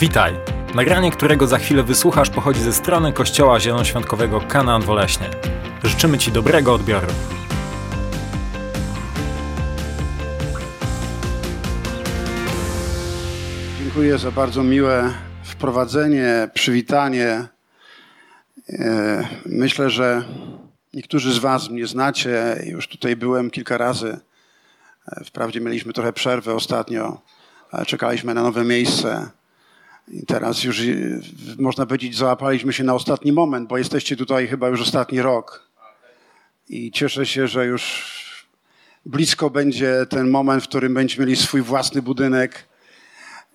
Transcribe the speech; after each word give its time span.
Witaj! 0.00 0.34
Nagranie, 0.74 1.10
którego 1.10 1.46
za 1.46 1.58
chwilę 1.58 1.82
wysłuchasz, 1.82 2.30
pochodzi 2.30 2.60
ze 2.60 2.72
strony 2.72 3.12
Kościoła 3.12 3.60
Zielonoświątkowego 3.60 4.40
Kanaan 4.40 4.82
Woleśnie. 4.82 5.30
Życzymy 5.84 6.18
Ci 6.18 6.32
dobrego 6.32 6.74
odbioru. 6.74 7.06
Dziękuję 13.78 14.18
za 14.18 14.30
bardzo 14.30 14.62
miłe 14.62 15.14
wprowadzenie, 15.44 16.48
przywitanie. 16.54 17.44
E, 18.68 19.28
myślę, 19.46 19.90
że 19.90 20.24
niektórzy 20.94 21.32
z 21.32 21.38
Was 21.38 21.70
mnie 21.70 21.86
znacie. 21.86 22.62
Już 22.66 22.88
tutaj 22.88 23.16
byłem 23.16 23.50
kilka 23.50 23.78
razy. 23.78 24.18
E, 25.12 25.24
wprawdzie 25.24 25.60
mieliśmy 25.60 25.92
trochę 25.92 26.12
przerwę 26.12 26.54
ostatnio, 26.54 27.20
ale 27.70 27.86
czekaliśmy 27.86 28.34
na 28.34 28.42
nowe 28.42 28.64
miejsce. 28.64 29.38
I 30.10 30.26
teraz 30.26 30.64
już 30.64 30.82
można 31.58 31.86
powiedzieć, 31.86 32.16
załapaliśmy 32.16 32.72
się 32.72 32.84
na 32.84 32.94
ostatni 32.94 33.32
moment, 33.32 33.68
bo 33.68 33.78
jesteście 33.78 34.16
tutaj 34.16 34.48
chyba 34.48 34.68
już 34.68 34.80
ostatni 34.80 35.22
rok. 35.22 35.68
I 36.68 36.90
cieszę 36.90 37.26
się, 37.26 37.48
że 37.48 37.66
już 37.66 38.12
blisko 39.06 39.50
będzie 39.50 40.06
ten 40.10 40.30
moment, 40.30 40.64
w 40.64 40.68
którym 40.68 40.94
będziemy 40.94 41.26
mieli 41.26 41.36
swój 41.36 41.62
własny 41.62 42.02
budynek. 42.02 42.68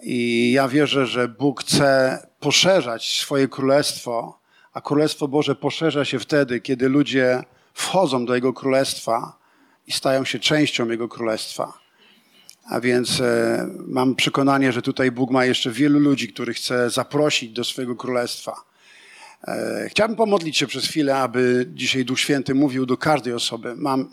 I 0.02 0.52
ja 0.52 0.68
wierzę, 0.68 1.08
że 1.08 1.28
Bóg 1.28 1.62
chce 1.62 2.18
poszerzać 2.40 3.20
swoje 3.20 3.48
królestwo, 3.48 4.40
a 4.74 4.82
Królestwo 4.82 5.28
Boże 5.28 5.56
poszerza 5.56 6.06
się 6.06 6.20
wtedy, 6.20 6.62
kiedy 6.62 6.90
ludzie 6.90 7.44
wchodzą 7.74 8.26
do 8.26 8.36
Jego 8.36 8.54
królestwa 8.54 9.38
i 9.88 9.92
stają 9.92 10.26
się 10.26 10.40
częścią 10.40 10.90
Jego 10.90 11.08
królestwa. 11.08 11.83
A 12.64 12.80
więc 12.82 13.22
e, 13.22 13.68
mam 13.88 14.16
przekonanie, 14.16 14.72
że 14.72 14.82
tutaj 14.82 15.12
Bóg 15.12 15.32
ma 15.32 15.46
jeszcze 15.46 15.72
wielu 15.72 16.00
ludzi, 16.00 16.28
których 16.28 16.58
chce 16.58 16.90
zaprosić 16.90 17.52
do 17.52 17.64
swojego 17.64 17.96
królestwa. 17.96 18.56
E, 19.48 19.88
chciałbym 19.90 20.18
pomodlić 20.18 20.58
się 20.58 20.68
przez 20.68 20.86
chwilę, 20.86 21.18
aby 21.18 21.66
dzisiaj 21.74 22.06
Duch 22.06 22.20
Święty 22.20 22.56
mówił 22.56 22.86
do 22.86 22.98
każdej 22.98 23.34
osoby. 23.34 23.76
Mam 23.76 24.10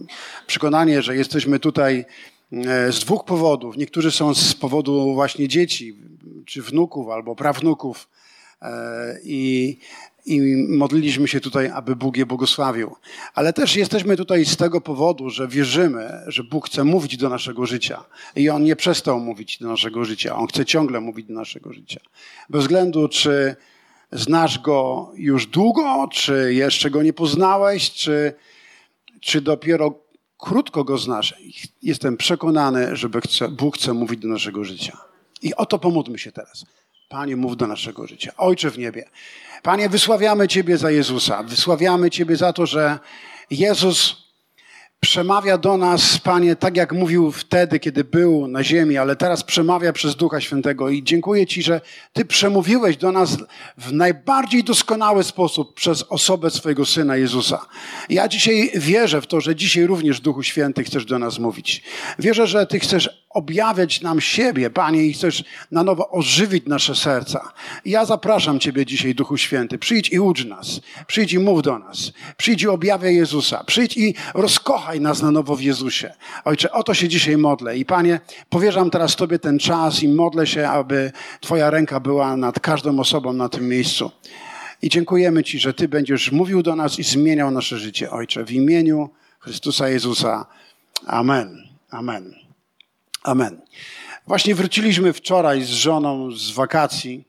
przekonanie, 0.46 1.02
że 1.02 1.16
jesteśmy 1.16 1.58
tutaj 1.58 2.04
e, 2.52 2.92
z 2.92 3.00
dwóch 3.00 3.24
powodów. 3.24 3.76
Niektórzy 3.76 4.10
są 4.10 4.34
z 4.34 4.54
powodu 4.54 5.14
właśnie 5.14 5.48
dzieci, 5.48 5.96
czy 6.46 6.62
wnuków, 6.62 7.08
albo 7.08 7.36
prawnuk 7.36 7.82
I 9.22 9.78
i 10.26 10.66
modliliśmy 10.68 11.28
się 11.28 11.40
tutaj, 11.40 11.70
aby 11.74 11.96
Bóg 11.96 12.16
je 12.16 12.26
błogosławił. 12.26 12.96
Ale 13.34 13.52
też 13.52 13.76
jesteśmy 13.76 14.16
tutaj 14.16 14.44
z 14.44 14.56
tego 14.56 14.80
powodu, 14.80 15.30
że 15.30 15.48
wierzymy, 15.48 16.10
że 16.26 16.44
Bóg 16.44 16.66
chce 16.66 16.84
mówić 16.84 17.16
do 17.16 17.28
naszego 17.28 17.66
życia. 17.66 18.04
I 18.36 18.50
On 18.50 18.64
nie 18.64 18.76
przestał 18.76 19.20
mówić 19.20 19.58
do 19.58 19.68
naszego 19.68 20.04
życia. 20.04 20.36
On 20.36 20.46
chce 20.46 20.64
ciągle 20.64 21.00
mówić 21.00 21.26
do 21.26 21.34
naszego 21.34 21.72
życia. 21.72 22.00
Bez 22.50 22.62
względu, 22.62 23.08
czy 23.08 23.56
znasz 24.12 24.58
Go 24.58 25.10
już 25.14 25.46
długo, 25.46 26.08
czy 26.12 26.54
jeszcze 26.54 26.90
Go 26.90 27.02
nie 27.02 27.12
poznałeś, 27.12 27.90
czy, 27.90 28.32
czy 29.20 29.40
dopiero 29.40 29.94
krótko 30.38 30.84
Go 30.84 30.98
znasz. 30.98 31.34
Jestem 31.82 32.16
przekonany, 32.16 32.96
że 32.96 33.08
Bóg 33.50 33.76
chce 33.76 33.92
mówić 33.94 34.20
do 34.20 34.28
naszego 34.28 34.64
życia. 34.64 34.98
I 35.42 35.54
o 35.54 35.66
to 35.66 35.78
pomódlmy 35.78 36.18
się 36.18 36.32
teraz. 36.32 36.64
Panie, 37.08 37.36
mów 37.36 37.56
do 37.56 37.66
naszego 37.66 38.06
życia. 38.06 38.32
Ojcze 38.36 38.70
w 38.70 38.78
niebie. 38.78 39.04
Panie, 39.62 39.88
wysławiamy 39.88 40.48
Ciebie 40.48 40.78
za 40.78 40.90
Jezusa. 40.90 41.42
Wysławiamy 41.42 42.10
Ciebie 42.10 42.36
za 42.36 42.52
to, 42.52 42.66
że 42.66 42.98
Jezus 43.50 44.16
przemawia 45.00 45.58
do 45.58 45.76
nas, 45.76 46.18
Panie, 46.18 46.56
tak 46.56 46.76
jak 46.76 46.92
mówił 46.92 47.32
wtedy, 47.32 47.78
kiedy 47.78 48.04
był 48.04 48.48
na 48.48 48.64
ziemi, 48.64 48.96
ale 48.96 49.16
teraz 49.16 49.44
przemawia 49.44 49.92
przez 49.92 50.16
Ducha 50.16 50.40
Świętego. 50.40 50.88
I 50.88 51.02
dziękuję 51.02 51.46
Ci, 51.46 51.62
że 51.62 51.80
Ty 52.12 52.24
przemówiłeś 52.24 52.96
do 52.96 53.12
nas 53.12 53.36
w 53.78 53.92
najbardziej 53.92 54.64
doskonały 54.64 55.24
sposób 55.24 55.74
przez 55.74 56.02
osobę 56.02 56.50
swojego 56.50 56.86
Syna 56.86 57.16
Jezusa. 57.16 57.66
Ja 58.08 58.28
dzisiaj 58.28 58.70
wierzę 58.74 59.20
w 59.20 59.26
to, 59.26 59.40
że 59.40 59.56
dzisiaj 59.56 59.86
również 59.86 60.20
Duchu 60.20 60.42
Święty 60.42 60.84
chcesz 60.84 61.04
do 61.04 61.18
nas 61.18 61.38
mówić. 61.38 61.82
Wierzę, 62.18 62.46
że 62.46 62.66
Ty 62.66 62.80
chcesz 62.80 63.26
objawiać 63.30 64.00
nam 64.00 64.20
siebie, 64.20 64.70
Panie, 64.70 65.02
i 65.02 65.12
chcesz 65.12 65.44
na 65.70 65.82
nowo 65.82 66.10
ożywić 66.10 66.66
nasze 66.66 66.94
serca. 66.94 67.52
ja 67.84 68.04
zapraszam 68.04 68.60
Ciebie 68.60 68.86
dzisiaj, 68.86 69.14
Duchu 69.14 69.36
Święty. 69.36 69.78
Przyjdź 69.78 70.12
i 70.12 70.20
ucz 70.20 70.44
nas. 70.44 70.80
Przyjdź 71.06 71.32
i 71.32 71.38
mów 71.38 71.62
do 71.62 71.78
nas. 71.78 72.12
Przyjdź 72.36 72.62
i 72.62 72.68
objawiaj 72.68 73.16
Jezusa. 73.16 73.64
Przyjdź 73.64 73.96
i 73.96 74.14
rozkochaj 74.34 75.00
nas 75.00 75.22
na 75.22 75.30
nowo 75.30 75.56
w 75.56 75.62
Jezusie. 75.62 76.14
Ojcze, 76.44 76.72
o 76.72 76.82
to 76.82 76.94
się 76.94 77.08
dzisiaj 77.08 77.36
modlę. 77.36 77.78
I 77.78 77.84
Panie, 77.84 78.20
powierzam 78.48 78.90
teraz 78.90 79.16
Tobie 79.16 79.38
ten 79.38 79.58
czas 79.58 80.02
i 80.02 80.08
modlę 80.08 80.46
się, 80.46 80.68
aby 80.68 81.12
Twoja 81.40 81.70
ręka 81.70 82.00
była 82.00 82.36
nad 82.36 82.60
każdą 82.60 83.00
osobą 83.00 83.32
na 83.32 83.48
tym 83.48 83.68
miejscu. 83.68 84.10
I 84.82 84.88
dziękujemy 84.88 85.44
Ci, 85.44 85.58
że 85.58 85.74
Ty 85.74 85.88
będziesz 85.88 86.32
mówił 86.32 86.62
do 86.62 86.76
nas 86.76 86.98
i 86.98 87.02
zmieniał 87.02 87.50
nasze 87.50 87.78
życie, 87.78 88.10
Ojcze, 88.10 88.44
w 88.44 88.52
imieniu 88.52 89.10
Chrystusa 89.40 89.88
Jezusa. 89.88 90.46
Amen. 91.06 91.68
Amen. 91.90 92.49
Amen. 93.22 93.60
Właśnie 94.26 94.54
wróciliśmy 94.54 95.12
wczoraj 95.12 95.62
z 95.62 95.68
żoną 95.68 96.30
z 96.30 96.50
wakacji. 96.50 97.24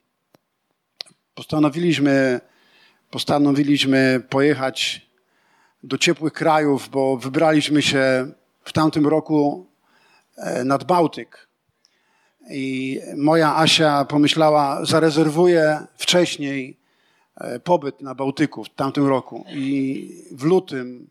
Postanowiliśmy, 1.35 2.41
postanowiliśmy 3.09 4.23
pojechać 4.29 5.09
do 5.83 5.97
ciepłych 5.97 6.33
krajów, 6.33 6.89
bo 6.89 7.17
wybraliśmy 7.17 7.81
się 7.81 8.31
w 8.63 8.73
tamtym 8.73 9.07
roku 9.07 9.65
e, 10.37 10.63
nad 10.63 10.83
Bałtyk. 10.83 11.47
I 12.49 12.99
moja 13.17 13.55
Asia 13.55 14.05
pomyślała, 14.05 14.85
zarezerwuję 14.85 15.87
wcześniej 15.97 16.77
e, 17.35 17.59
pobyt 17.59 18.01
na 18.01 18.15
Bałtyku 18.15 18.63
w 18.63 18.69
tamtym 18.69 19.07
roku. 19.07 19.45
I 19.49 20.25
w 20.31 20.43
lutym, 20.43 21.09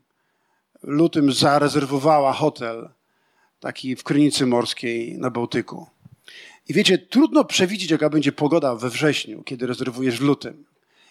lutym 0.83 1.33
zarezerwowała 1.33 2.33
hotel 2.33 2.89
taki 3.61 3.95
w 3.95 4.03
Krynicy 4.03 4.45
Morskiej 4.45 5.17
na 5.17 5.29
Bałtyku. 5.29 5.87
I 6.69 6.73
wiecie, 6.73 6.97
trudno 6.97 7.45
przewidzieć, 7.45 7.91
jaka 7.91 8.09
będzie 8.09 8.31
pogoda 8.31 8.75
we 8.75 8.89
wrześniu, 8.89 9.43
kiedy 9.43 9.67
rezerwujesz 9.67 10.17
w 10.17 10.21
lutym. 10.21 10.65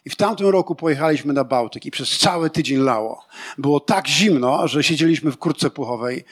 I 0.05 0.11
w 0.11 0.17
tamtym 0.17 0.49
roku 0.49 0.75
pojechaliśmy 0.75 1.33
na 1.33 1.45
Bałtyk 1.45 1.87
i 1.87 1.91
przez 1.91 2.19
cały 2.19 2.51
tydzień 2.51 2.79
lało. 2.79 3.25
Było 3.59 3.81
tak 3.81 4.09
zimno, 4.09 4.69
że 4.69 4.83
siedzieliśmy 4.83 5.31
w 5.31 5.39
kurtce 5.39 5.71
puchowej 5.71 6.25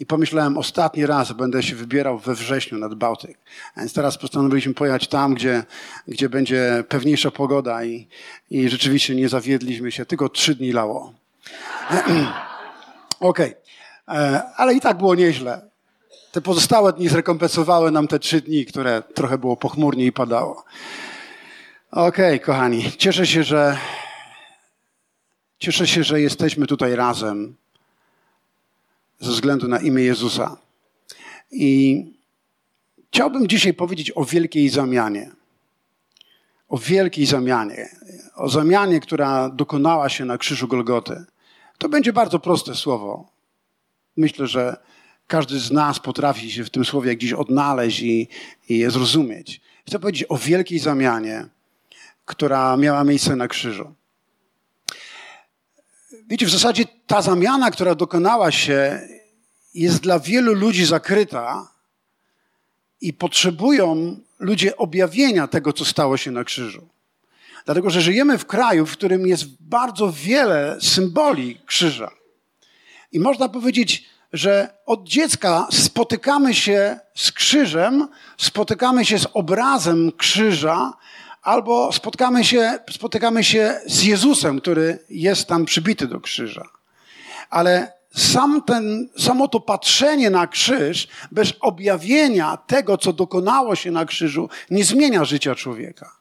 i 0.00 0.06
pomyślałem, 0.06 0.58
ostatni 0.58 1.06
raz 1.06 1.32
będę 1.32 1.62
się 1.62 1.76
wybierał 1.76 2.18
we 2.18 2.34
wrześniu 2.34 2.78
nad 2.78 2.94
Bałtyk. 2.94 3.38
Więc 3.76 3.92
teraz 3.92 4.18
postanowiliśmy 4.18 4.74
pojechać 4.74 5.08
tam, 5.08 5.34
gdzie, 5.34 5.64
gdzie 6.08 6.28
będzie 6.28 6.84
pewniejsza 6.88 7.30
pogoda 7.30 7.84
i, 7.84 8.08
i 8.50 8.68
rzeczywiście 8.68 9.14
nie 9.14 9.28
zawiedliśmy 9.28 9.92
się. 9.92 10.06
Tylko 10.06 10.28
trzy 10.28 10.54
dni 10.54 10.72
lało. 10.72 11.12
Okej. 13.20 13.50
Okay. 13.50 13.65
E, 14.08 14.42
ale 14.56 14.74
i 14.74 14.80
tak 14.80 14.98
było 14.98 15.14
nieźle. 15.14 15.60
Te 16.32 16.40
pozostałe 16.40 16.92
dni 16.92 17.08
zrekompensowały 17.08 17.90
nam 17.90 18.08
te 18.08 18.18
trzy 18.18 18.40
dni, 18.40 18.66
które 18.66 19.02
trochę 19.14 19.38
było 19.38 19.56
pochmurnie 19.56 20.06
i 20.06 20.12
padało. 20.12 20.64
Okej, 21.90 22.34
okay, 22.34 22.38
kochani, 22.38 22.92
cieszę 22.92 23.26
się, 23.26 23.42
że 23.42 23.78
cieszę 25.58 25.86
się, 25.86 26.04
że 26.04 26.20
jesteśmy 26.20 26.66
tutaj 26.66 26.96
razem 26.96 27.56
ze 29.20 29.30
względu 29.30 29.68
na 29.68 29.80
imię 29.80 30.02
Jezusa. 30.02 30.56
I 31.50 32.04
chciałbym 33.08 33.48
dzisiaj 33.48 33.74
powiedzieć 33.74 34.12
o 34.14 34.24
wielkiej 34.24 34.68
zamianie. 34.68 35.30
O 36.68 36.78
wielkiej 36.78 37.26
zamianie. 37.26 37.88
O 38.34 38.48
zamianie, 38.48 39.00
która 39.00 39.48
dokonała 39.48 40.08
się 40.08 40.24
na 40.24 40.38
krzyżu 40.38 40.68
Golgoty. 40.68 41.24
To 41.78 41.88
będzie 41.88 42.12
bardzo 42.12 42.38
proste 42.38 42.74
słowo. 42.74 43.35
Myślę, 44.16 44.46
że 44.46 44.76
każdy 45.26 45.58
z 45.58 45.70
nas 45.70 45.98
potrafi 46.00 46.50
się 46.50 46.64
w 46.64 46.70
tym 46.70 46.84
słowie 46.84 47.16
gdzieś 47.16 47.32
odnaleźć 47.32 48.00
i, 48.00 48.28
i 48.68 48.78
je 48.78 48.90
zrozumieć. 48.90 49.60
Chcę 49.86 49.98
powiedzieć 49.98 50.24
o 50.28 50.36
wielkiej 50.36 50.78
zamianie, 50.78 51.46
która 52.24 52.76
miała 52.76 53.04
miejsce 53.04 53.36
na 53.36 53.48
krzyżu. 53.48 53.94
Wiecie, 56.28 56.46
w 56.46 56.50
zasadzie 56.50 56.84
ta 57.06 57.22
zamiana, 57.22 57.70
która 57.70 57.94
dokonała 57.94 58.50
się, 58.50 59.00
jest 59.74 60.00
dla 60.00 60.18
wielu 60.18 60.54
ludzi 60.54 60.84
zakryta 60.84 61.70
i 63.00 63.12
potrzebują 63.12 64.16
ludzie 64.38 64.76
objawienia 64.76 65.46
tego, 65.46 65.72
co 65.72 65.84
stało 65.84 66.16
się 66.16 66.30
na 66.30 66.44
krzyżu. 66.44 66.88
Dlatego, 67.64 67.90
że 67.90 68.00
żyjemy 68.00 68.38
w 68.38 68.46
kraju, 68.46 68.86
w 68.86 68.92
którym 68.92 69.26
jest 69.26 69.44
bardzo 69.60 70.12
wiele 70.12 70.78
symboli 70.80 71.60
krzyża. 71.66 72.10
I 73.12 73.20
można 73.20 73.48
powiedzieć, 73.48 74.04
że 74.32 74.68
od 74.86 75.08
dziecka 75.08 75.66
spotykamy 75.70 76.54
się 76.54 76.98
z 77.14 77.32
krzyżem, 77.32 78.08
spotykamy 78.38 79.04
się 79.04 79.18
z 79.18 79.26
obrazem 79.34 80.12
krzyża, 80.12 80.92
albo 81.42 81.92
spotkamy 81.92 82.44
się, 82.44 82.78
spotykamy 82.90 83.44
się 83.44 83.80
z 83.86 84.02
Jezusem, 84.02 84.60
który 84.60 84.98
jest 85.10 85.48
tam 85.48 85.64
przybity 85.64 86.06
do 86.06 86.20
krzyża. 86.20 86.68
Ale 87.50 87.92
sam 88.14 88.62
ten, 88.62 89.08
samo 89.18 89.48
to 89.48 89.60
patrzenie 89.60 90.30
na 90.30 90.46
krzyż, 90.46 91.08
bez 91.32 91.52
objawienia 91.60 92.56
tego, 92.56 92.98
co 92.98 93.12
dokonało 93.12 93.76
się 93.76 93.90
na 93.90 94.04
krzyżu, 94.04 94.48
nie 94.70 94.84
zmienia 94.84 95.24
życia 95.24 95.54
człowieka. 95.54 96.16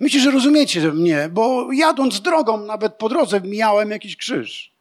Myślę, 0.00 0.20
że 0.20 0.30
rozumiecie 0.30 0.92
mnie, 0.92 1.28
bo 1.32 1.72
jadąc 1.72 2.20
drogą, 2.20 2.56
nawet 2.56 2.94
po 2.94 3.08
drodze, 3.08 3.40
mijałem 3.40 3.90
jakiś 3.90 4.16
krzyż. 4.16 4.75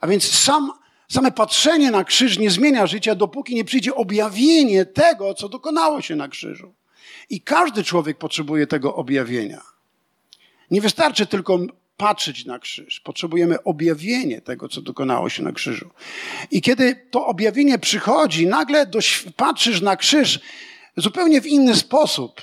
A 0.00 0.06
więc 0.06 0.30
sam, 0.38 0.72
same 1.08 1.32
patrzenie 1.32 1.90
na 1.90 2.04
krzyż 2.04 2.38
nie 2.38 2.50
zmienia 2.50 2.86
życia, 2.86 3.14
dopóki 3.14 3.54
nie 3.54 3.64
przyjdzie 3.64 3.94
objawienie 3.94 4.86
tego, 4.86 5.34
co 5.34 5.48
dokonało 5.48 6.02
się 6.02 6.16
na 6.16 6.28
krzyżu. 6.28 6.74
I 7.30 7.40
każdy 7.40 7.84
człowiek 7.84 8.18
potrzebuje 8.18 8.66
tego 8.66 8.94
objawienia. 8.94 9.62
Nie 10.70 10.80
wystarczy 10.80 11.26
tylko 11.26 11.58
patrzeć 11.96 12.44
na 12.44 12.58
krzyż. 12.58 13.00
Potrzebujemy 13.00 13.62
objawienie 13.62 14.40
tego, 14.40 14.68
co 14.68 14.82
dokonało 14.82 15.28
się 15.28 15.42
na 15.42 15.52
krzyżu. 15.52 15.90
I 16.50 16.62
kiedy 16.62 17.06
to 17.10 17.26
objawienie 17.26 17.78
przychodzi, 17.78 18.46
nagle 18.46 18.90
patrzysz 19.36 19.80
na 19.80 19.96
krzyż 19.96 20.40
zupełnie 20.96 21.40
w 21.40 21.46
inny 21.46 21.76
sposób. 21.76 22.40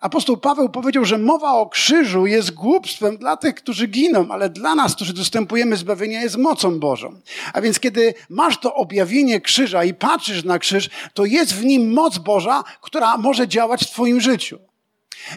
Apostoł 0.00 0.36
Paweł 0.36 0.68
powiedział, 0.68 1.04
że 1.04 1.18
mowa 1.18 1.52
o 1.52 1.66
krzyżu 1.66 2.26
jest 2.26 2.50
głupstwem 2.50 3.16
dla 3.16 3.36
tych, 3.36 3.54
którzy 3.54 3.86
giną, 3.86 4.26
ale 4.30 4.48
dla 4.50 4.74
nas, 4.74 4.94
którzy 4.94 5.12
dostępujemy 5.12 5.76
zbawienia, 5.76 6.20
jest 6.20 6.36
mocą 6.36 6.80
Bożą. 6.80 7.20
A 7.52 7.60
więc 7.60 7.80
kiedy 7.80 8.14
masz 8.28 8.58
to 8.58 8.74
objawienie 8.74 9.40
krzyża 9.40 9.84
i 9.84 9.94
patrzysz 9.94 10.44
na 10.44 10.58
krzyż, 10.58 10.90
to 11.14 11.24
jest 11.24 11.54
w 11.54 11.64
nim 11.64 11.92
moc 11.92 12.18
Boża, 12.18 12.64
która 12.80 13.16
może 13.16 13.48
działać 13.48 13.84
w 13.84 13.90
Twoim 13.90 14.20
życiu. 14.20 14.58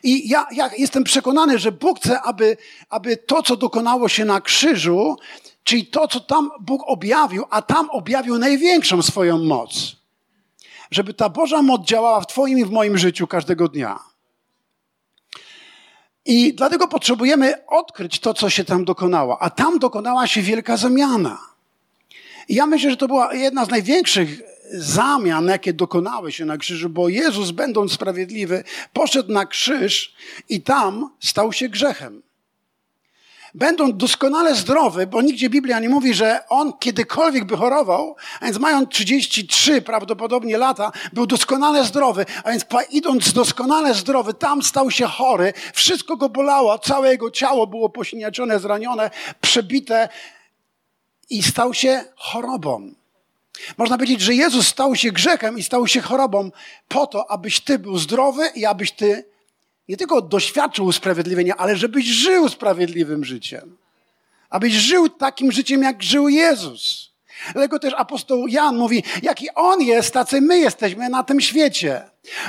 I 0.04 0.30
ja, 0.30 0.48
ja 0.52 0.70
jestem 0.78 1.04
przekonany, 1.04 1.60
że 1.60 1.72
Bóg 1.72 2.00
chce, 2.00 2.22
aby, 2.22 2.58
aby 2.90 3.18
to, 3.18 3.44
co 3.44 3.58
dokonało 3.58 4.10
się 4.10 4.26
na 4.26 4.42
krzyżu, 4.42 5.18
czyli 5.64 5.86
to, 5.86 6.08
co 6.08 6.20
tam 6.20 6.52
Bóg 6.60 6.82
objawił, 6.86 7.44
a 7.50 7.62
tam 7.62 7.90
objawił 7.90 8.38
największą 8.38 9.02
swoją 9.02 9.38
moc, 9.38 9.96
żeby 10.92 11.14
ta 11.14 11.30
Boża 11.30 11.62
moc 11.62 11.82
działała 11.86 12.22
w 12.22 12.28
Twoim 12.28 12.60
i 12.60 12.66
w 12.66 12.72
moim 12.72 12.98
życiu 12.98 13.28
każdego 13.28 13.68
dnia. 13.68 14.11
I 16.26 16.54
dlatego 16.54 16.88
potrzebujemy 16.88 17.66
odkryć 17.68 18.20
to, 18.20 18.34
co 18.34 18.50
się 18.50 18.64
tam 18.64 18.86
dokonało. 18.86 19.42
A 19.42 19.50
tam 19.50 19.80
dokonała 19.80 20.28
się 20.28 20.42
wielka 20.42 20.78
zamiana. 20.78 21.40
I 22.50 22.56
ja 22.56 22.66
myślę, 22.66 22.90
że 22.90 22.98
to 22.98 23.08
była 23.08 23.34
jedna 23.34 23.66
z 23.66 23.70
największych 23.70 24.42
zamian, 24.74 25.48
jakie 25.48 25.74
dokonały 25.74 26.32
się 26.32 26.46
na 26.46 26.58
krzyżu, 26.58 26.90
bo 26.90 27.10
Jezus, 27.10 27.52
będąc 27.52 27.92
sprawiedliwy, 27.92 28.64
poszedł 28.94 29.32
na 29.32 29.46
krzyż 29.46 30.16
i 30.50 30.62
tam 30.62 31.10
stał 31.20 31.54
się 31.54 31.70
grzechem. 31.70 32.22
Będąc 33.54 33.98
doskonale 33.98 34.56
zdrowy, 34.56 35.08
bo 35.08 35.22
nigdzie 35.22 35.50
Biblia 35.50 35.80
nie 35.80 35.90
mówi, 35.90 36.14
że 36.14 36.40
on 36.50 36.74
kiedykolwiek 36.80 37.46
by 37.46 37.58
chorował, 37.58 38.16
a 38.40 38.46
więc 38.46 38.60
mając 38.60 38.90
33 38.90 39.82
prawdopodobnie 39.82 40.58
lata, 40.58 40.92
był 41.14 41.28
doskonale 41.28 41.86
zdrowy, 41.86 42.26
a 42.44 42.52
więc 42.52 42.66
idąc 42.90 43.34
doskonale 43.34 43.94
zdrowy, 43.94 44.34
tam 44.34 44.64
stał 44.64 44.92
się 44.92 45.06
chory, 45.06 45.54
wszystko 45.74 46.18
go 46.18 46.30
bolało, 46.30 46.80
całe 46.80 47.12
jego 47.12 47.32
ciało 47.32 47.68
było 47.68 47.90
posiniaczone, 47.90 48.60
zranione, 48.60 49.10
przebite 49.42 50.10
i 51.30 51.44
stał 51.44 51.74
się 51.74 52.04
chorobą. 52.16 52.92
Można 53.78 53.98
powiedzieć, 53.98 54.22
że 54.22 54.34
Jezus 54.34 54.68
stał 54.68 54.96
się 54.96 55.12
grzechem 55.12 55.58
i 55.58 55.64
stał 55.64 55.88
się 55.88 56.02
chorobą 56.02 56.52
po 56.88 57.08
to, 57.08 57.32
abyś 57.32 57.60
ty 57.60 57.80
był 57.80 57.98
zdrowy 57.98 58.44
i 58.56 58.66
abyś 58.66 58.92
ty 58.92 59.32
nie 59.90 59.98
tylko 59.98 60.22
doświadczył 60.22 60.86
usprawiedliwienia, 60.86 61.58
ale 61.58 61.76
żebyś 61.76 62.06
żył 62.06 62.50
sprawiedliwym 62.50 63.26
życiem. 63.26 63.78
Abyś 64.50 64.74
żył 64.74 65.10
takim 65.10 65.52
życiem, 65.52 65.84
jak 65.84 66.04
żył 66.04 66.30
Jezus. 66.30 67.12
Dlatego 67.54 67.80
też 67.80 67.94
apostoł 67.98 68.48
Jan 68.48 68.78
mówi, 68.78 69.04
jaki 69.22 69.48
On 69.56 69.82
jest, 69.82 70.14
tacy 70.14 70.42
my 70.42 70.60
jesteśmy 70.60 71.10
na 71.10 71.24
tym 71.24 71.42
świecie. 71.42 72.02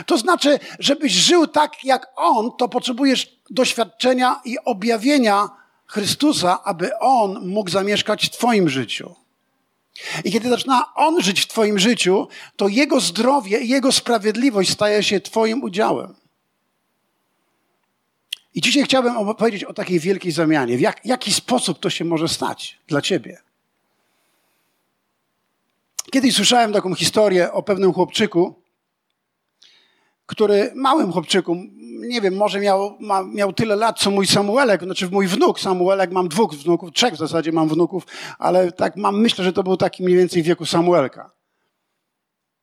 To 0.07 0.19
znaczy, 0.19 0.59
żebyś 0.79 1.13
żył 1.13 1.47
tak 1.47 1.85
jak 1.85 2.07
On, 2.17 2.51
to 2.59 2.69
potrzebujesz 2.69 3.37
doświadczenia 3.51 4.41
i 4.45 4.59
objawienia 4.65 5.49
Chrystusa, 5.87 6.65
aby 6.65 6.99
On 6.99 7.49
mógł 7.49 7.71
zamieszkać 7.71 8.27
w 8.27 8.31
Twoim 8.31 8.69
życiu. 8.69 9.15
I 10.25 10.33
kiedy 10.33 10.49
zaczyna 10.49 10.95
On 10.95 11.23
żyć 11.23 11.41
w 11.41 11.47
Twoim 11.47 11.79
życiu, 11.79 12.29
to 12.57 12.69
Jego 12.69 13.01
zdrowie 13.01 13.61
i 13.61 13.69
Jego 13.69 13.93
sprawiedliwość 13.93 14.71
staje 14.71 15.03
się 15.03 15.21
Twoim 15.21 15.63
udziałem. 15.63 16.22
I 18.55 18.61
dzisiaj 18.61 18.85
chciałbym 18.85 19.17
opowiedzieć 19.17 19.65
o 19.65 19.75
takiej 19.75 20.01
wielkiej 20.01 20.33
zamianie. 20.33 20.77
W 20.77 20.81
jak, 20.81 21.07
jaki 21.07 21.33
sposób 21.33 21.79
to 21.79 21.91
się 21.91 22.05
może 22.05 22.29
stać 22.29 22.79
dla 22.87 23.03
Ciebie? 23.03 23.39
Kiedyś 26.11 26.35
słyszałem 26.35 26.73
taką 26.73 26.95
historię 26.95 27.53
o 27.53 27.63
pewnym 27.63 27.93
chłopczyku, 27.93 28.55
który, 30.27 30.73
małym 30.75 31.13
chłopczyku, 31.13 31.57
nie 31.99 32.21
wiem, 32.21 32.37
może 32.37 32.61
miał, 32.61 32.97
ma, 33.01 33.23
miał 33.23 33.53
tyle 33.53 33.77
lat, 33.77 33.99
co 33.99 34.11
mój 34.11 34.27
Samuelek, 34.27 34.85
znaczy 34.85 35.11
mój 35.11 35.27
wnuk 35.27 35.61
Samuelek, 35.61 36.13
mam 36.13 36.29
dwóch 36.29 36.55
wnuków, 36.55 36.93
trzech 36.93 37.15
w 37.15 37.19
zasadzie 37.19 37.53
mam 37.53 37.69
wnuków, 37.69 38.07
ale 38.39 38.73
tak 38.73 38.97
mam, 38.97 39.21
myślę, 39.21 39.45
że 39.45 39.53
to 39.53 39.63
był 39.63 39.77
taki 39.77 40.03
mniej 40.03 40.17
więcej 40.17 40.43
wieku 40.43 40.67
Samuelka. 40.67 41.31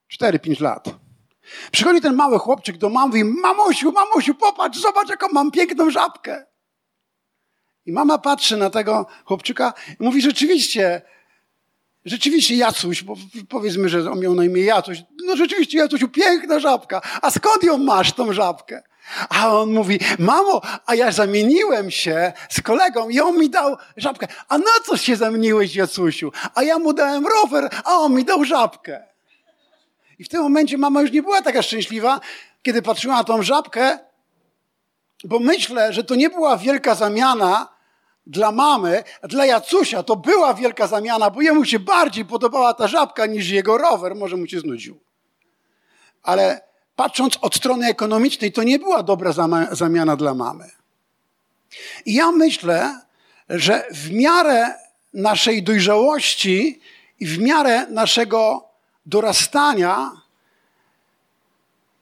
Cztery, 0.08 0.40
pięć 0.40 0.60
lat. 0.60 1.00
Przychodzi 1.72 2.02
ten 2.02 2.16
mały 2.16 2.40
chłopczyk 2.40 2.78
do 2.78 2.90
mamy 2.90 3.20
i 3.20 3.24
mówi, 3.24 3.42
mamusiu, 3.42 3.92
mamusiu, 3.92 4.36
popatrz, 4.36 4.80
zobacz, 4.80 5.10
jaką 5.10 5.28
mam 5.32 5.52
piękną 5.52 5.90
żabkę. 5.90 6.46
I 7.86 7.92
mama 7.92 8.18
patrzy 8.18 8.58
na 8.58 8.70
tego 8.70 9.06
chłopczyka 9.26 9.74
i 10.00 10.04
mówi, 10.04 10.22
rzeczywiście, 10.22 11.02
Rzeczywiście 12.06 12.56
Jacuś, 12.56 13.04
bo 13.04 13.16
powiedzmy, 13.50 13.90
że 13.90 14.12
on 14.12 14.20
miał 14.20 14.36
na 14.36 14.46
imię 14.46 14.62
Jacuś. 14.62 14.98
No 15.26 15.36
rzeczywiście 15.36 15.78
Jacuś, 15.78 16.02
piękna 16.14 16.60
żabka. 16.60 17.02
A 17.22 17.32
skąd 17.32 17.64
ją 17.64 17.78
masz, 17.78 18.14
tą 18.14 18.34
żabkę? 18.34 18.84
A 19.30 19.54
on 19.56 19.74
mówi, 19.74 20.00
mamo, 20.20 20.62
a 20.86 20.96
ja 20.96 21.12
zamieniłem 21.12 21.92
się 21.92 22.34
z 22.50 22.62
kolegą 22.62 23.10
i 23.10 23.20
on 23.20 23.38
mi 23.38 23.50
dał 23.50 23.78
żabkę. 23.98 24.28
A 24.48 24.58
na 24.58 24.72
co 24.86 24.98
się 24.98 25.16
zamieniłeś, 25.16 25.76
Jacusiu? 25.76 26.32
A 26.56 26.64
ja 26.64 26.80
mu 26.80 26.94
dałem 26.94 27.26
rower, 27.28 27.70
a 27.86 27.94
on 27.94 28.14
mi 28.14 28.26
dał 28.26 28.46
żabkę. 28.46 29.04
I 30.20 30.24
w 30.24 30.30
tym 30.30 30.42
momencie 30.42 30.78
mama 30.78 31.02
już 31.02 31.12
nie 31.12 31.22
była 31.22 31.42
taka 31.42 31.62
szczęśliwa, 31.62 32.20
kiedy 32.62 32.82
patrzyła 32.82 33.16
na 33.16 33.24
tą 33.24 33.44
żabkę, 33.44 34.00
bo 35.24 35.40
myślę, 35.40 35.94
że 35.94 36.04
to 36.04 36.16
nie 36.16 36.30
była 36.30 36.58
wielka 36.58 36.96
zamiana, 36.96 37.80
dla 38.28 38.52
mamy, 38.52 39.04
dla 39.24 39.46
Jacusia 39.46 40.04
to 40.04 40.16
była 40.16 40.54
wielka 40.54 40.88
zamiana, 40.88 41.30
bo 41.30 41.42
jemu 41.42 41.66
się 41.66 41.80
bardziej 41.80 42.26
podobała 42.26 42.74
ta 42.74 42.88
żabka 42.88 43.26
niż 43.26 43.50
jego 43.50 43.78
rower, 43.78 44.16
może 44.16 44.38
mu 44.38 44.48
się 44.48 44.60
znudził. 44.60 45.00
Ale 46.24 46.62
patrząc 46.96 47.38
od 47.42 47.56
strony 47.56 47.88
ekonomicznej, 47.88 48.52
to 48.52 48.64
nie 48.64 48.80
była 48.80 49.04
dobra 49.04 49.34
zamiana 49.72 50.16
dla 50.16 50.34
mamy. 50.34 50.70
I 52.06 52.14
ja 52.14 52.32
myślę, 52.32 53.02
że 53.50 53.88
w 53.92 54.12
miarę 54.12 54.74
naszej 55.14 55.64
dojrzałości 55.64 56.80
i 57.20 57.26
w 57.26 57.40
miarę 57.40 57.88
naszego 57.90 58.69
dorastania 59.10 60.12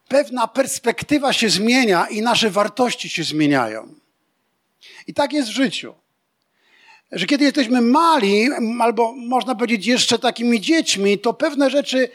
pewna 0.07 0.47
perspektywa 0.47 1.33
się 1.33 1.49
zmienia 1.49 2.07
i 2.07 2.21
nasze 2.21 2.49
wartości 2.49 3.09
się 3.09 3.23
zmieniają. 3.23 3.93
I 5.07 5.13
tak 5.13 5.33
jest 5.33 5.49
w 5.49 5.53
życiu 5.53 5.93
że 7.11 7.25
kiedy 7.25 7.45
jesteśmy 7.45 7.81
mali, 7.81 8.49
albo 8.79 9.13
można 9.13 9.55
powiedzieć 9.55 9.85
jeszcze 9.85 10.19
takimi 10.19 10.61
dziećmi, 10.61 11.19
to 11.19 11.33
pewne 11.33 11.69
rzeczy 11.69 12.09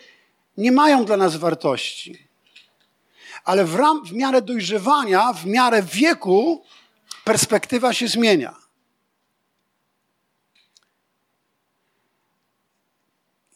nie 0.56 0.72
mają 0.72 1.04
dla 1.04 1.16
nas 1.16 1.36
wartości. 1.36 2.28
Ale 3.44 3.64
w, 3.64 3.74
ram, 3.74 4.06
w 4.06 4.12
miarę 4.12 4.42
dojrzewania, 4.42 5.32
w 5.32 5.46
miarę 5.46 5.82
wieku, 5.82 6.64
perspektywa 7.24 7.92
się 7.92 8.08
zmienia. 8.08 8.54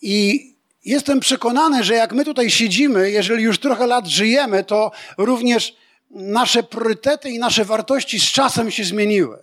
I 0.02 0.55
jestem 0.86 1.20
przekonany, 1.20 1.84
że 1.84 1.94
jak 1.94 2.12
my 2.12 2.24
tutaj 2.24 2.50
siedzimy, 2.50 3.10
jeżeli 3.10 3.44
już 3.44 3.58
trochę 3.58 3.86
lat 3.86 4.06
żyjemy, 4.06 4.64
to 4.64 4.90
również 5.18 5.76
nasze 6.10 6.62
priorytety 6.62 7.30
i 7.30 7.38
nasze 7.38 7.64
wartości 7.64 8.20
z 8.20 8.24
czasem 8.24 8.70
się 8.70 8.84
zmieniły. 8.84 9.38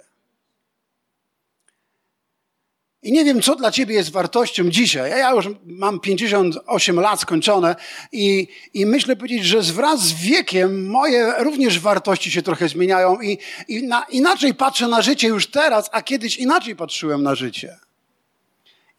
I 3.04 3.12
nie 3.12 3.26
wiem, 3.26 3.42
co 3.42 3.56
dla 3.56 3.72
ciebie 3.72 3.96
jest 3.96 4.12
wartością 4.12 4.70
dzisiaj. 4.70 5.12
Ja 5.12 5.32
już 5.32 5.50
mam 5.66 6.00
58 6.00 7.00
lat 7.00 7.22
skończone 7.22 7.76
i, 8.12 8.48
i 8.74 8.86
myślę 8.86 9.16
powiedzieć, 9.16 9.46
że 9.46 9.62
wraz 9.62 10.00
z 10.00 10.14
wiekiem 10.14 10.88
moje 10.88 11.34
również 11.38 11.80
wartości 11.80 12.32
się 12.32 12.42
trochę 12.42 12.70
zmieniają 12.70 13.22
i, 13.22 13.38
i 13.68 13.84
na, 13.84 14.06
inaczej 14.10 14.54
patrzę 14.54 14.88
na 14.88 15.02
życie 15.02 15.28
już 15.28 15.48
teraz, 15.48 15.90
a 15.92 16.02
kiedyś 16.02 16.38
inaczej 16.38 16.76
patrzyłem 16.76 17.24
na 17.24 17.36
życie. 17.36 17.78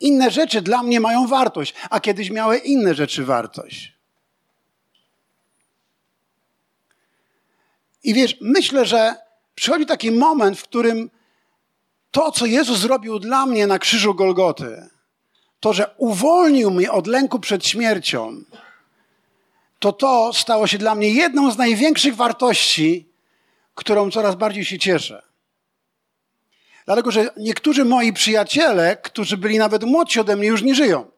Inne 0.00 0.30
rzeczy 0.30 0.62
dla 0.62 0.82
mnie 0.82 1.00
mają 1.00 1.26
wartość, 1.26 1.74
a 1.90 2.00
kiedyś 2.00 2.30
miały 2.30 2.58
inne 2.58 2.94
rzeczy 2.94 3.24
wartość. 3.24 3.94
I 8.04 8.14
wiesz, 8.14 8.36
myślę, 8.40 8.86
że 8.86 9.14
przychodzi 9.54 9.86
taki 9.86 10.10
moment, 10.10 10.58
w 10.58 10.62
którym 10.62 11.10
to, 12.10 12.32
co 12.32 12.46
Jezus 12.46 12.78
zrobił 12.78 13.18
dla 13.18 13.46
mnie 13.46 13.66
na 13.66 13.78
krzyżu 13.78 14.14
Golgoty, 14.14 14.88
to, 15.60 15.72
że 15.72 15.94
uwolnił 15.96 16.70
mnie 16.70 16.92
od 16.92 17.06
lęku 17.06 17.38
przed 17.38 17.66
śmiercią, 17.66 18.44
to 19.78 19.92
to 19.92 20.32
stało 20.32 20.66
się 20.66 20.78
dla 20.78 20.94
mnie 20.94 21.08
jedną 21.10 21.50
z 21.50 21.58
największych 21.58 22.16
wartości, 22.16 23.08
którą 23.74 24.10
coraz 24.10 24.34
bardziej 24.34 24.64
się 24.64 24.78
cieszę. 24.78 25.22
Dlatego, 26.87 27.11
że 27.11 27.31
niektórzy 27.37 27.85
moi 27.85 28.12
przyjaciele, 28.12 28.97
którzy 28.97 29.37
byli 29.37 29.59
nawet 29.59 29.85
młodsi 29.85 30.21
ode 30.21 30.37
mnie, 30.37 30.49
już 30.49 30.62
nie 30.62 30.75
żyją. 30.75 31.11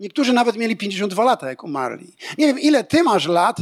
Niektórzy 0.00 0.32
nawet 0.32 0.56
mieli 0.56 0.76
52 0.76 1.24
lata, 1.24 1.48
jak 1.48 1.64
umarli. 1.64 2.12
Nie 2.38 2.46
wiem, 2.46 2.58
ile 2.60 2.84
ty 2.84 3.02
masz 3.02 3.26
lat, 3.26 3.56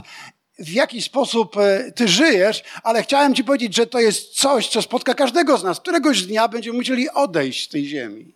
w 0.59 0.73
jaki 0.73 1.03
sposób 1.03 1.57
e, 1.57 1.93
ty 1.93 2.09
żyjesz, 2.09 2.65
ale 2.83 3.03
chciałem 3.03 3.35
ci 3.35 3.45
powiedzieć, 3.45 3.77
że 3.77 3.87
to 3.87 4.01
jest 4.01 4.35
coś, 4.35 4.69
co 4.69 4.83
spotka 4.83 5.15
każdego 5.15 5.59
z 5.59 5.65
nas. 5.65 5.81
Któregoś 5.81 6.23
dnia 6.23 6.49
będziemy 6.49 6.79
musieli 6.79 7.11
odejść 7.11 7.67
z 7.67 7.69
tej 7.69 7.87
ziemi. 7.87 8.36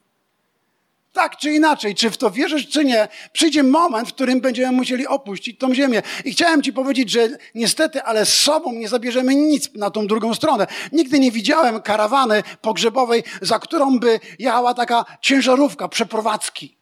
Tak 1.13 1.37
czy 1.37 1.51
inaczej, 1.51 1.95
czy 1.95 2.11
w 2.11 2.17
to 2.17 2.31
wierzysz, 2.31 2.69
czy 2.69 2.85
nie, 2.85 3.09
przyjdzie 3.33 3.63
moment, 3.63 4.09
w 4.09 4.13
którym 4.13 4.41
będziemy 4.41 4.73
musieli 4.73 5.07
opuścić 5.07 5.59
tą 5.59 5.75
ziemię. 5.75 6.03
I 6.25 6.33
chciałem 6.33 6.63
ci 6.63 6.73
powiedzieć, 6.73 7.11
że 7.11 7.29
niestety, 7.55 8.03
ale 8.03 8.27
z 8.27 8.35
sobą 8.35 8.73
nie 8.73 8.89
zabierzemy 8.89 9.35
nic 9.35 9.75
na 9.75 9.91
tą 9.91 10.07
drugą 10.07 10.35
stronę. 10.35 10.67
Nigdy 10.93 11.21
nie 11.21 11.31
widziałem 11.31 11.83
karawany 11.83 12.43
pogrzebowej, 12.61 13.23
za 13.43 13.59
którą 13.59 13.99
by 13.99 14.21
jechała 14.39 14.75
taka 14.75 15.05
ciężarówka 15.21 15.89
przeprowadzki 15.89 16.81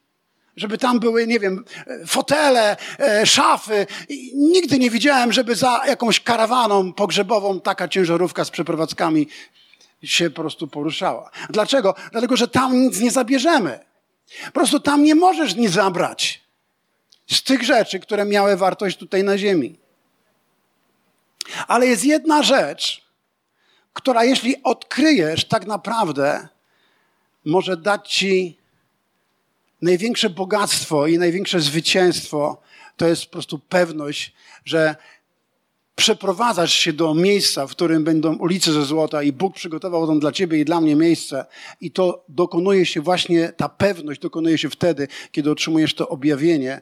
żeby 0.56 0.78
tam 0.78 1.00
były, 1.00 1.26
nie 1.26 1.40
wiem, 1.40 1.64
fotele, 2.06 2.76
e, 2.98 3.26
szafy. 3.26 3.86
I 4.08 4.32
nigdy 4.36 4.78
nie 4.78 4.90
widziałem, 4.90 5.32
żeby 5.32 5.54
za 5.54 5.80
jakąś 5.86 6.20
karawaną 6.20 6.92
pogrzebową 6.92 7.60
taka 7.60 7.88
ciężarówka 7.88 8.44
z 8.44 8.50
przeprowadzkami 8.50 9.28
się 10.02 10.30
po 10.30 10.40
prostu 10.40 10.68
poruszała. 10.68 11.30
Dlaczego? 11.50 11.94
Dlatego, 12.12 12.36
że 12.36 12.48
tam 12.48 12.82
nic 12.82 13.00
nie 13.00 13.10
zabierzemy. 13.10 13.87
Po 14.46 14.52
prostu 14.52 14.80
tam 14.80 15.02
nie 15.02 15.14
możesz 15.14 15.56
nic 15.56 15.70
zabrać 15.70 16.42
z 17.30 17.42
tych 17.42 17.62
rzeczy, 17.62 18.00
które 18.00 18.24
miały 18.24 18.56
wartość 18.56 18.96
tutaj 18.96 19.24
na 19.24 19.38
ziemi. 19.38 19.78
Ale 21.68 21.86
jest 21.86 22.04
jedna 22.04 22.42
rzecz, 22.42 23.08
która 23.92 24.24
jeśli 24.24 24.62
odkryjesz, 24.62 25.44
tak 25.44 25.66
naprawdę 25.66 26.48
może 27.44 27.76
dać 27.76 28.14
ci 28.14 28.58
największe 29.82 30.30
bogactwo 30.30 31.06
i 31.06 31.18
największe 31.18 31.60
zwycięstwo 31.60 32.62
to 32.98 33.06
jest 33.06 33.24
po 33.24 33.30
prostu 33.30 33.58
pewność, 33.58 34.32
że 34.64 34.96
przeprowadzasz 35.98 36.72
się 36.72 36.92
do 36.92 37.14
miejsca, 37.14 37.66
w 37.66 37.70
którym 37.70 38.04
będą 38.04 38.36
ulice 38.36 38.72
ze 38.72 38.84
złota 38.84 39.22
i 39.22 39.32
Bóg 39.32 39.54
przygotował 39.54 40.06
tam 40.06 40.20
dla 40.20 40.32
ciebie 40.32 40.60
i 40.60 40.64
dla 40.64 40.80
mnie 40.80 40.96
miejsce. 40.96 41.44
I 41.80 41.90
to 41.90 42.24
dokonuje 42.28 42.86
się 42.86 43.00
właśnie, 43.00 43.52
ta 43.56 43.68
pewność 43.68 44.20
dokonuje 44.20 44.58
się 44.58 44.70
wtedy, 44.70 45.08
kiedy 45.32 45.50
otrzymujesz 45.50 45.94
to 45.94 46.08
objawienie 46.08 46.80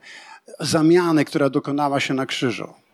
zamiany, 0.60 1.24
która 1.24 1.50
dokonała 1.50 2.00
się 2.00 2.14
na 2.14 2.26
krzyżu. 2.26 2.85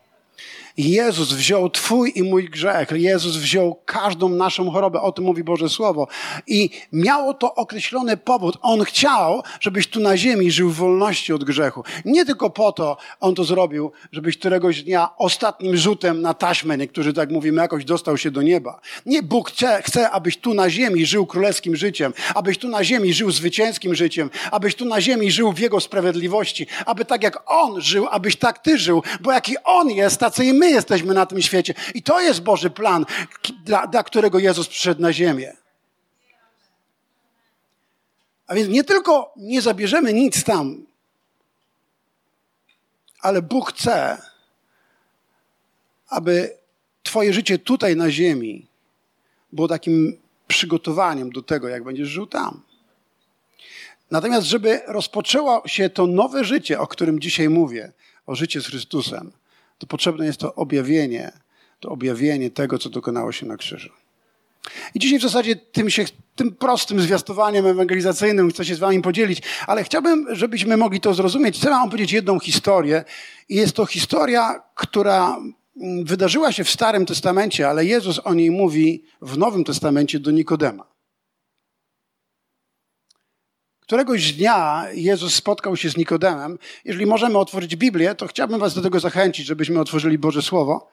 Jezus 0.77 1.33
wziął 1.33 1.71
Twój 1.71 2.13
i 2.15 2.23
mój 2.23 2.45
grzech. 2.49 2.89
Jezus 2.93 3.37
wziął 3.37 3.81
każdą 3.85 4.29
naszą 4.29 4.71
chorobę. 4.71 5.01
O 5.01 5.13
tym 5.13 5.25
mówi 5.25 5.45
Boże 5.45 5.69
Słowo. 5.69 6.09
I 6.47 6.71
miało 6.93 7.35
to 7.35 7.55
określony 7.55 8.17
powód. 8.17 8.59
On 8.63 8.85
chciał, 8.85 9.43
żebyś 9.61 9.87
tu 9.87 10.01
na 10.01 10.17
ziemi 10.17 10.51
żył 10.51 10.71
w 10.71 10.77
wolności 10.77 11.33
od 11.33 11.45
grzechu. 11.45 11.85
Nie 12.05 12.25
tylko 12.25 12.51
po 12.51 12.73
to 12.73 12.97
On 13.21 13.35
to 13.35 13.45
zrobił, 13.45 13.93
żebyś 14.13 14.39
któregoś 14.39 14.83
dnia 14.83 15.09
ostatnim 15.19 15.77
rzutem 15.77 16.23
na 16.23 16.35
taśmę, 16.35 16.79
niektórzy 16.79 17.13
tak 17.13 17.31
mówimy, 17.31 17.63
jakoś 17.63 17.85
dostał 17.85 18.19
się 18.19 18.31
do 18.31 18.43
nieba. 18.43 18.81
Nie, 19.07 19.23
Bóg 19.23 19.51
chce, 19.51 19.83
chce, 19.83 20.11
abyś 20.11 20.37
tu 20.37 20.55
na 20.55 20.71
ziemi 20.71 21.07
żył 21.07 21.27
królewskim 21.27 21.77
życiem, 21.77 22.13
abyś 22.35 22.59
tu 22.59 22.69
na 22.69 22.85
ziemi 22.85 23.13
żył 23.13 23.31
zwycięskim 23.31 23.95
życiem, 23.95 24.31
abyś 24.51 24.75
tu 24.75 24.85
na 24.85 25.01
ziemi 25.01 25.31
żył 25.31 25.53
w 25.53 25.59
Jego 25.59 25.81
sprawiedliwości, 25.81 26.67
aby 26.87 27.05
tak 27.05 27.23
jak 27.23 27.43
On 27.47 27.81
żył, 27.81 28.07
abyś 28.11 28.37
tak 28.37 28.59
Ty 28.59 28.79
żył, 28.79 29.03
bo 29.21 29.33
jaki 29.33 29.57
On 29.65 29.91
jest, 29.91 30.21
tacy 30.21 30.45
i 30.45 30.53
my 30.53 30.62
jesteśmy 30.71 31.15
na 31.15 31.27
tym 31.27 31.43
świecie. 31.43 31.75
I 31.95 32.03
to 32.03 32.21
jest 32.21 32.43
Boży 32.43 32.71
plan, 32.71 33.07
dla, 33.65 33.87
dla 33.87 34.03
którego 34.03 34.39
Jezus 34.39 34.69
przyszedł 34.69 35.03
na 35.03 35.13
ziemię. 35.13 35.57
A 38.47 38.55
więc 38.55 38.69
nie 38.69 38.85
tylko 38.85 39.33
nie 39.37 39.63
zabierzemy 39.63 40.13
nic 40.13 40.45
tam, 40.45 40.87
ale 43.21 43.43
Bóg 43.43 43.73
chce, 43.73 44.23
aby 46.09 46.57
Twoje 47.03 47.33
życie 47.33 47.59
tutaj 47.59 47.97
na 47.97 48.11
ziemi 48.11 48.67
było 49.53 49.69
takim 49.69 50.19
przygotowaniem 50.49 51.31
do 51.31 51.43
tego, 51.43 51.69
jak 51.69 51.85
będziesz 51.85 52.09
żył 52.09 52.27
tam. 52.27 52.63
Natomiast, 54.11 54.47
żeby 54.47 54.81
rozpoczęło 54.87 55.63
się 55.69 55.91
to 55.91 56.07
nowe 56.07 56.45
życie, 56.45 56.81
o 56.81 56.87
którym 56.87 57.21
dzisiaj 57.21 57.49
mówię, 57.49 57.93
o 58.27 58.35
życie 58.35 58.61
z 58.61 58.67
Chrystusem, 58.67 59.33
to 59.83 59.87
potrzebne 59.87 60.27
jest 60.27 60.41
to 60.41 60.55
objawienie, 60.55 61.33
to 61.81 61.89
objawienie 61.89 62.51
tego, 62.51 62.79
co 62.79 62.91
dokonało 62.91 63.33
się 63.33 63.47
na 63.47 63.57
krzyżu. 63.57 63.91
I 64.95 64.99
dzisiaj 64.99 65.19
w 65.19 65.23
zasadzie 65.23 65.57
tym, 65.57 65.91
się, 65.91 66.05
tym 66.37 66.55
prostym 66.55 67.01
zwiastowaniem 67.01 67.67
ewangelizacyjnym 67.67 68.51
chcę 68.51 68.65
się 68.65 68.75
z 68.75 68.79
wami 68.79 69.03
podzielić, 69.03 69.43
ale 69.67 69.85
chciałbym, 69.85 70.27
żebyśmy 70.31 70.77
mogli 70.77 71.01
to 71.01 71.15
zrozumieć. 71.15 71.59
Chcę 71.59 71.71
wam 71.71 71.91
powiedzieć 71.91 72.13
jedną 72.13 72.41
historię 72.41 73.05
i 73.49 73.55
jest 73.55 73.77
to 73.77 73.87
historia, 73.87 74.63
która 74.75 75.37
mm, 75.77 76.05
wydarzyła 76.05 76.53
się 76.53 76.65
w 76.65 76.71
Starym 76.71 77.07
Testamencie, 77.07 77.69
ale 77.69 77.85
Jezus 77.85 78.21
o 78.25 78.35
niej 78.35 78.51
mówi 78.51 79.05
w 79.23 79.39
Nowym 79.39 79.65
Testamencie 79.65 80.21
do 80.21 80.31
Nikodema. 80.31 80.92
Któregoś 83.93 84.33
dnia 84.33 84.87
Jezus 84.93 85.35
spotkał 85.35 85.77
się 85.77 85.91
z 85.91 85.97
Nikodemem. 85.97 86.59
Jeżeli 86.85 87.07
możemy 87.07 87.39
otworzyć 87.39 87.77
Biblię, 87.77 88.15
to 88.15 88.27
chciałbym 88.27 88.61
Was 88.61 88.75
do 88.75 88.83
tego 88.83 89.01
zachęcić, 89.01 89.47
żebyśmy 89.47 89.81
otworzyli 89.81 90.19
Boże 90.19 90.43
Słowo. 90.43 90.91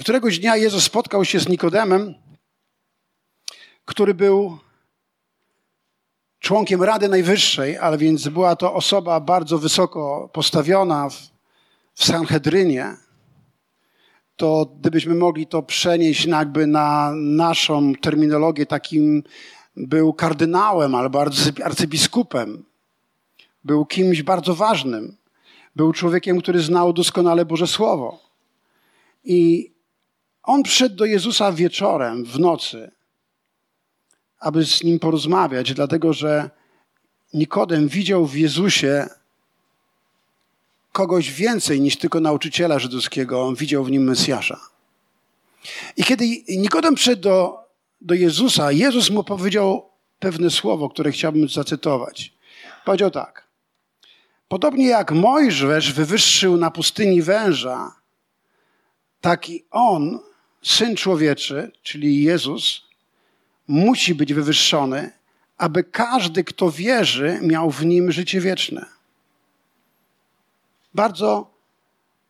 Któregoś 0.00 0.38
dnia 0.38 0.56
Jezus 0.56 0.84
spotkał 0.84 1.24
się 1.24 1.40
z 1.40 1.48
Nikodemem, 1.48 2.14
który 3.84 4.14
był 4.14 4.58
członkiem 6.38 6.82
Rady 6.82 7.08
Najwyższej, 7.08 7.78
ale 7.78 7.98
więc 7.98 8.28
była 8.28 8.56
to 8.56 8.74
osoba 8.74 9.20
bardzo 9.20 9.58
wysoko 9.58 10.30
postawiona 10.32 11.08
w, 11.08 11.16
w 11.94 12.04
Sanhedrynie. 12.04 12.96
To 14.36 14.72
gdybyśmy 14.80 15.14
mogli 15.14 15.46
to 15.46 15.62
przenieść 15.62 16.24
jakby 16.24 16.66
na 16.66 17.12
naszą 17.14 17.92
terminologię 17.94 18.66
takim 18.66 19.22
był 19.76 20.12
kardynałem 20.12 20.94
albo 20.94 21.24
arcybiskupem. 21.64 22.64
Był 23.64 23.86
kimś 23.86 24.22
bardzo 24.22 24.54
ważnym. 24.54 25.16
Był 25.76 25.92
człowiekiem, 25.92 26.40
który 26.40 26.60
znał 26.60 26.92
doskonale 26.92 27.44
Boże 27.44 27.66
Słowo. 27.66 28.20
I 29.24 29.70
on 30.42 30.62
przyszedł 30.62 30.96
do 30.96 31.04
Jezusa 31.04 31.52
wieczorem, 31.52 32.24
w 32.24 32.38
nocy, 32.38 32.90
aby 34.40 34.64
z 34.64 34.82
nim 34.82 34.98
porozmawiać, 34.98 35.74
dlatego 35.74 36.12
że 36.12 36.50
Nikodem 37.34 37.88
widział 37.88 38.26
w 38.26 38.34
Jezusie 38.34 39.08
kogoś 40.92 41.32
więcej 41.32 41.80
niż 41.80 41.96
tylko 41.96 42.20
nauczyciela 42.20 42.78
żydowskiego. 42.78 43.42
On 43.46 43.54
widział 43.54 43.84
w 43.84 43.90
nim 43.90 44.04
Mesjasza. 44.04 44.60
I 45.96 46.04
kiedy 46.04 46.24
Nikodem 46.48 46.94
przyszedł 46.94 47.22
do 47.22 47.65
do 48.00 48.14
Jezusa, 48.14 48.72
Jezus 48.72 49.10
mu 49.10 49.24
powiedział 49.24 49.90
pewne 50.18 50.50
słowo, 50.50 50.88
które 50.88 51.12
chciałbym 51.12 51.48
zacytować. 51.48 52.32
Powiedział 52.84 53.10
tak. 53.10 53.46
Podobnie 54.48 54.86
jak 54.86 55.12
Mojżesz 55.12 55.92
wywyższył 55.92 56.56
na 56.56 56.70
pustyni 56.70 57.22
węża, 57.22 57.92
tak 59.20 59.48
i 59.50 59.64
on, 59.70 60.18
syn 60.62 60.96
człowieczy, 60.96 61.72
czyli 61.82 62.22
Jezus, 62.22 62.82
musi 63.68 64.14
być 64.14 64.34
wywyższony, 64.34 65.12
aby 65.58 65.84
każdy, 65.84 66.44
kto 66.44 66.70
wierzy, 66.70 67.38
miał 67.42 67.70
w 67.70 67.86
nim 67.86 68.12
życie 68.12 68.40
wieczne. 68.40 68.86
Bardzo 70.94 71.50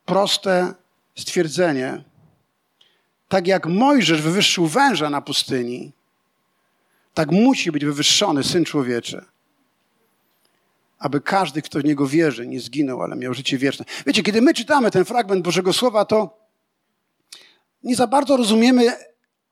proste 0.04 0.74
stwierdzenie, 1.14 2.04
tak 3.28 3.46
jak 3.46 3.66
Mojżesz 3.66 4.22
wywyższył 4.22 4.66
węża 4.66 5.10
na 5.10 5.20
pustyni, 5.20 5.92
tak 7.14 7.30
musi 7.30 7.72
być 7.72 7.84
wywyższony 7.84 8.44
Syn 8.44 8.64
Człowieczy, 8.64 9.24
aby 10.98 11.20
każdy, 11.20 11.62
kto 11.62 11.78
w 11.78 11.84
Niego 11.84 12.06
wierzy, 12.06 12.46
nie 12.46 12.60
zginął, 12.60 13.02
ale 13.02 13.16
miał 13.16 13.34
życie 13.34 13.58
wieczne. 13.58 13.84
Wiecie, 14.06 14.22
kiedy 14.22 14.42
my 14.42 14.54
czytamy 14.54 14.90
ten 14.90 15.04
fragment 15.04 15.44
Bożego 15.44 15.72
Słowa, 15.72 16.04
to 16.04 16.38
nie 17.84 17.96
za 17.96 18.06
bardzo 18.06 18.36
rozumiemy, 18.36 18.92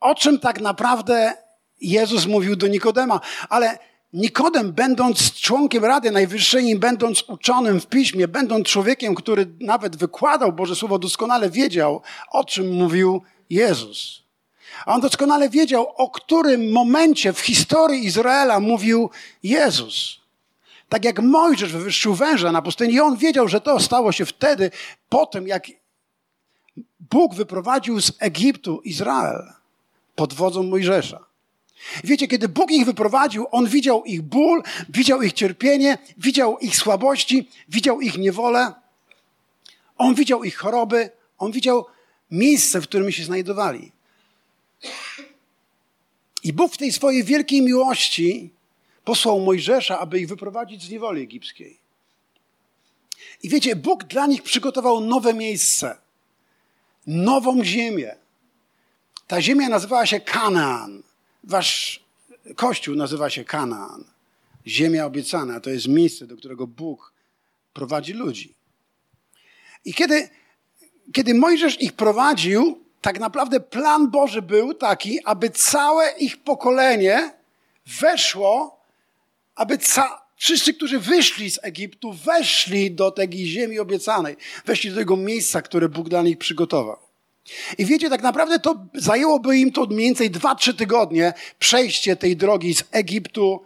o 0.00 0.14
czym 0.14 0.38
tak 0.38 0.61
naprawdę 0.61 1.33
Jezus 1.81 2.26
mówił 2.26 2.57
do 2.57 2.66
Nikodema, 2.66 3.21
ale 3.49 3.78
Nikodem, 4.12 4.73
będąc 4.73 5.33
członkiem 5.33 5.85
Rady 5.85 6.11
Najwyższej, 6.11 6.78
będąc 6.78 7.23
uczonym 7.28 7.81
w 7.81 7.87
piśmie, 7.87 8.28
będąc 8.28 8.66
człowiekiem, 8.66 9.14
który 9.14 9.47
nawet 9.61 9.97
wykładał 9.97 10.52
Boże 10.52 10.76
Słowo, 10.76 10.99
doskonale 10.99 11.50
wiedział, 11.50 12.02
o 12.31 12.45
czym 12.45 12.73
mówił 12.73 13.23
Jezus. 13.54 14.23
A 14.87 14.94
on 14.94 15.00
doskonale 15.00 15.50
wiedział, 15.50 15.88
o 15.96 16.11
którym 16.11 16.73
momencie 16.73 17.32
w 17.32 17.40
historii 17.40 18.06
Izraela 18.06 18.61
mówił 18.61 19.11
Jezus. 19.42 20.20
Tak 20.88 21.04
jak 21.04 21.23
Mojżesz 21.23 21.73
wywyższył 21.73 22.14
węża 22.14 22.52
na 22.52 22.62
pustyni, 22.62 23.00
on 23.00 23.16
wiedział, 23.16 23.49
że 23.49 23.61
to 23.61 23.80
stało 23.80 24.12
się 24.12 24.26
wtedy, 24.26 24.70
po 25.08 25.26
tym 25.26 25.49
jak 25.49 25.66
Bóg 27.00 27.34
wyprowadził 27.34 28.00
z 28.00 28.12
Egiptu 28.18 28.80
Izrael 28.84 29.52
pod 30.14 30.34
wodzą 30.34 30.62
Mojżesza. 30.62 31.25
Wiecie, 32.04 32.28
kiedy 32.28 32.49
Bóg 32.49 32.70
ich 32.70 32.87
wyprowadził, 32.87 33.46
On 33.50 33.66
widział 33.66 34.04
ich 34.04 34.23
ból, 34.23 34.62
widział 34.88 35.23
ich 35.23 35.32
cierpienie, 35.32 35.99
widział 36.18 36.58
ich 36.58 36.76
słabości, 36.76 37.49
widział 37.68 38.00
ich 38.00 38.18
niewolę. 38.18 38.73
On 39.99 40.14
widział 40.14 40.44
ich 40.44 40.56
choroby, 40.56 41.11
On 41.38 41.52
widział 41.52 41.87
miejsce, 42.31 42.81
w 42.81 42.85
którym 42.85 43.12
się 43.12 43.25
znajdowali. 43.25 43.93
I 46.43 46.52
Bóg 46.52 46.75
w 46.75 46.76
tej 46.76 46.93
swojej 46.93 47.25
wielkiej 47.25 47.62
miłości 47.62 48.50
posłał 49.04 49.40
Mojżesza, 49.40 49.99
aby 49.99 50.21
ich 50.21 50.28
wyprowadzić 50.28 50.83
z 50.83 50.90
niewoli 50.90 51.23
egipskiej. 51.23 51.78
I 53.43 53.49
wiecie, 53.49 53.76
Bóg 53.76 54.04
dla 54.04 54.26
nich 54.26 54.43
przygotował 54.43 55.00
nowe 55.00 55.35
miejsce, 55.35 55.97
nową 57.07 57.64
ziemię. 57.64 58.16
Ta 59.26 59.43
ziemia 59.43 59.69
nazywała 59.69 60.07
się 60.07 60.21
Kanaan. 60.21 61.02
Wasz 61.45 62.04
kościół 62.57 62.95
nazywa 62.97 63.31
się 63.31 63.45
Kanaan. 63.45 64.04
Ziemia 64.66 65.07
obiecana 65.07 65.61
to 65.61 65.71
jest 65.71 65.88
miejsce, 65.88 66.26
do 66.26 66.37
którego 66.37 66.66
Bóg 66.66 67.12
prowadzi 67.73 68.12
ludzi. 68.12 68.54
I 69.85 69.95
kiedy, 69.95 70.28
kiedy 71.12 71.34
Mojżesz 71.34 71.80
ich 71.82 71.92
prowadził, 71.92 72.78
tak 73.00 73.20
naprawdę 73.20 73.61
plan 73.61 74.11
Boży 74.11 74.42
był 74.42 74.75
taki, 74.75 75.25
aby 75.25 75.50
całe 75.50 76.11
ich 76.18 76.37
pokolenie 76.37 77.32
weszło, 78.00 78.80
aby 79.54 79.78
ca- 79.78 80.23
wszyscy, 80.37 80.75
którzy 80.75 80.99
wyszli 80.99 81.50
z 81.50 81.58
Egiptu, 81.62 82.12
weszli 82.12 82.90
do 82.90 83.11
tej 83.11 83.46
ziemi 83.46 83.78
obiecanej, 83.78 84.37
weszli 84.64 84.90
do 84.90 84.96
tego 84.96 85.16
miejsca, 85.16 85.62
które 85.62 85.88
Bóg 85.88 86.08
dla 86.08 86.23
nich 86.23 86.38
przygotował. 86.38 86.96
I 87.78 87.84
wiecie, 87.84 88.11
tak 88.11 88.23
naprawdę 88.23 88.58
to 88.58 88.76
zajęłoby 88.94 89.58
im 89.58 89.73
to 89.73 89.87
mniej 89.87 90.06
więcej 90.06 90.30
2-3 90.30 90.75
tygodnie 90.75 91.32
przejście 91.58 92.16
tej 92.16 92.37
drogi 92.37 92.75
z 92.75 92.84
Egiptu 92.90 93.64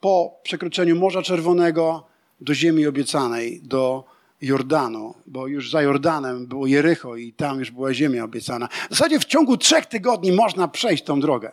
po 0.00 0.40
przekroczeniu 0.42 0.96
Morza 0.96 1.22
Czerwonego 1.22 2.06
do 2.40 2.54
ziemi 2.54 2.86
obiecanej, 2.86 3.60
do 3.62 4.04
Jordanu, 4.40 5.14
bo 5.26 5.46
już 5.46 5.70
za 5.70 5.82
Jordanem 5.82 6.46
było 6.46 6.66
Jericho 6.66 7.16
i 7.16 7.32
tam 7.32 7.58
już 7.58 7.70
była 7.70 7.94
ziemia 7.94 8.24
obiecana. 8.24 8.68
W 8.90 8.90
zasadzie 8.90 9.20
w 9.20 9.24
ciągu 9.24 9.56
trzech 9.56 9.86
tygodni 9.86 10.32
można 10.32 10.68
przejść 10.68 11.04
tą 11.04 11.20
drogę 11.20 11.52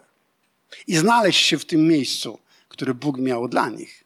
i 0.87 0.95
znaleźć 0.95 1.45
się 1.45 1.57
w 1.57 1.65
tym 1.65 1.87
miejscu, 1.87 2.39
które 2.69 2.93
Bóg 2.93 3.17
miał 3.17 3.47
dla 3.47 3.69
nich. 3.69 4.03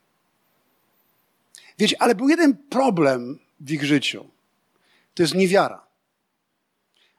Wiecie, 1.79 1.95
ale 1.99 2.15
był 2.15 2.29
jeden 2.29 2.57
problem 2.69 3.39
w 3.59 3.71
ich 3.71 3.83
życiu. 3.83 4.25
To 5.13 5.23
jest 5.23 5.35
niewiara. 5.35 5.81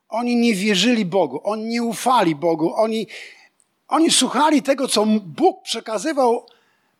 Oni 0.09 0.37
nie 0.37 0.55
wierzyli 0.55 1.05
Bogu, 1.05 1.41
oni 1.45 1.65
nie 1.65 1.83
ufali 1.83 2.35
Bogu, 2.35 2.75
oni, 2.75 3.07
oni 3.89 4.11
słuchali 4.11 4.63
tego, 4.63 4.89
co 4.89 5.07
Bóg 5.07 5.63
przekazywał 5.63 6.47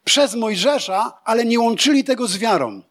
przez 0.05 0.35
Mojżesza, 0.35 1.19
ale 1.25 1.45
nie 1.45 1.61
łączyli 1.61 2.05
tego 2.05 2.27
z 2.27 2.39
wiarą. 2.39 2.83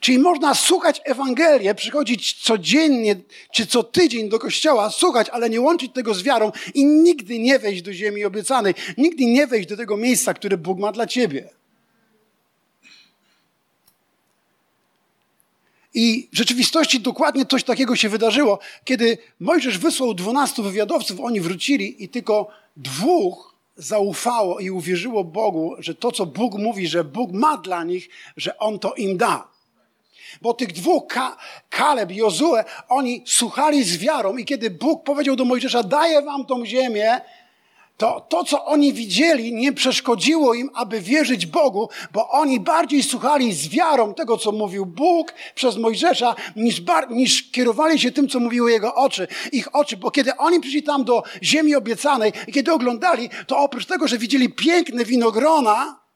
Czyli 0.00 0.18
można 0.18 0.54
słuchać 0.54 1.00
Ewangelię, 1.04 1.74
przychodzić 1.74 2.34
codziennie 2.42 3.16
czy 3.52 3.66
co 3.66 3.82
tydzień 3.82 4.28
do 4.28 4.38
kościoła, 4.38 4.90
słuchać, 4.90 5.28
ale 5.28 5.50
nie 5.50 5.60
łączyć 5.60 5.92
tego 5.92 6.14
z 6.14 6.22
wiarą 6.22 6.52
i 6.74 6.84
nigdy 6.84 7.38
nie 7.38 7.58
wejść 7.58 7.82
do 7.82 7.92
ziemi 7.92 8.24
obiecanej, 8.24 8.74
nigdy 8.98 9.24
nie 9.24 9.46
wejść 9.46 9.68
do 9.68 9.76
tego 9.76 9.96
miejsca, 9.96 10.34
które 10.34 10.56
Bóg 10.56 10.78
ma 10.78 10.92
dla 10.92 11.06
ciebie. 11.06 11.48
I 15.94 16.28
w 16.32 16.36
rzeczywistości 16.36 17.00
dokładnie 17.00 17.46
coś 17.46 17.64
takiego 17.64 17.96
się 17.96 18.08
wydarzyło, 18.08 18.58
kiedy 18.84 19.18
Mojżesz 19.40 19.78
wysłał 19.78 20.14
dwunastu 20.14 20.62
wywiadowców, 20.62 21.20
oni 21.20 21.40
wrócili 21.40 22.04
i 22.04 22.08
tylko 22.08 22.48
dwóch 22.76 23.54
zaufało 23.76 24.58
i 24.60 24.70
uwierzyło 24.70 25.24
Bogu, 25.24 25.74
że 25.78 25.94
to, 25.94 26.12
co 26.12 26.26
Bóg 26.26 26.54
mówi, 26.54 26.88
że 26.88 27.04
Bóg 27.04 27.32
ma 27.32 27.56
dla 27.56 27.84
nich, 27.84 28.08
że 28.36 28.58
On 28.58 28.78
to 28.78 28.94
im 28.94 29.16
da. 29.16 29.48
Bo 30.42 30.54
tych 30.54 30.72
dwóch, 30.72 31.06
Ka 31.06 31.36
Kaleb 31.70 32.10
i 32.10 32.16
Jozue, 32.16 32.64
oni 32.88 33.22
słuchali 33.26 33.84
z 33.84 33.96
wiarą 33.96 34.36
i 34.36 34.44
kiedy 34.44 34.70
Bóg 34.70 35.04
powiedział 35.04 35.36
do 35.36 35.44
Mojżesza, 35.44 35.82
daję 35.82 36.22
wam 36.22 36.46
tą 36.46 36.66
ziemię, 36.66 37.20
to 37.98 38.26
to, 38.28 38.44
co 38.44 38.64
oni 38.64 38.92
widzieli, 38.92 39.54
nie 39.54 39.72
przeszkodziło 39.72 40.54
im, 40.54 40.70
aby 40.74 41.00
wierzyć 41.00 41.46
Bogu, 41.46 41.88
bo 42.12 42.28
oni 42.28 42.60
bardziej 42.60 43.02
słuchali 43.02 43.52
z 43.52 43.68
wiarą 43.68 44.14
tego, 44.14 44.36
co 44.36 44.52
mówił 44.52 44.86
Bóg 44.86 45.34
przez 45.54 45.76
Mojżesza, 45.76 46.34
niż, 46.56 46.82
niż 47.10 47.50
kierowali 47.50 47.98
się 47.98 48.12
tym, 48.12 48.28
co 48.28 48.40
mówiły 48.40 48.72
jego 48.72 48.94
oczy, 48.94 49.28
ich 49.52 49.74
oczy. 49.74 49.96
Bo 49.96 50.10
kiedy 50.10 50.36
oni 50.36 50.60
przyszli 50.60 50.82
tam 50.82 51.04
do 51.04 51.22
ziemi 51.42 51.74
obiecanej 51.74 52.32
i 52.46 52.52
kiedy 52.52 52.72
oglądali, 52.72 53.30
to 53.46 53.58
oprócz 53.58 53.86
tego, 53.86 54.08
że 54.08 54.18
widzieli 54.18 54.48
piękne 54.48 55.04
winogrona, 55.04 56.07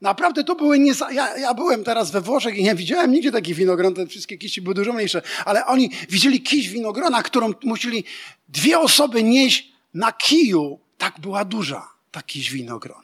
Naprawdę 0.00 0.44
to 0.44 0.54
były 0.54 0.78
nie... 0.78 0.92
Ja, 1.12 1.38
ja, 1.38 1.54
byłem 1.54 1.84
teraz 1.84 2.10
we 2.10 2.20
Włoszech 2.20 2.56
i 2.56 2.62
nie 2.62 2.74
widziałem 2.74 3.12
nigdzie 3.12 3.32
takich 3.32 3.56
winogron, 3.56 3.94
te 3.94 4.06
wszystkie 4.06 4.38
kiści 4.38 4.62
były 4.62 4.74
dużo 4.74 4.92
mniejsze, 4.92 5.22
ale 5.44 5.66
oni 5.66 5.90
widzieli 6.08 6.42
kiść 6.42 6.68
winogrona, 6.68 7.22
którą 7.22 7.52
musieli 7.64 8.04
dwie 8.48 8.78
osoby 8.78 9.22
nieść 9.22 9.72
na 9.94 10.12
kiju. 10.12 10.78
Tak 10.98 11.20
była 11.20 11.44
duża 11.44 11.88
ta 12.10 12.22
winogron. 12.52 13.02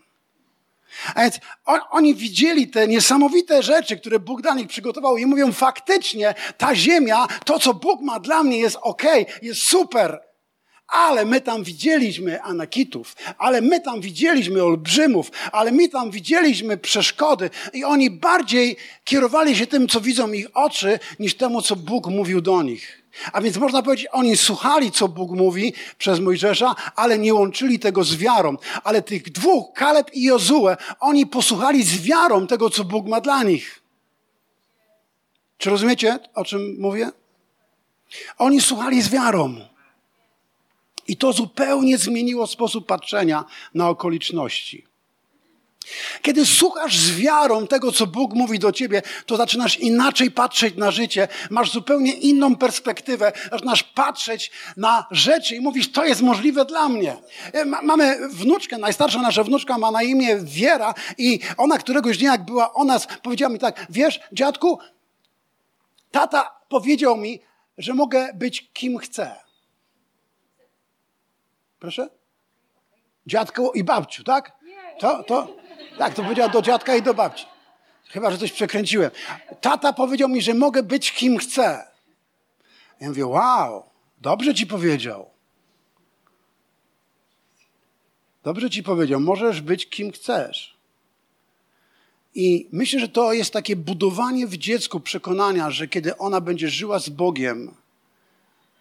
A 1.15 1.21
więc 1.21 1.39
on, 1.65 1.81
oni 1.91 2.15
widzieli 2.15 2.69
te 2.69 2.89
niesamowite 2.89 3.63
rzeczy, 3.63 3.97
które 3.97 4.19
Bóg 4.19 4.43
dla 4.43 4.55
nich 4.55 4.69
przygotował 4.69 5.17
i 5.17 5.27
mówią, 5.27 5.53
faktycznie 5.53 6.35
ta 6.59 6.75
ziemia, 6.75 7.27
to 7.45 7.59
co 7.59 7.75
Bóg 7.75 8.01
ma 8.01 8.21
dla 8.21 8.43
mnie 8.43 8.59
jest 8.59 8.77
ok, 8.81 9.03
jest 9.43 9.63
super, 9.63 10.21
ale 10.89 11.25
my 11.25 11.41
tam 11.41 11.65
widzieliśmy 11.65 12.43
anakitów, 12.43 13.17
ale 13.39 13.61
my 13.61 13.81
tam 13.81 14.01
widzieliśmy 14.01 14.63
olbrzymów, 14.63 15.31
ale 15.53 15.73
my 15.73 15.89
tam 15.89 16.11
widzieliśmy 16.11 16.77
przeszkody 16.77 17.51
i 17.73 17.85
oni 17.85 18.11
bardziej 18.11 18.77
kierowali 19.05 19.57
się 19.57 19.67
tym, 19.67 19.89
co 19.89 20.01
widzą 20.01 20.33
ich 20.33 20.47
oczy, 20.55 20.99
niż 21.19 21.35
temu, 21.35 21.63
co 21.63 21.77
Bóg 21.77 22.07
mówił 22.07 22.41
do 22.41 22.63
nich. 22.63 23.03
A 23.33 23.41
więc 23.41 23.57
można 23.57 23.83
powiedzieć, 23.83 24.07
oni 24.13 24.37
słuchali, 24.37 24.93
co 24.93 25.09
Bóg 25.09 25.31
mówi 25.31 25.73
przez 25.99 26.21
Mojżesza, 26.21 26.75
ale 26.97 27.19
nie 27.19 27.35
łączyli 27.35 27.79
tego 27.79 28.05
z 28.05 28.17
wiarą. 28.17 28.57
Ale 28.85 29.03
tych 29.03 29.33
dwóch, 29.33 29.73
Kaleb 29.75 30.15
i 30.15 30.23
Jozue, 30.23 30.77
oni 31.01 31.27
posłuchali 31.27 31.83
z 31.83 32.03
wiarą 32.03 32.47
tego, 32.47 32.71
co 32.71 32.85
Bóg 32.85 33.07
ma 33.07 33.21
dla 33.21 33.43
nich. 33.43 33.83
Czy 35.59 35.71
rozumiecie, 35.71 36.19
o 36.35 36.45
czym 36.45 36.77
mówię? 36.79 37.11
Oni 38.39 38.61
słuchali 38.61 39.03
z 39.03 39.09
wiarą. 39.09 39.76
I 41.09 41.17
to 41.17 41.33
zupełnie 41.33 41.99
zmieniło 41.99 42.47
sposób 42.47 42.87
patrzenia 42.87 43.45
na 43.75 43.89
okoliczności. 43.89 44.87
Kiedy 46.23 46.47
słuchasz 46.47 46.99
z 46.99 47.17
wiarą 47.17 47.67
tego, 47.67 47.93
co 47.93 48.07
Bóg 48.07 48.35
mówi 48.35 48.59
do 48.59 48.73
ciebie, 48.73 49.03
to 49.27 49.37
zaczynasz 49.37 49.79
inaczej 49.79 50.31
patrzeć 50.31 50.77
na 50.77 50.91
życie, 50.91 51.29
masz 51.51 51.73
zupełnie 51.73 52.13
inną 52.13 52.57
perspektywę, 52.57 53.33
zaczynasz 53.51 53.83
patrzeć 53.83 54.51
na 54.77 55.07
rzeczy 55.11 55.57
i 55.57 55.61
mówisz, 55.61 55.93
to 55.93 56.05
jest 56.05 56.23
możliwe 56.23 56.65
dla 56.65 56.89
mnie. 56.89 57.17
E, 57.53 57.65
mamy 57.65 58.29
wnuczkę, 58.29 58.79
najstarsza 58.79 59.23
nasza 59.23 59.45
wnuczka 59.45 59.79
ma 59.79 59.91
na 59.91 60.03
imię 60.03 60.39
Wiera 60.43 60.95
i 61.19 61.41
ona 61.57 61.79
któregoś 61.79 62.19
dnia, 62.19 62.33
jak 62.33 62.45
była 62.45 62.75
o 62.75 62.85
nas, 62.85 63.09
powiedziała 63.23 63.53
mi 63.53 63.59
tak, 63.59 63.87
wiesz, 63.91 64.21
dziadku, 64.33 64.79
tata 66.11 66.51
powiedział 66.69 67.17
mi, 67.17 67.41
że 67.79 67.95
mogę 67.95 68.33
być 68.35 68.71
kim 68.73 68.99
chcę. 68.99 69.46
Proszę? 71.79 72.09
Dziadku 73.27 73.73
i 73.73 73.85
babciu, 73.85 74.25
tak? 74.25 74.53
To, 74.99 75.25
to, 75.25 75.57
tak, 75.99 76.15
to 76.15 76.23
powiedziała 76.23 76.49
do 76.49 76.63
dziadka 76.63 76.97
i 76.97 77.03
do 77.03 77.15
babci. 77.15 77.47
Chyba, 78.09 78.31
że 78.31 78.39
coś 78.39 78.53
przekręciłem. 78.53 79.11
Tata 79.61 79.93
powiedział 79.93 80.29
mi, 80.29 80.43
że 80.43 80.55
mogę 80.55 80.83
być 80.83 81.13
kim 81.13 81.39
chcę. 81.39 81.87
Ja 83.01 83.09
mówię, 83.09 83.27
wow, 83.27 83.91
dobrze 84.19 84.55
ci 84.55 84.67
powiedział. 84.67 85.31
Dobrze 88.43 88.71
ci 88.71 88.83
powiedział, 88.83 89.21
możesz 89.21 89.61
być 89.61 89.89
kim 89.89 90.13
chcesz. 90.13 90.77
I 92.35 92.69
myślę, 92.73 93.01
że 93.01 93.09
to 93.09 93.33
jest 93.33 93.53
takie 93.53 93.77
budowanie 93.77 94.47
w 94.47 94.57
dziecku 94.57 95.01
przekonania, 95.01 95.71
że 95.71 95.89
kiedy 95.89 96.17
ona 96.17 96.41
będzie 96.41 96.69
żyła 96.69 96.99
z 96.99 97.09
Bogiem, 97.09 97.75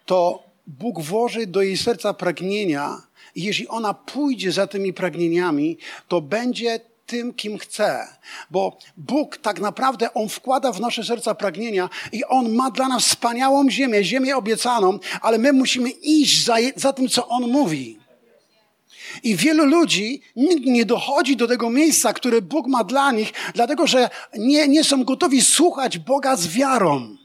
to 0.06 0.45
Bóg 0.66 1.00
włoży 1.00 1.46
do 1.46 1.62
jej 1.62 1.76
serca 1.76 2.14
pragnienia 2.14 3.02
i 3.34 3.42
jeśli 3.42 3.68
ona 3.68 3.94
pójdzie 3.94 4.52
za 4.52 4.66
tymi 4.66 4.92
pragnieniami, 4.92 5.78
to 6.08 6.20
będzie 6.20 6.80
tym, 7.06 7.34
kim 7.34 7.58
chce. 7.58 8.08
Bo 8.50 8.78
Bóg 8.96 9.36
tak 9.36 9.60
naprawdę, 9.60 10.14
On 10.14 10.28
wkłada 10.28 10.72
w 10.72 10.80
nasze 10.80 11.04
serca 11.04 11.34
pragnienia 11.34 11.88
i 12.12 12.24
On 12.24 12.52
ma 12.52 12.70
dla 12.70 12.88
nas 12.88 13.04
wspaniałą 13.04 13.70
ziemię, 13.70 14.04
ziemię 14.04 14.36
obiecaną, 14.36 14.98
ale 15.20 15.38
my 15.38 15.52
musimy 15.52 15.90
iść 15.90 16.44
za, 16.44 16.56
za 16.76 16.92
tym, 16.92 17.08
co 17.08 17.28
On 17.28 17.50
mówi. 17.50 17.98
I 19.22 19.36
wielu 19.36 19.64
ludzi 19.66 20.20
nigdy 20.36 20.70
nie 20.70 20.84
dochodzi 20.84 21.36
do 21.36 21.48
tego 21.48 21.70
miejsca, 21.70 22.12
które 22.12 22.42
Bóg 22.42 22.66
ma 22.66 22.84
dla 22.84 23.12
nich, 23.12 23.32
dlatego 23.54 23.86
że 23.86 24.10
nie, 24.38 24.68
nie 24.68 24.84
są 24.84 25.04
gotowi 25.04 25.42
słuchać 25.42 25.98
Boga 25.98 26.36
z 26.36 26.48
wiarą. 26.48 27.16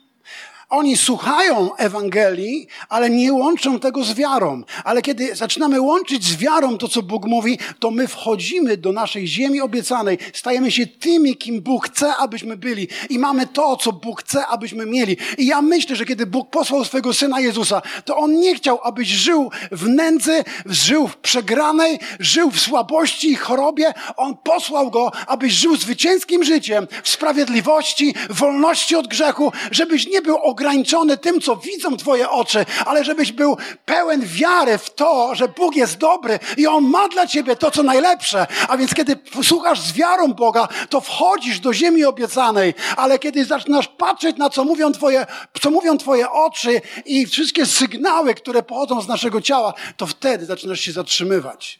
Oni 0.72 0.98
słuchają 0.98 1.76
Ewangelii, 1.76 2.68
ale 2.90 3.10
nie 3.10 3.34
łączą 3.34 3.80
tego 3.80 4.04
z 4.04 4.14
wiarą. 4.14 4.64
Ale 4.84 5.02
kiedy 5.02 5.36
zaczynamy 5.36 5.82
łączyć 5.82 6.24
z 6.24 6.36
wiarą 6.36 6.78
to, 6.78 6.88
co 6.88 7.02
Bóg 7.02 7.26
mówi, 7.26 7.60
to 7.80 7.92
my 7.92 8.08
wchodzimy 8.08 8.78
do 8.78 8.92
naszej 8.92 9.28
ziemi 9.28 9.62
obiecanej, 9.62 10.18
stajemy 10.34 10.72
się 10.72 10.88
tymi, 10.88 11.38
kim 11.38 11.62
Bóg 11.62 11.86
chce, 11.86 12.16
abyśmy 12.16 12.58
byli 12.58 12.88
i 13.10 13.20
mamy 13.20 13.48
to, 13.48 13.78
co 13.78 13.92
Bóg 13.92 14.22
chce, 14.22 14.48
abyśmy 14.48 14.86
mieli. 14.86 15.18
I 15.38 15.46
ja 15.46 15.62
myślę, 15.62 15.96
że 15.96 16.06
kiedy 16.06 16.26
Bóg 16.26 16.50
posłał 16.50 16.86
swojego 16.86 17.14
Syna 17.14 17.40
Jezusa, 17.40 17.82
to 18.06 18.18
On 18.18 18.40
nie 18.40 18.56
chciał, 18.56 18.80
abyś 18.84 19.08
żył 19.08 19.52
w 19.72 19.88
nędzy, 19.88 20.44
żył 20.66 21.08
w 21.08 21.18
przegranej, 21.18 22.00
żył 22.20 22.52
w 22.52 22.60
słabości 22.60 23.32
i 23.32 23.36
chorobie. 23.36 23.94
On 24.18 24.38
posłał 24.38 24.92
Go, 24.92 25.12
abyś 25.28 25.54
żył 25.54 25.76
zwycięskim 25.76 26.44
życiem, 26.44 26.88
w 27.04 27.10
sprawiedliwości, 27.10 28.14
wolności 28.30 28.96
od 28.96 29.08
grzechu, 29.08 29.52
żebyś 29.72 30.08
nie 30.08 30.22
był 30.22 30.38
ograniczony 30.38 30.61
ograniczony 30.62 31.18
tym, 31.18 31.42
co 31.42 31.56
widzą 31.56 31.98
Twoje 31.98 32.30
oczy, 32.30 32.66
ale 32.86 33.04
żebyś 33.04 33.32
był 33.32 33.58
pełen 33.86 34.22
wiary 34.26 34.78
w 34.78 34.90
to, 34.90 35.36
że 35.36 35.48
Bóg 35.48 35.76
jest 35.76 35.98
dobry 35.98 36.40
i 36.58 36.68
On 36.68 36.84
ma 36.84 37.08
dla 37.08 37.28
Ciebie 37.28 37.56
to, 37.56 37.72
co 37.72 37.84
najlepsze. 37.84 38.48
A 38.68 38.78
więc 38.78 38.94
kiedy 38.94 39.20
słuchasz 39.44 39.82
z 39.82 39.94
wiarą 39.94 40.34
Boga, 40.34 40.68
to 40.90 41.02
wchodzisz 41.02 41.60
do 41.60 41.74
ziemi 41.74 42.06
obiecanej, 42.06 42.74
ale 42.98 43.20
kiedy 43.20 43.46
zaczynasz 43.46 43.88
patrzeć 43.88 44.38
na 44.38 44.50
co 44.50 44.64
mówią 44.64 44.92
Twoje, 44.92 45.26
co 45.62 45.72
mówią 45.72 45.98
twoje 45.98 46.32
oczy 46.32 46.82
i 47.06 47.26
wszystkie 47.26 47.66
sygnały, 47.66 48.36
które 48.36 48.64
pochodzą 48.64 49.02
z 49.02 49.08
naszego 49.08 49.42
ciała, 49.42 49.74
to 49.98 50.08
wtedy 50.08 50.46
zaczynasz 50.46 50.80
się 50.80 50.92
zatrzymywać. 50.92 51.80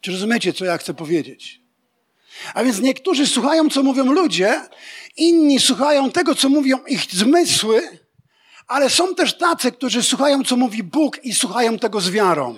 Czy 0.00 0.12
rozumiecie, 0.12 0.52
co 0.52 0.64
ja 0.64 0.78
chcę 0.78 0.94
powiedzieć? 0.94 1.60
A 2.54 2.64
więc 2.64 2.80
niektórzy 2.80 3.26
słuchają, 3.26 3.70
co 3.70 3.82
mówią 3.82 4.04
ludzie, 4.04 4.60
inni 5.16 5.60
słuchają 5.60 6.10
tego, 6.10 6.34
co 6.34 6.48
mówią 6.48 6.78
ich 6.86 7.04
zmysły, 7.04 8.00
ale 8.68 8.90
są 8.90 9.14
też 9.14 9.38
tacy, 9.38 9.72
którzy 9.72 10.02
słuchają, 10.02 10.44
co 10.44 10.56
mówi 10.56 10.82
Bóg 10.82 11.24
i 11.24 11.34
słuchają 11.34 11.78
tego 11.78 12.00
z 12.00 12.10
wiarą. 12.10 12.54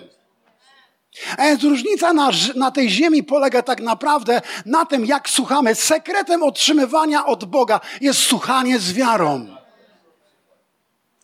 A 1.38 1.42
więc 1.42 1.62
różnica 1.62 2.12
na, 2.12 2.30
na 2.54 2.70
tej 2.70 2.90
ziemi 2.90 3.22
polega 3.22 3.62
tak 3.62 3.80
naprawdę 3.80 4.40
na 4.66 4.86
tym, 4.86 5.06
jak 5.06 5.30
słuchamy. 5.30 5.74
Sekretem 5.74 6.42
otrzymywania 6.42 7.26
od 7.26 7.44
Boga 7.44 7.80
jest 8.00 8.20
słuchanie 8.20 8.78
z 8.78 8.92
wiarą. 8.92 9.61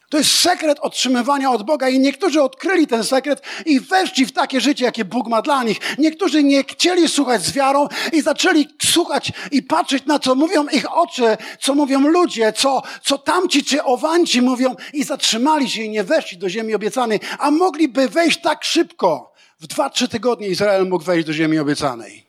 To 0.09 0.19
jest 0.19 0.31
sekret 0.31 0.79
otrzymywania 0.81 1.51
od 1.51 1.63
Boga 1.63 1.89
i 1.89 1.99
niektórzy 1.99 2.43
odkryli 2.43 2.87
ten 2.87 3.05
sekret 3.05 3.43
i 3.67 3.81
weszli 3.81 4.27
w 4.27 4.33
takie 4.33 4.61
życie, 4.61 4.85
jakie 4.85 5.05
Bóg 5.05 5.29
ma 5.29 5.43
dla 5.43 5.63
nich. 5.65 5.79
Niektórzy 5.99 6.45
nie 6.45 6.65
chcieli 6.65 7.09
słuchać 7.09 7.43
z 7.43 7.53
wiarą 7.53 7.89
i 8.13 8.23
zaczęli 8.23 8.69
słuchać 8.83 9.33
i 9.51 9.63
patrzeć 9.63 10.07
na 10.07 10.19
co 10.19 10.35
mówią 10.35 10.67
ich 10.73 10.93
oczy, 10.93 11.37
co 11.61 11.75
mówią 11.75 12.01
ludzie, 12.01 12.53
co, 12.53 12.83
co 13.03 13.19
tamci 13.19 13.65
czy 13.65 13.85
owanci 13.85 14.43
mówią 14.43 14.77
i 14.93 15.05
zatrzymali 15.05 15.71
się 15.71 15.83
i 15.83 15.91
nie 15.91 16.05
weszli 16.05 16.39
do 16.39 16.49
ziemi 16.49 16.75
obiecanej, 16.75 17.21
a 17.39 17.51
mogliby 17.51 18.09
wejść 18.09 18.41
tak 18.41 18.65
szybko. 18.65 19.33
W 19.61 19.67
dwa, 19.67 19.91
trzy 19.91 20.09
tygodnie 20.09 20.49
Izrael 20.49 20.89
mógł 20.89 21.05
wejść 21.05 21.27
do 21.27 21.33
ziemi 21.33 21.59
obiecanej. 21.59 22.28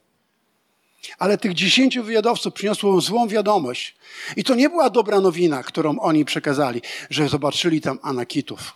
Ale 1.18 1.38
tych 1.38 1.54
dziesięciu 1.54 2.04
wywiadowców 2.04 2.54
przyniosło 2.54 3.02
złą 3.02 3.28
wiadomość. 3.28 3.96
I 4.36 4.44
to 4.44 4.56
nie 4.56 4.70
była 4.70 4.90
dobra 4.90 5.22
nowina, 5.22 5.64
którą 5.64 6.00
oni 6.00 6.26
przekazali, 6.26 6.82
że 7.10 7.30
zobaczyli 7.30 7.82
tam 7.82 8.00
anakitów. 8.02 8.74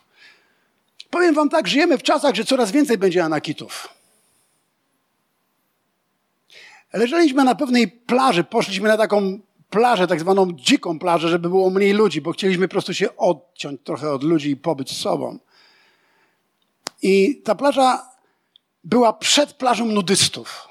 Powiem 1.09 1.35
wam 1.35 1.49
tak, 1.49 1.67
żyjemy 1.67 1.97
w 1.97 2.03
czasach, 2.03 2.35
że 2.35 2.45
coraz 2.45 2.71
więcej 2.71 2.97
będzie 2.97 3.23
anakitów. 3.23 3.89
Leżeliśmy 6.93 7.43
na 7.43 7.55
pewnej 7.55 7.87
plaży, 7.87 8.43
poszliśmy 8.43 8.87
na 8.87 8.97
taką 8.97 9.39
plażę, 9.69 10.07
tak 10.07 10.19
zwaną 10.19 10.51
dziką 10.51 10.99
plażę, 10.99 11.29
żeby 11.29 11.49
było 11.49 11.69
mniej 11.69 11.93
ludzi, 11.93 12.21
bo 12.21 12.31
chcieliśmy 12.31 12.67
po 12.67 12.71
prostu 12.71 12.93
się 12.93 13.17
odciąć 13.17 13.81
trochę 13.83 14.11
od 14.11 14.23
ludzi 14.23 14.49
i 14.49 14.57
pobyć 14.57 14.91
z 14.91 15.01
sobą. 15.01 15.39
I 17.01 17.41
ta 17.43 17.55
plaża 17.55 18.09
była 18.83 19.13
przed 19.13 19.53
plażą 19.53 19.85
nudystów. 19.85 20.67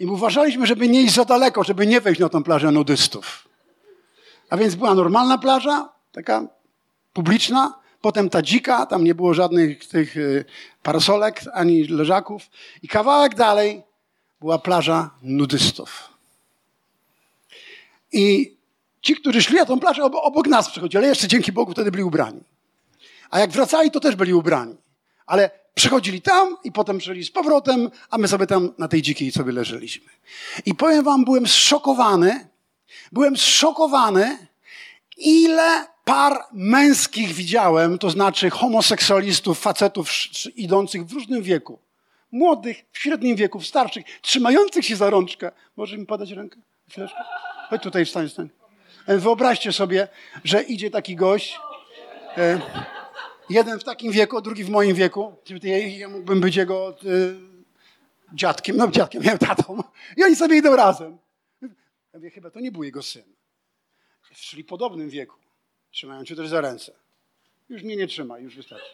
I 0.00 0.06
uważaliśmy, 0.06 0.66
żeby 0.66 0.88
nie 0.88 1.02
iść 1.02 1.14
za 1.14 1.24
daleko, 1.24 1.64
żeby 1.64 1.86
nie 1.86 2.00
wejść 2.00 2.20
na 2.20 2.28
tą 2.28 2.42
plażę 2.42 2.72
nudystów. 2.72 3.48
A 4.50 4.56
więc 4.56 4.74
była 4.74 4.94
normalna 4.94 5.38
plaża, 5.38 5.88
taka 6.12 6.46
publiczna, 7.12 7.78
potem 8.00 8.30
ta 8.30 8.42
dzika, 8.42 8.86
tam 8.86 9.04
nie 9.04 9.14
było 9.14 9.34
żadnych 9.34 9.88
tych 9.88 10.16
y, 10.16 10.44
parasolek 10.82 11.40
ani 11.52 11.84
leżaków. 11.84 12.42
I 12.82 12.88
kawałek 12.88 13.34
dalej 13.34 13.82
była 14.40 14.58
plaża 14.58 15.10
nudystów. 15.22 16.08
I 18.12 18.56
ci, 19.02 19.16
którzy 19.16 19.42
szli 19.42 19.56
na 19.56 19.64
tą 19.64 19.80
plażę, 19.80 20.04
obok 20.04 20.46
nas 20.46 20.70
przychodzili, 20.70 20.98
ale 20.98 21.08
jeszcze 21.08 21.28
dzięki 21.28 21.52
Bogu 21.52 21.72
wtedy 21.72 21.90
byli 21.90 22.02
ubrani. 22.02 22.40
A 23.30 23.38
jak 23.38 23.50
wracali, 23.50 23.90
to 23.90 24.00
też 24.00 24.16
byli 24.16 24.34
ubrani. 24.34 24.76
Ale 25.26 25.50
Przychodzili 25.78 26.22
tam 26.22 26.56
i 26.64 26.72
potem 26.72 26.98
przyszli 26.98 27.24
z 27.24 27.30
powrotem, 27.30 27.90
a 28.10 28.18
my 28.18 28.28
sobie 28.28 28.46
tam 28.46 28.72
na 28.78 28.88
tej 28.88 29.02
dzikiej 29.02 29.32
sobie 29.32 29.52
leżeliśmy. 29.52 30.06
I 30.66 30.74
powiem 30.74 31.04
wam, 31.04 31.24
byłem 31.24 31.46
zszokowany, 31.46 32.48
byłem 33.12 33.36
zszokowany, 33.36 34.38
ile 35.16 35.86
par 36.04 36.44
męskich 36.52 37.32
widziałem, 37.32 37.98
to 37.98 38.10
znaczy 38.10 38.50
homoseksualistów, 38.50 39.58
facetów 39.60 40.10
idących 40.56 41.06
w 41.06 41.12
różnym 41.12 41.42
wieku. 41.42 41.78
Młodych, 42.32 42.84
w 42.92 42.98
średnim 42.98 43.36
wieku, 43.36 43.60
starszych, 43.60 44.04
trzymających 44.20 44.86
się 44.86 44.96
za 44.96 45.10
rączkę. 45.10 45.52
Może 45.76 45.98
mi 45.98 46.06
podać 46.06 46.30
rękę? 46.30 46.60
Chwileczkę? 46.90 47.18
Chodź 47.70 47.82
tutaj, 47.82 48.04
wstań, 48.04 48.28
wstań. 48.28 48.48
E, 49.06 49.18
wyobraźcie 49.18 49.72
sobie, 49.72 50.08
że 50.44 50.62
idzie 50.62 50.90
taki 50.90 51.16
gość. 51.16 51.58
E, 52.36 52.60
Jeden 53.50 53.78
w 53.78 53.84
takim 53.84 54.12
wieku, 54.12 54.40
drugi 54.40 54.64
w 54.64 54.70
moim 54.70 54.94
wieku. 54.94 55.36
Ja 55.98 56.08
mógłbym 56.08 56.40
być 56.40 56.56
jego 56.56 56.96
y, 57.04 57.36
dziadkiem, 58.34 58.76
no 58.76 58.88
dziadkiem, 58.88 59.22
nie 59.22 59.38
tatą. 59.38 59.82
I 60.16 60.24
oni 60.24 60.36
sobie 60.36 60.56
idą 60.56 60.76
razem. 60.76 61.18
Ja 61.62 61.68
mówię, 62.14 62.30
chyba 62.30 62.50
to 62.50 62.60
nie 62.60 62.72
był 62.72 62.82
jego 62.84 63.02
syn. 63.02 63.24
Czyli 64.34 64.64
podobnym 64.64 65.10
wieku. 65.10 65.36
Trzymają 65.90 66.24
cię 66.24 66.36
też 66.36 66.48
za 66.48 66.60
ręce. 66.60 66.92
Już 67.68 67.82
mnie 67.82 67.96
nie 67.96 68.06
trzyma, 68.06 68.38
już 68.38 68.56
wystarczy. 68.56 68.90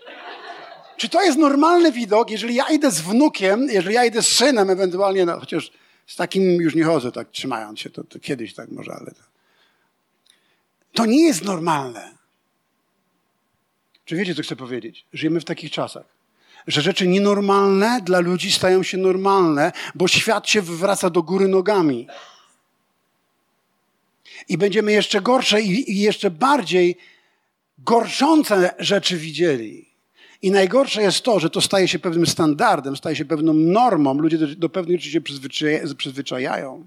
Czy 0.96 1.08
to 1.08 1.22
jest 1.22 1.38
normalny 1.38 1.92
widok, 1.92 2.30
jeżeli 2.30 2.54
ja 2.54 2.68
idę 2.68 2.90
z 2.90 3.00
wnukiem, 3.00 3.68
jeżeli 3.70 3.94
ja 3.94 4.04
idę 4.04 4.22
z 4.22 4.28
synem 4.28 4.70
ewentualnie, 4.70 5.24
no, 5.24 5.40
chociaż 5.40 5.72
z 6.06 6.16
takim 6.16 6.42
już 6.42 6.74
nie 6.74 6.84
chodzę, 6.84 7.12
tak 7.12 7.30
trzymając 7.30 7.80
się, 7.80 7.90
to, 7.90 8.04
to 8.04 8.18
kiedyś 8.18 8.54
tak 8.54 8.70
może, 8.70 8.92
ale 8.92 9.10
to, 9.10 9.22
to 10.92 11.06
nie 11.06 11.26
jest 11.26 11.44
normalne. 11.44 12.23
Czy 14.04 14.16
wiecie, 14.16 14.34
co 14.34 14.42
chcę 14.42 14.56
powiedzieć? 14.56 15.04
Żyjemy 15.12 15.40
w 15.40 15.44
takich 15.44 15.70
czasach, 15.70 16.04
że 16.66 16.82
rzeczy 16.82 17.08
nienormalne 17.08 18.00
dla 18.04 18.20
ludzi 18.20 18.52
stają 18.52 18.82
się 18.82 18.98
normalne, 18.98 19.72
bo 19.94 20.08
świat 20.08 20.48
się 20.48 20.62
wywraca 20.62 21.10
do 21.10 21.22
góry 21.22 21.48
nogami. 21.48 22.06
I 24.48 24.58
będziemy 24.58 24.92
jeszcze 24.92 25.20
gorsze 25.20 25.62
i, 25.62 26.00
jeszcze 26.00 26.30
bardziej 26.30 26.96
gorszące 27.78 28.74
rzeczy 28.78 29.16
widzieli. 29.16 29.94
I 30.42 30.50
najgorsze 30.50 31.02
jest 31.02 31.22
to, 31.22 31.40
że 31.40 31.50
to 31.50 31.60
staje 31.60 31.88
się 31.88 31.98
pewnym 31.98 32.26
standardem, 32.26 32.96
staje 32.96 33.16
się 33.16 33.24
pewną 33.24 33.54
normą. 33.54 34.14
Ludzie 34.14 34.38
do, 34.38 34.46
do 34.46 34.68
pewnych 34.68 35.00
rzeczy 35.00 35.10
się 35.10 35.20
przyzwyczajają. 35.96 36.86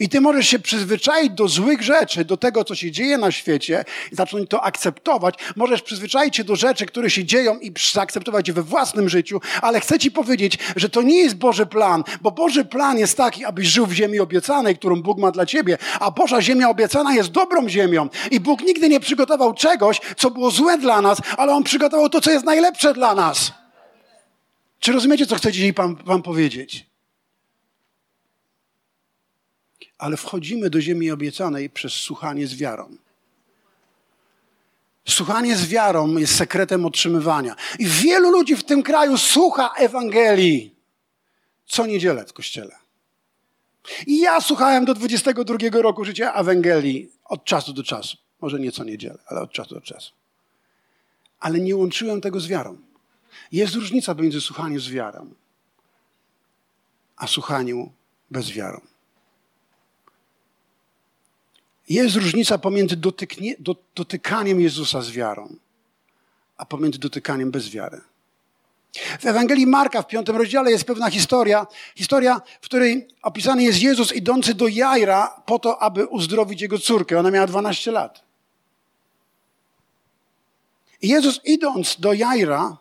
I 0.00 0.08
ty 0.08 0.20
możesz 0.20 0.48
się 0.48 0.58
przyzwyczaić 0.58 1.32
do 1.32 1.48
złych 1.48 1.82
rzeczy, 1.82 2.24
do 2.24 2.36
tego, 2.36 2.64
co 2.64 2.74
się 2.74 2.90
dzieje 2.90 3.18
na 3.18 3.32
świecie 3.32 3.84
i 4.12 4.16
zacząć 4.16 4.50
to 4.50 4.62
akceptować. 4.62 5.34
Możesz 5.56 5.82
przyzwyczaić 5.82 6.36
się 6.36 6.44
do 6.44 6.56
rzeczy, 6.56 6.86
które 6.86 7.10
się 7.10 7.24
dzieją 7.24 7.58
i 7.58 7.72
zaakceptować 7.92 8.48
je 8.48 8.54
we 8.54 8.62
własnym 8.62 9.08
życiu, 9.08 9.40
ale 9.62 9.80
chcę 9.80 9.98
ci 9.98 10.10
powiedzieć, 10.10 10.58
że 10.76 10.88
to 10.88 11.02
nie 11.02 11.16
jest 11.16 11.36
Boży 11.36 11.66
plan, 11.66 12.04
bo 12.20 12.30
Boży 12.30 12.64
plan 12.64 12.98
jest 12.98 13.16
taki, 13.16 13.44
abyś 13.44 13.66
żył 13.66 13.86
w 13.86 13.92
ziemi 13.92 14.20
obiecanej, 14.20 14.76
którą 14.76 15.02
Bóg 15.02 15.18
ma 15.18 15.30
dla 15.30 15.46
ciebie, 15.46 15.78
a 16.00 16.10
Boża 16.10 16.42
ziemia 16.42 16.68
obiecana 16.70 17.14
jest 17.14 17.30
dobrą 17.30 17.68
ziemią. 17.68 18.08
I 18.30 18.40
Bóg 18.40 18.60
nigdy 18.62 18.88
nie 18.88 19.00
przygotował 19.00 19.54
czegoś, 19.54 20.00
co 20.16 20.30
było 20.30 20.50
złe 20.50 20.78
dla 20.78 21.00
nas, 21.00 21.18
ale 21.36 21.52
On 21.52 21.64
przygotował 21.64 22.08
to, 22.08 22.20
co 22.20 22.30
jest 22.30 22.44
najlepsze 22.44 22.94
dla 22.94 23.14
nas. 23.14 23.52
Czy 24.80 24.92
rozumiecie, 24.92 25.26
co 25.26 25.36
chcę 25.36 25.52
dzisiaj 25.52 25.74
Wam, 26.04 26.22
powiedzieć? 26.22 26.95
Ale 29.98 30.16
wchodzimy 30.16 30.70
do 30.70 30.80
ziemi 30.80 31.10
obiecanej 31.10 31.70
przez 31.70 31.92
słuchanie 31.92 32.46
z 32.46 32.54
wiarą. 32.54 32.96
Słuchanie 35.08 35.56
z 35.56 35.66
wiarą 35.66 36.16
jest 36.16 36.36
sekretem 36.36 36.86
otrzymywania. 36.86 37.56
I 37.78 37.86
wielu 37.86 38.30
ludzi 38.30 38.56
w 38.56 38.64
tym 38.64 38.82
kraju 38.82 39.18
słucha 39.18 39.74
Ewangelii 39.76 40.76
co 41.66 41.86
niedzielę 41.86 42.24
w 42.24 42.32
kościele. 42.32 42.76
I 44.06 44.18
ja 44.18 44.40
słuchałem 44.40 44.84
do 44.84 44.94
22 44.94 45.56
roku 45.72 46.04
życia 46.04 46.32
Ewangelii 46.32 47.12
od 47.24 47.44
czasu 47.44 47.72
do 47.72 47.82
czasu. 47.82 48.16
Może 48.40 48.60
nie 48.60 48.72
co 48.72 48.84
niedzielę, 48.84 49.18
ale 49.26 49.40
od 49.40 49.52
czasu 49.52 49.74
do 49.74 49.80
czasu. 49.80 50.12
Ale 51.40 51.60
nie 51.60 51.76
łączyłem 51.76 52.20
tego 52.20 52.40
z 52.40 52.46
wiarą. 52.46 52.78
Jest 53.52 53.74
różnica 53.74 54.14
między 54.14 54.40
słuchaniem 54.40 54.80
z 54.80 54.88
wiarą, 54.88 55.30
a 57.16 57.26
słuchaniu 57.26 57.92
bez 58.30 58.50
wiarą. 58.50 58.80
Jest 61.88 62.16
różnica 62.16 62.58
pomiędzy 62.58 62.96
dotyknie, 62.96 63.54
do, 63.58 63.76
dotykaniem 63.94 64.60
Jezusa 64.60 65.02
z 65.02 65.10
wiarą, 65.10 65.56
a 66.56 66.66
pomiędzy 66.66 66.98
dotykaniem 66.98 67.50
bez 67.50 67.68
wiary. 67.68 68.00
W 69.20 69.26
Ewangelii 69.26 69.66
Marka 69.66 70.02
w 70.02 70.06
piątym 70.06 70.36
rozdziale 70.36 70.70
jest 70.70 70.84
pewna 70.84 71.10
historia, 71.10 71.66
historia, 71.96 72.40
w 72.60 72.64
której 72.64 73.08
opisany 73.22 73.62
jest 73.62 73.82
Jezus 73.82 74.12
idący 74.12 74.54
do 74.54 74.68
Jaira 74.68 75.42
po 75.46 75.58
to, 75.58 75.82
aby 75.82 76.06
uzdrowić 76.06 76.60
jego 76.60 76.78
córkę. 76.78 77.18
Ona 77.18 77.30
miała 77.30 77.46
12 77.46 77.92
lat. 77.92 78.22
I 81.02 81.08
Jezus 81.08 81.40
idąc 81.44 81.96
do 82.00 82.12
Jaira, 82.12 82.76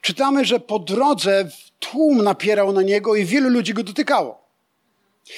czytamy, 0.00 0.44
że 0.44 0.60
po 0.60 0.78
drodze 0.78 1.50
tłum 1.80 2.22
napierał 2.22 2.72
na 2.72 2.82
niego 2.82 3.16
i 3.16 3.24
wielu 3.24 3.48
ludzi 3.48 3.74
go 3.74 3.82
dotykało. 3.82 4.42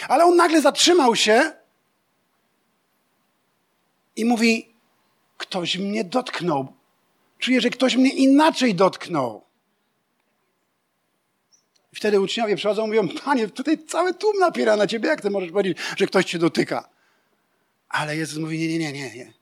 Ale 0.09 0.25
on 0.25 0.37
nagle 0.37 0.61
zatrzymał 0.61 1.17
się 1.17 1.53
i 4.17 4.25
mówi: 4.25 4.75
Ktoś 5.39 5.79
mnie 5.79 6.05
dotknął. 6.05 6.73
Czuję, 7.39 7.61
że 7.61 7.71
ktoś 7.71 7.97
mnie 7.97 8.11
inaczej 8.11 8.75
dotknął. 8.75 9.45
I 11.93 11.97
wtedy 11.97 12.21
uczniowie 12.21 12.57
przychodzą 12.57 12.85
i 12.85 12.87
mówią: 12.87 13.09
Panie, 13.25 13.49
tutaj 13.49 13.85
cały 13.85 14.15
tłum 14.15 14.39
napiera 14.39 14.77
na 14.77 14.87
ciebie. 14.87 15.09
Jak 15.09 15.21
ty 15.21 15.31
możesz 15.31 15.53
powiedzieć, 15.53 15.79
że 15.97 16.07
ktoś 16.07 16.25
cię 16.25 16.39
dotyka? 16.39 16.89
Ale 17.89 18.17
Jezus 18.17 18.39
mówi: 18.39 18.59
Nie, 18.59 18.69
nie, 18.69 18.79
nie, 18.79 18.93
nie. 18.93 19.15
nie. 19.15 19.33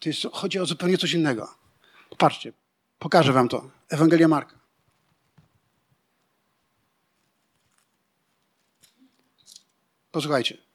To 0.00 0.08
jest, 0.08 0.22
chodzi 0.32 0.58
o 0.58 0.66
zupełnie 0.66 0.98
coś 0.98 1.12
innego. 1.12 1.54
Patrzcie, 2.18 2.52
pokażę 2.98 3.32
wam 3.32 3.48
to. 3.48 3.70
Ewangelia 3.88 4.28
Marka. 4.28 4.58
Posłuchajcie. 10.10 10.65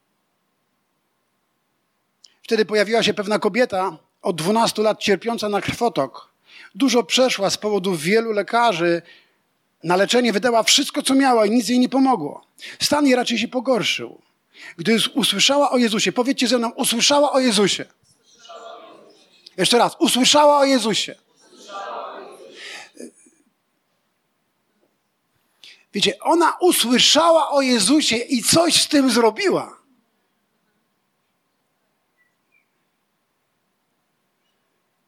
Wtedy 2.42 2.64
pojawiła 2.64 3.02
się 3.02 3.14
pewna 3.14 3.38
kobieta 3.38 3.98
od 4.22 4.36
12 4.36 4.82
lat 4.82 5.00
cierpiąca 5.00 5.48
na 5.48 5.60
krwotok. 5.60 6.32
Dużo 6.74 7.02
przeszła 7.02 7.50
z 7.50 7.58
powodu 7.58 7.96
wielu 7.96 8.32
lekarzy. 8.32 9.02
Na 9.84 9.96
leczenie 9.96 10.32
wydała 10.32 10.62
wszystko, 10.62 11.02
co 11.02 11.14
miała 11.14 11.46
i 11.46 11.50
nic 11.50 11.68
jej 11.68 11.78
nie 11.78 11.88
pomogło. 11.88 12.46
Stan 12.80 13.06
jej 13.06 13.16
raczej 13.16 13.38
się 13.38 13.48
pogorszył. 13.48 14.22
Gdy 14.76 14.96
usłyszała 15.14 15.70
o 15.70 15.78
Jezusie, 15.78 16.12
powiedzcie 16.12 16.48
ze 16.48 16.58
mną, 16.58 16.70
usłyszała 16.70 17.32
o 17.32 17.40
Jezusie. 17.40 17.84
Jeszcze 19.56 19.78
raz, 19.78 19.96
usłyszała 19.98 20.58
o 20.58 20.64
Jezusie. 20.64 21.14
Wiecie, 25.94 26.18
ona 26.20 26.56
usłyszała 26.60 27.50
o 27.50 27.62
Jezusie 27.62 28.16
i 28.16 28.42
coś 28.42 28.82
z 28.82 28.88
tym 28.88 29.10
zrobiła. 29.10 29.81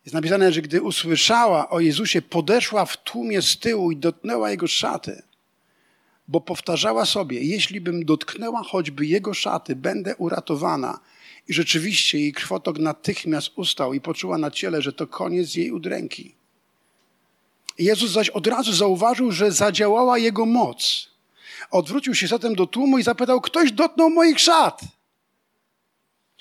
Jest 0.05 0.14
napisane, 0.14 0.53
że 0.53 0.62
gdy 0.62 0.83
usłyszała 0.83 1.71
o 1.71 1.81
Jezusie, 1.81 2.23
podeszła 2.23 2.87
w 2.87 3.05
tłumie 3.05 3.43
z 3.43 3.59
tyłu 3.59 3.93
i 3.93 3.97
dotknęła 3.97 4.51
jego 4.51 4.67
szaty, 4.67 5.23
bo 6.29 6.40
powtarzała 6.40 7.05
sobie: 7.07 7.43
Jeśli 7.43 7.81
bym 7.81 8.05
dotknęła 8.05 8.62
choćby 8.62 9.07
jego 9.07 9.35
szaty, 9.35 9.77
będę 9.77 10.17
uratowana. 10.17 11.01
I 11.49 11.55
rzeczywiście 11.55 12.19
jej 12.19 12.33
krwotok 12.33 12.79
natychmiast 12.79 13.51
ustał 13.57 13.95
i 13.95 14.01
poczuła 14.01 14.38
na 14.38 14.51
ciele, 14.51 14.83
że 14.83 14.93
to 14.93 15.07
koniec 15.07 15.55
jej 15.55 15.71
udręki. 15.73 16.35
Jezus 17.79 18.11
zaś 18.11 18.31
od 18.31 18.47
razu 18.47 18.73
zauważył, 18.73 19.33
że 19.33 19.53
zadziałała 19.53 20.19
jego 20.19 20.47
moc. 20.47 21.11
Odwrócił 21.71 22.14
się 22.14 22.27
zatem 22.27 22.55
do 22.55 22.67
tłumu 22.67 22.99
i 22.99 23.03
zapytał: 23.03 23.40
Ktoś 23.40 23.73
dotknął 23.73 24.11
moich 24.11 24.40
szat. 24.40 24.81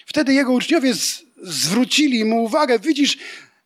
Wtedy 0.06 0.34
jego 0.34 0.52
uczniowie 0.52 0.93
zwrócili 1.41 2.26
mu 2.26 2.43
uwagę: 2.43 2.80
Widzisz, 2.80 3.17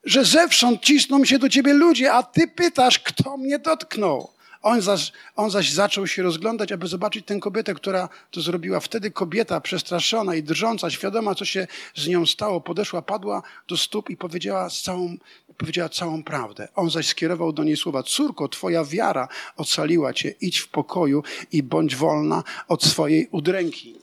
że 0.08 0.26
zewsząd 0.26 0.82
cisną 0.82 1.26
się 1.26 1.40
do 1.40 1.50
ciebie 1.50 1.74
ludzie, 1.74 2.14
a 2.14 2.24
ty 2.24 2.48
pytasz, 2.48 3.00
kto 3.00 3.38
mnie 3.38 3.60
dotknął. 3.60 4.30
On 4.62 4.82
zaś, 4.82 5.12
on 5.36 5.50
zaś 5.50 5.72
zaczął 5.72 6.08
się 6.08 6.24
rozglądać, 6.24 6.72
aby 6.72 6.88
zobaczyć 6.88 7.26
tę 7.26 7.40
kobietę, 7.40 7.74
która 7.74 8.10
to 8.32 8.42
zrobiła. 8.42 8.80
Wtedy 8.80 9.12
kobieta, 9.12 9.62
przestraszona 9.62 10.36
i 10.36 10.44
drżąca, 10.44 10.90
świadoma, 10.90 11.36
co 11.36 11.46
się 11.46 11.68
z 11.96 12.08
nią 12.08 12.26
stało, 12.26 12.62
podeszła, 12.62 13.02
padła 13.02 13.42
do 13.68 13.78
stóp 13.78 14.10
i 14.10 14.18
powiedziała 14.18 14.70
całą, 14.70 15.18
powiedziała 15.58 15.90
całą 15.90 16.24
prawdę. 16.24 16.68
On 16.76 16.90
zaś 16.90 17.08
skierował 17.08 17.54
do 17.54 17.64
niej 17.64 17.78
słowa: 17.78 18.04
Córko, 18.04 18.48
twoja 18.48 18.84
wiara 18.84 19.28
ocaliła 19.58 20.14
cię, 20.14 20.34
idź 20.42 20.60
w 20.60 20.68
pokoju 20.68 21.24
i 21.52 21.64
bądź 21.64 21.96
wolna 21.96 22.44
od 22.68 22.84
swojej 22.84 23.28
udręki. 23.32 23.96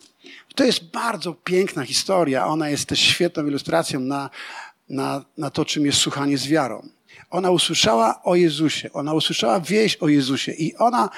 To 0.54 0.64
jest 0.64 0.84
bardzo 0.84 1.34
piękna 1.34 1.84
historia. 1.84 2.46
Ona 2.46 2.68
jest 2.68 2.88
też 2.88 3.00
świetną 3.00 3.46
ilustracją 3.46 4.00
na, 4.00 4.30
na, 4.88 5.24
na 5.38 5.50
to, 5.50 5.64
czym 5.64 5.86
jest 5.86 5.98
słuchanie 5.98 6.38
z 6.38 6.46
wiarą. 6.46 6.88
Ona 7.30 7.50
usłyszała 7.50 8.22
o 8.22 8.34
Jezusie, 8.34 8.92
ona 8.92 9.14
usłyszała 9.14 9.60
wieść 9.60 9.96
o 9.96 10.08
Jezusie 10.08 10.52
i 10.52 10.76
ona 10.76 11.10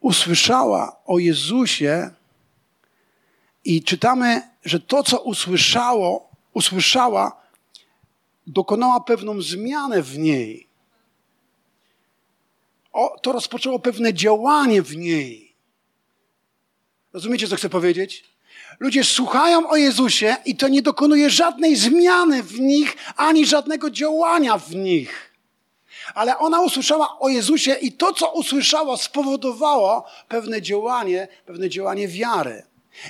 usłyszała 0.00 0.96
o 1.06 1.18
Jezusie 1.18 2.10
i 3.64 3.82
czytamy, 3.82 4.42
że 4.64 4.80
to, 4.80 5.02
co 5.02 5.20
usłyszało, 5.20 6.30
usłyszała, 6.54 7.42
dokonała 8.46 9.00
pewną 9.00 9.42
zmianę 9.42 10.02
w 10.02 10.18
niej. 10.18 10.66
O, 12.92 13.18
to 13.22 13.32
rozpoczęło 13.32 13.78
pewne 13.78 14.14
działanie 14.14 14.82
w 14.82 14.96
niej. 14.96 15.54
Rozumiecie, 17.12 17.48
co 17.48 17.56
chcę 17.56 17.68
powiedzieć? 17.68 18.24
Ludzie 18.80 19.04
słuchają 19.04 19.68
o 19.70 19.76
Jezusie 19.76 20.36
i 20.44 20.56
to 20.56 20.68
nie 20.68 20.82
dokonuje 20.82 21.30
żadnej 21.30 21.76
zmiany 21.76 22.42
w 22.42 22.60
nich, 22.60 22.96
ani 23.16 23.46
żadnego 23.46 23.90
działania 23.90 24.58
w 24.58 24.74
nich. 24.74 25.34
Ale 26.14 26.38
ona 26.38 26.60
usłyszała 26.60 27.18
o 27.18 27.28
Jezusie 27.28 27.74
i 27.74 27.92
to, 27.92 28.12
co 28.12 28.32
usłyszała, 28.32 28.96
spowodowało 28.96 30.04
pewne 30.28 30.62
działanie, 30.62 31.28
pewne 31.46 31.70
działanie 31.70 32.08
wiary. 32.08 32.62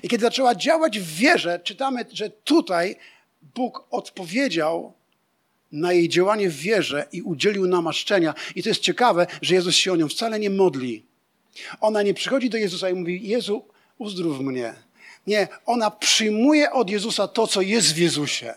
I 0.03 0.09
kiedy 0.09 0.23
zaczęła 0.23 0.55
działać 0.55 1.01
w 1.01 1.17
wierze, 1.17 1.61
czytamy, 1.65 2.05
że 2.13 2.31
tutaj 2.31 2.97
Bóg 3.55 3.85
odpowiedział 3.91 4.93
na 5.73 5.93
jej 5.93 6.09
działanie 6.09 6.49
w 6.49 6.57
wierze 6.57 7.07
i 7.13 7.23
udzielił 7.23 7.67
namaszczenia. 7.67 8.35
I 8.55 8.63
to 8.63 8.69
jest 8.69 8.81
ciekawe, 8.81 9.27
że 9.43 9.55
Jezus 9.55 9.75
się 9.75 9.93
o 9.93 9.97
nią 9.97 10.09
wcale 10.09 10.39
nie 10.39 10.51
modli. 10.51 11.07
Ona 11.81 12.03
nie 12.03 12.15
przychodzi 12.15 12.51
do 12.51 12.59
Jezusa 12.59 12.91
i 12.91 12.95
mówi: 12.95 13.29
Jezu, 13.29 13.65
uzdrów 13.99 14.41
mnie. 14.41 14.75
Nie, 15.29 15.49
ona 15.67 15.91
przyjmuje 15.91 16.73
od 16.73 16.91
Jezusa 16.91 17.29
to, 17.29 17.47
co 17.47 17.61
jest 17.61 17.95
w 17.95 17.99
Jezusie. 17.99 18.55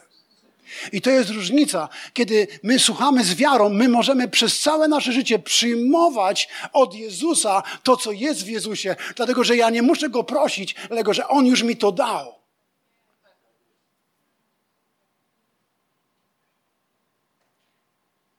I 0.91 1.01
to 1.01 1.09
jest 1.09 1.29
różnica. 1.29 1.89
Kiedy 2.13 2.47
my 2.63 2.79
słuchamy 2.79 3.23
z 3.23 3.35
wiarą, 3.35 3.69
my 3.69 3.89
możemy 3.89 4.27
przez 4.27 4.59
całe 4.59 4.87
nasze 4.87 5.11
życie 5.11 5.39
przyjmować 5.39 6.49
od 6.73 6.95
Jezusa 6.95 7.63
to, 7.83 7.97
co 7.97 8.11
jest 8.11 8.43
w 8.43 8.47
Jezusie, 8.47 8.95
dlatego 9.15 9.43
że 9.43 9.57
ja 9.57 9.69
nie 9.69 9.81
muszę 9.81 10.09
go 10.09 10.23
prosić, 10.23 10.75
dlatego 10.87 11.13
że 11.13 11.27
on 11.27 11.45
już 11.45 11.63
mi 11.63 11.77
to 11.77 11.91
dał. 11.91 12.35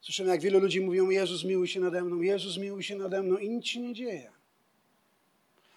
Słyszymy, 0.00 0.30
jak 0.30 0.40
wielu 0.40 0.58
ludzi 0.60 0.80
mówią: 0.80 1.10
Jezus, 1.10 1.44
miłuj 1.44 1.68
się 1.68 1.80
nade 1.80 2.02
mną, 2.02 2.20
Jezus, 2.20 2.56
miłuj 2.56 2.82
się 2.82 2.96
nade 2.96 3.22
mną, 3.22 3.36
i 3.36 3.48
nic 3.48 3.66
się 3.66 3.80
nie 3.80 3.94
dzieje. 3.94 4.32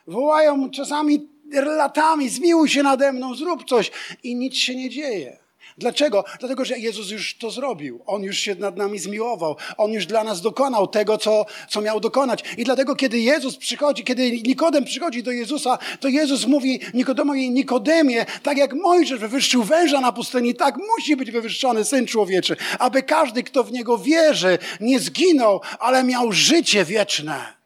Wołają 0.07 0.71
czasami 0.71 1.34
latami, 1.53 2.29
zmiłuj 2.29 2.69
się 2.69 2.83
nade 2.83 3.13
mną, 3.13 3.35
zrób 3.35 3.69
coś 3.69 3.91
i 4.23 4.35
nic 4.35 4.55
się 4.55 4.75
nie 4.75 4.89
dzieje. 4.89 5.45
Dlaczego? 5.77 6.23
Dlatego, 6.39 6.65
że 6.65 6.79
Jezus 6.79 7.11
już 7.11 7.37
to 7.37 7.51
zrobił. 7.51 8.01
On 8.05 8.23
już 8.23 8.37
się 8.37 8.55
nad 8.55 8.77
nami 8.77 8.99
zmiłował. 8.99 9.55
On 9.77 9.91
już 9.91 10.05
dla 10.05 10.23
nas 10.23 10.41
dokonał 10.41 10.87
tego, 10.87 11.17
co, 11.17 11.45
co 11.69 11.81
miał 11.81 11.99
dokonać. 11.99 12.43
I 12.57 12.63
dlatego, 12.63 12.95
kiedy 12.95 13.19
Jezus 13.19 13.57
przychodzi, 13.57 14.03
kiedy 14.03 14.31
Nikodem 14.31 14.85
przychodzi 14.85 15.23
do 15.23 15.31
Jezusa, 15.31 15.77
to 15.99 16.07
Jezus 16.07 16.45
mówi 16.45 16.79
Nikodemowi, 16.93 17.51
Nikodemie, 17.51 18.25
tak 18.43 18.57
jak 18.57 18.73
Mojżesz 18.73 19.19
wywyższył 19.19 19.63
węża 19.63 20.01
na 20.01 20.11
pustyni, 20.11 20.55
tak 20.55 20.75
musi 20.77 21.15
być 21.15 21.31
wywyższony 21.31 21.85
Syn 21.85 22.07
Człowieczy, 22.07 22.55
aby 22.79 23.03
każdy, 23.03 23.43
kto 23.43 23.63
w 23.63 23.71
Niego 23.71 23.97
wierzy, 23.97 24.57
nie 24.79 24.99
zginął, 24.99 25.61
ale 25.79 26.03
miał 26.03 26.31
życie 26.31 26.85
wieczne. 26.85 27.64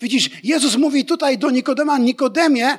Widzisz, 0.00 0.30
Jezus 0.44 0.76
mówi 0.76 1.04
tutaj 1.04 1.38
do 1.38 1.50
Nikodema, 1.50 1.98
Nikodemie, 1.98 2.78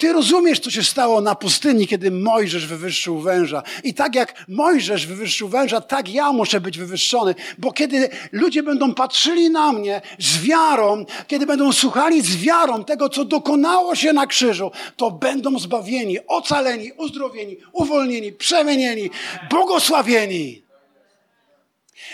Ty 0.00 0.12
rozumiesz, 0.12 0.60
co 0.60 0.70
się 0.70 0.84
stało 0.84 1.20
na 1.20 1.34
pustyni, 1.34 1.86
kiedy 1.86 2.10
Mojżesz 2.10 2.66
wywyższył 2.66 3.20
węża. 3.20 3.62
I 3.84 3.94
tak 3.94 4.14
jak 4.14 4.44
Mojżesz 4.48 5.06
wywyższył 5.06 5.48
węża, 5.48 5.80
tak 5.80 6.08
ja 6.08 6.32
muszę 6.32 6.60
być 6.60 6.78
wywyższony. 6.78 7.34
Bo 7.58 7.72
kiedy 7.72 8.08
ludzie 8.32 8.62
będą 8.62 8.94
patrzyli 8.94 9.50
na 9.50 9.72
mnie 9.72 10.00
z 10.18 10.42
wiarą, 10.42 11.04
kiedy 11.26 11.46
będą 11.46 11.72
słuchali 11.72 12.22
z 12.22 12.36
wiarą 12.36 12.84
tego, 12.84 13.08
co 13.08 13.24
dokonało 13.24 13.94
się 13.94 14.12
na 14.12 14.26
krzyżu, 14.26 14.70
to 14.96 15.10
będą 15.10 15.58
zbawieni, 15.58 16.18
ocaleni, 16.26 16.92
uzdrowieni, 16.92 17.56
uwolnieni, 17.72 18.32
przemienieni, 18.32 19.10
błogosławieni. 19.50 20.69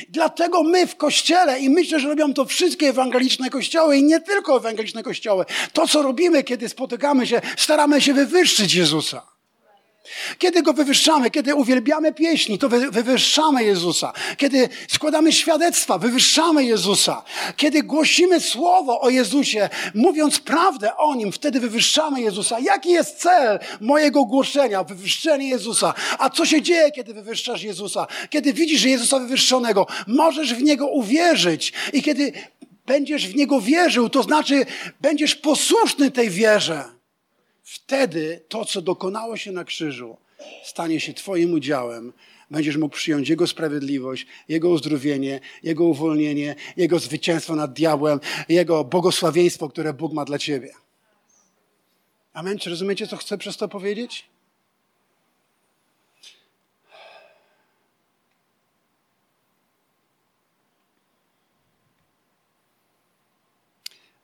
Dlatego 0.08 0.62
my 0.62 0.86
w 0.86 0.96
kościele, 0.96 1.60
i 1.60 1.70
myślę, 1.70 2.00
że 2.00 2.08
robią 2.08 2.34
to 2.34 2.44
wszystkie 2.44 2.88
ewangeliczne 2.88 3.50
kościoły 3.50 3.96
i 3.96 4.02
nie 4.02 4.20
tylko 4.20 4.56
ewangeliczne 4.56 5.02
kościoły, 5.02 5.44
to 5.72 5.88
co 5.88 6.02
robimy, 6.02 6.44
kiedy 6.44 6.68
spotykamy 6.68 7.26
się, 7.26 7.40
staramy 7.56 8.00
się 8.00 8.14
wywyższyć 8.14 8.74
Jezusa. 8.74 9.35
Kiedy 10.38 10.62
Go 10.62 10.72
wywyższamy, 10.72 11.30
kiedy 11.30 11.54
uwielbiamy 11.54 12.12
pieśni, 12.12 12.58
to 12.58 12.68
wywyższamy 12.68 13.64
Jezusa. 13.64 14.12
Kiedy 14.36 14.68
składamy 14.88 15.32
świadectwa, 15.32 15.98
wywyższamy 15.98 16.64
Jezusa. 16.64 17.22
Kiedy 17.56 17.82
głosimy 17.82 18.40
słowo 18.40 19.00
o 19.00 19.10
Jezusie, 19.10 19.68
mówiąc 19.94 20.38
prawdę 20.38 20.96
o 20.96 21.14
Nim, 21.14 21.32
wtedy 21.32 21.60
wywyższamy 21.60 22.20
Jezusa. 22.20 22.60
Jaki 22.60 22.90
jest 22.90 23.18
cel 23.18 23.58
mojego 23.80 24.24
głoszenia? 24.24 24.84
Wywyższenie 24.84 25.48
Jezusa. 25.48 25.94
A 26.18 26.30
co 26.30 26.46
się 26.46 26.62
dzieje, 26.62 26.90
kiedy 26.90 27.14
wywyższasz 27.14 27.62
Jezusa? 27.62 28.06
Kiedy 28.30 28.52
widzisz 28.52 28.84
Jezusa 28.84 29.18
wywyższonego, 29.18 29.86
możesz 30.06 30.54
w 30.54 30.62
Niego 30.62 30.86
uwierzyć. 30.86 31.72
I 31.92 32.02
kiedy 32.02 32.32
będziesz 32.86 33.28
w 33.28 33.36
Niego 33.36 33.60
wierzył, 33.60 34.08
to 34.08 34.22
znaczy 34.22 34.66
będziesz 35.00 35.34
posłuszny 35.34 36.10
tej 36.10 36.30
wierze 36.30 36.95
wtedy 37.66 38.44
to, 38.48 38.64
co 38.64 38.82
dokonało 38.82 39.36
się 39.36 39.52
na 39.52 39.64
krzyżu, 39.64 40.16
stanie 40.64 41.00
się 41.00 41.14
Twoim 41.14 41.52
udziałem. 41.52 42.12
Będziesz 42.50 42.76
mógł 42.76 42.96
przyjąć 42.96 43.28
Jego 43.28 43.46
sprawiedliwość, 43.46 44.26
Jego 44.48 44.68
uzdrowienie, 44.70 45.40
Jego 45.62 45.84
uwolnienie, 45.84 46.54
Jego 46.76 46.98
zwycięstwo 46.98 47.56
nad 47.56 47.72
diabłem, 47.72 48.20
Jego 48.48 48.84
błogosławieństwo, 48.84 49.68
które 49.68 49.92
Bóg 49.92 50.12
ma 50.12 50.24
dla 50.24 50.38
Ciebie. 50.38 50.72
Amen. 52.32 52.58
Czy 52.58 52.70
rozumiecie, 52.70 53.06
co 53.06 53.16
chcę 53.16 53.38
przez 53.38 53.56
to 53.56 53.68
powiedzieć? 53.68 54.24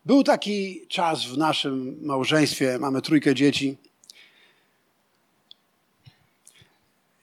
Był 0.05 0.25
taki 0.25 0.87
czas 0.88 1.25
w 1.25 1.38
naszym 1.38 1.97
małżeństwie, 2.07 2.79
mamy 2.79 3.03
trójkę 3.03 3.35
dzieci. 3.35 3.77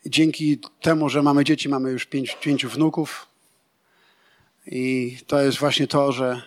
Dzięki 0.05 0.59
temu, 0.81 1.09
że 1.09 1.23
mamy 1.23 1.43
dzieci, 1.43 1.69
mamy 1.69 1.91
już 1.91 2.05
pięć, 2.05 2.37
pięciu 2.41 2.69
wnuków. 2.69 3.27
I 4.65 5.17
to 5.27 5.41
jest 5.41 5.57
właśnie 5.57 5.87
to, 5.87 6.11
że, 6.11 6.41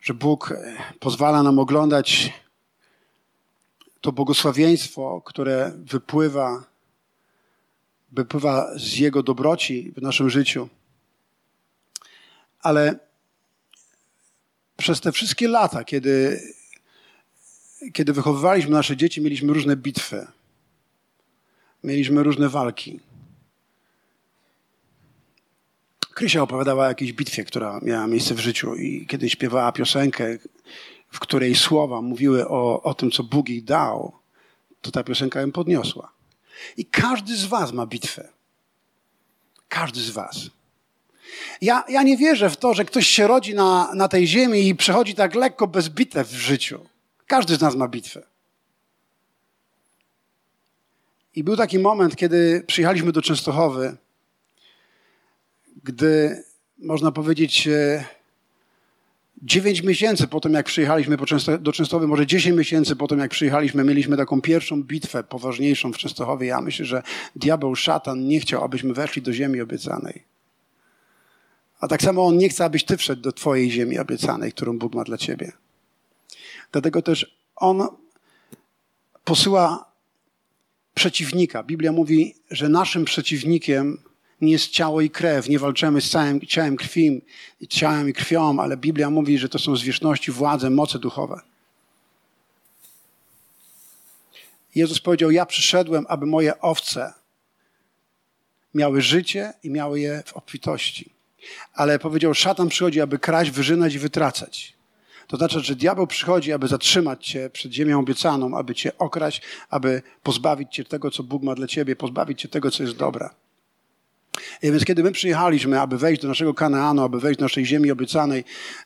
że 0.00 0.14
Bóg 0.14 0.54
pozwala 1.00 1.42
nam 1.42 1.58
oglądać 1.58 2.32
to 4.00 4.12
błogosławieństwo, 4.12 5.22
które 5.24 5.72
wypływa, 5.76 6.64
wypływa 8.12 8.78
z 8.78 8.96
Jego 8.96 9.22
dobroci 9.22 9.92
w 9.96 10.02
naszym 10.02 10.30
życiu. 10.30 10.68
Ale 12.60 13.05
przez 14.76 15.00
te 15.00 15.12
wszystkie 15.12 15.48
lata, 15.48 15.84
kiedy, 15.84 16.42
kiedy 17.92 18.12
wychowywaliśmy 18.12 18.70
nasze 18.70 18.96
dzieci, 18.96 19.20
mieliśmy 19.20 19.52
różne 19.52 19.76
bitwy. 19.76 20.26
Mieliśmy 21.84 22.22
różne 22.22 22.48
walki. 22.48 23.00
Krysia 26.14 26.42
opowiadała 26.42 26.84
o 26.84 26.88
jakiejś 26.88 27.12
bitwie, 27.12 27.44
która 27.44 27.80
miała 27.82 28.06
miejsce 28.06 28.34
w 28.34 28.38
życiu 28.38 28.74
i 28.74 29.06
kiedy 29.06 29.30
śpiewała 29.30 29.72
piosenkę, 29.72 30.38
w 31.12 31.20
której 31.20 31.54
słowa 31.54 32.02
mówiły 32.02 32.48
o, 32.48 32.82
o 32.82 32.94
tym, 32.94 33.10
co 33.10 33.22
Bóg 33.22 33.48
jej 33.48 33.62
dał, 33.62 34.12
to 34.80 34.90
ta 34.90 35.04
piosenka 35.04 35.40
ją 35.40 35.52
podniosła. 35.52 36.12
I 36.76 36.86
każdy 36.86 37.36
z 37.36 37.44
was 37.44 37.72
ma 37.72 37.86
bitwę. 37.86 38.28
Każdy 39.68 40.00
z 40.00 40.10
was. 40.10 40.50
Ja, 41.60 41.84
ja 41.88 42.02
nie 42.02 42.16
wierzę 42.16 42.50
w 42.50 42.56
to, 42.56 42.74
że 42.74 42.84
ktoś 42.84 43.06
się 43.06 43.26
rodzi 43.26 43.54
na, 43.54 43.94
na 43.94 44.08
tej 44.08 44.26
ziemi 44.26 44.68
i 44.68 44.74
przechodzi 44.74 45.14
tak 45.14 45.34
lekko 45.34 45.66
bez 45.66 45.88
bitew 45.88 46.28
w 46.28 46.36
życiu. 46.36 46.80
Każdy 47.26 47.56
z 47.56 47.60
nas 47.60 47.74
ma 47.74 47.88
bitwę. 47.88 48.22
I 51.34 51.44
był 51.44 51.56
taki 51.56 51.78
moment, 51.78 52.16
kiedy 52.16 52.64
przyjechaliśmy 52.66 53.12
do 53.12 53.22
Częstochowy, 53.22 53.96
gdy, 55.84 56.44
można 56.78 57.12
powiedzieć, 57.12 57.68
e, 57.68 58.04
dziewięć 59.42 59.82
miesięcy 59.82 60.26
po 60.26 60.40
tym, 60.40 60.52
jak 60.52 60.66
przyjechaliśmy 60.66 61.16
do 61.60 61.72
Częstochowy, 61.72 62.06
może 62.06 62.26
dziesięć 62.26 62.56
miesięcy 62.56 62.96
po 62.96 63.08
tym, 63.08 63.18
jak 63.18 63.30
przyjechaliśmy, 63.30 63.84
mieliśmy 63.84 64.16
taką 64.16 64.40
pierwszą 64.40 64.82
bitwę, 64.82 65.24
poważniejszą 65.24 65.92
w 65.92 65.98
Częstochowie. 65.98 66.46
Ja 66.46 66.60
myślę, 66.60 66.84
że 66.84 67.02
diabeł, 67.36 67.76
szatan 67.76 68.26
nie 68.26 68.40
chciał, 68.40 68.64
abyśmy 68.64 68.94
weszli 68.94 69.22
do 69.22 69.32
ziemi 69.32 69.60
obiecanej. 69.60 70.35
A 71.86 71.88
tak 71.88 72.02
samo 72.02 72.26
On 72.26 72.38
nie 72.38 72.48
chce, 72.48 72.64
abyś 72.64 72.84
Ty 72.84 72.96
wszedł 72.96 73.22
do 73.22 73.32
Twojej 73.32 73.70
ziemi 73.70 73.98
obiecanej, 73.98 74.52
którą 74.52 74.78
Bóg 74.78 74.94
ma 74.94 75.04
dla 75.04 75.18
Ciebie. 75.18 75.52
Dlatego 76.72 77.02
też 77.02 77.38
On 77.56 77.88
posyła 79.24 79.92
przeciwnika. 80.94 81.62
Biblia 81.62 81.92
mówi, 81.92 82.34
że 82.50 82.68
naszym 82.68 83.04
przeciwnikiem 83.04 83.98
nie 84.40 84.52
jest 84.52 84.68
ciało 84.68 85.00
i 85.00 85.10
krew. 85.10 85.48
Nie 85.48 85.58
walczymy 85.58 86.00
z 86.00 86.10
całym 86.10 86.40
ciałem 86.40 86.76
krwi, 86.76 87.22
ciałem 87.68 88.08
i 88.08 88.12
krwią, 88.12 88.60
ale 88.60 88.76
Biblia 88.76 89.10
mówi, 89.10 89.38
że 89.38 89.48
to 89.48 89.58
są 89.58 89.76
zwierzchności, 89.76 90.32
władze, 90.32 90.70
moce 90.70 90.98
duchowe. 90.98 91.40
Jezus 94.74 95.00
powiedział: 95.00 95.30
Ja 95.30 95.46
przyszedłem, 95.46 96.06
aby 96.08 96.26
moje 96.26 96.60
owce 96.60 97.12
miały 98.74 99.02
życie 99.02 99.52
i 99.62 99.70
miały 99.70 100.00
je 100.00 100.22
w 100.26 100.32
obfitości. 100.32 101.15
Ale 101.74 101.98
powiedział, 101.98 102.34
szatan 102.34 102.68
przychodzi, 102.68 103.00
aby 103.00 103.18
kraść, 103.18 103.50
wyżynać 103.50 103.94
i 103.94 103.98
wytracać. 103.98 104.76
To 105.26 105.36
znaczy, 105.36 105.60
że 105.60 105.76
diabeł 105.76 106.06
przychodzi, 106.06 106.52
aby 106.52 106.68
zatrzymać 106.68 107.26
cię 107.26 107.50
przed 107.50 107.72
ziemią 107.72 108.00
obiecaną, 108.00 108.58
aby 108.58 108.74
cię 108.74 108.98
okraść, 108.98 109.42
aby 109.70 110.02
pozbawić 110.22 110.74
cię 110.74 110.84
tego, 110.84 111.10
co 111.10 111.22
Bóg 111.22 111.42
ma 111.42 111.54
dla 111.54 111.66
ciebie, 111.66 111.96
pozbawić 111.96 112.40
cię 112.40 112.48
tego, 112.48 112.70
co 112.70 112.82
jest 112.82 112.96
dobre. 112.96 113.30
I 114.62 114.70
więc 114.70 114.84
kiedy 114.84 115.02
my 115.02 115.12
przyjechaliśmy, 115.12 115.80
aby 115.80 115.98
wejść 115.98 116.22
do 116.22 116.28
naszego 116.28 116.54
Kanaanu, 116.54 117.02
aby 117.02 117.20
wejść 117.20 117.38
do 117.38 117.44
naszej 117.44 117.66
ziemi 117.66 117.90
obiecanej, 117.90 118.44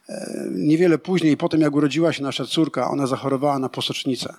e, 0.08 0.46
niewiele 0.50 0.98
później, 0.98 1.36
po 1.36 1.48
tym 1.48 1.60
jak 1.60 1.74
urodziła 1.74 2.12
się 2.12 2.22
nasza 2.22 2.44
córka, 2.44 2.90
ona 2.90 3.06
zachorowała 3.06 3.58
na 3.58 3.68
posocznicę. 3.68 4.34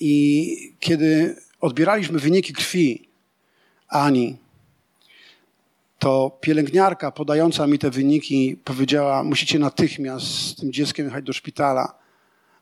I 0.00 0.74
kiedy 0.80 1.36
odbieraliśmy 1.60 2.18
wyniki 2.18 2.52
krwi 2.52 3.08
Ani, 3.88 4.36
to 6.04 6.38
pielęgniarka 6.40 7.10
podająca 7.10 7.66
mi 7.66 7.78
te 7.78 7.90
wyniki 7.90 8.56
powiedziała, 8.64 9.24
musicie 9.24 9.58
natychmiast 9.58 10.26
z 10.26 10.54
tym 10.54 10.72
dzieckiem 10.72 11.06
jechać 11.06 11.24
do 11.24 11.32
szpitala, 11.32 11.94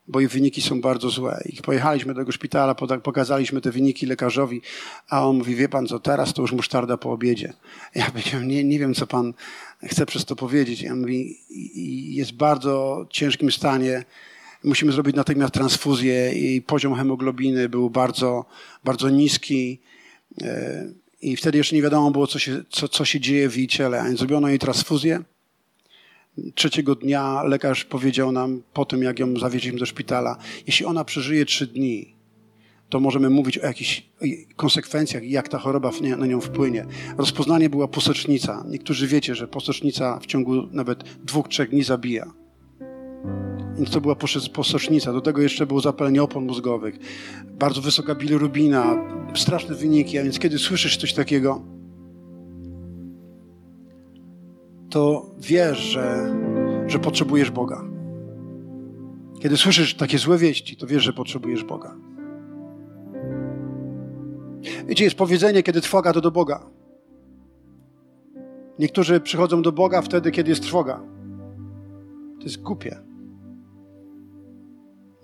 bo 0.09 0.21
jej 0.21 0.29
wyniki 0.29 0.63
są 0.63 0.81
bardzo 0.81 1.11
złe. 1.11 1.43
I 1.47 1.63
pojechaliśmy 1.63 2.15
do 2.15 2.21
tego 2.21 2.33
szpitala, 2.33 2.75
pokazaliśmy 3.03 3.61
te 3.61 3.71
wyniki 3.71 4.07
lekarzowi, 4.07 4.63
a 5.09 5.29
on 5.29 5.37
mówi, 5.37 5.55
wie 5.55 5.69
pan 5.69 5.87
co, 5.87 5.99
teraz 5.99 6.33
to 6.33 6.43
już 6.43 6.53
musztarda 6.53 6.97
po 6.97 7.13
obiedzie. 7.13 7.53
Ja 7.95 8.11
powiedziałem, 8.11 8.49
nie, 8.49 8.65
nie 8.65 8.79
wiem, 8.79 8.95
co 8.95 9.07
pan 9.07 9.35
chce 9.83 10.07
przez 10.07 10.25
to 10.25 10.37
powiedzieć. 10.37 10.83
Ja 10.83 10.95
mówię, 10.95 11.25
jest 12.15 12.33
w 12.33 12.37
bardzo 12.37 13.07
ciężkim 13.11 13.53
stanie, 13.53 14.05
musimy 14.65 14.93
zrobić 14.93 15.17
natychmiast 15.17 15.55
transfuzję 15.55 16.33
i 16.33 16.63
poziom 16.63 16.95
hemoglobiny 16.95 17.69
był 17.69 17.91
bardzo, 17.91 18.45
bardzo 18.85 19.11
niski. 19.11 19.81
I 21.23 21.37
wtedy 21.37 21.59
jeszcze 21.59 21.77
nie 21.77 21.83
wiadomo 21.83 22.11
było, 22.11 22.27
co 22.27 22.39
się, 22.39 22.63
co, 22.71 22.89
co 22.89 23.05
się 23.05 23.21
dzieje 23.21 23.49
w 23.49 23.57
jej 23.57 23.67
ciele. 23.67 24.17
Zrobiono 24.17 24.49
jej 24.49 24.59
transfuzję. 24.59 25.23
Trzeciego 26.55 26.95
dnia 26.95 27.43
lekarz 27.43 27.85
powiedział 27.85 28.33
nam, 28.33 28.63
po 28.73 28.85
tym 28.85 29.03
jak 29.03 29.19
ją 29.19 29.37
zawieźliśmy 29.37 29.79
do 29.79 29.87
szpitala, 29.87 30.37
jeśli 30.67 30.87
ona 30.87 31.05
przeżyje 31.05 31.45
trzy 31.45 31.67
dni, 31.67 32.15
to 32.89 33.01
możemy 33.01 33.31
mówić 33.31 33.59
o 33.59 33.67
jakichś 33.67 34.03
konsekwencjach 34.57 35.23
i 35.23 35.31
jak 35.31 35.49
ta 35.49 35.59
choroba 35.59 35.91
na 36.17 36.27
nią 36.27 36.41
wpłynie. 36.41 36.87
Rozpoznanie 37.19 37.71
była 37.71 37.89
posocznica. 37.89 38.65
Niektórzy 38.69 39.07
wiecie, 39.07 39.35
że 39.35 39.49
posocznica 39.49 40.19
w 40.19 40.27
ciągu 40.27 40.67
nawet 40.71 41.05
dwóch, 41.25 41.49
trzech 41.49 41.71
dni 41.71 41.83
zabija. 41.83 42.33
Więc 43.77 43.91
to 43.91 44.01
była 44.01 44.17
posocznica. 44.55 45.13
Do 45.13 45.21
tego 45.21 45.43
jeszcze 45.43 45.67
było 45.67 45.81
zapalenie 45.81 46.23
opon 46.23 46.47
mózgowych. 46.47 46.99
Bardzo 47.59 47.81
wysoka 47.81 48.15
bilirubina, 48.15 48.97
straszne 49.35 49.75
wyniki. 49.75 50.19
A 50.19 50.23
więc 50.23 50.39
kiedy 50.39 50.59
słyszysz 50.59 50.97
coś 50.97 51.13
takiego, 51.15 51.63
to 54.91 55.31
wiesz, 55.39 55.79
że, 55.79 56.37
że 56.87 56.99
potrzebujesz 56.99 57.51
Boga. 57.51 57.85
Kiedy 59.41 59.57
słyszysz 59.57 59.95
takie 59.95 60.19
złe 60.19 60.39
wieści, 60.39 60.77
to 60.77 60.87
wiesz, 60.87 61.03
że 61.03 61.13
potrzebujesz 61.13 61.65
Boga. 61.65 61.97
Wiecie, 64.87 65.05
jest 65.05 65.17
powiedzenie, 65.17 65.63
kiedy 65.63 65.81
trwoga, 65.81 66.13
to 66.13 66.21
do 66.21 66.31
Boga. 66.31 66.67
Niektórzy 68.79 69.21
przychodzą 69.21 69.63
do 69.63 69.73
Boga 69.73 70.03
wtedy, 70.03 70.31
kiedy 70.31 70.51
jest 70.51 70.63
trwoga. 70.63 71.01
To 72.39 72.45
jest 72.45 72.63
głupie. 72.63 73.12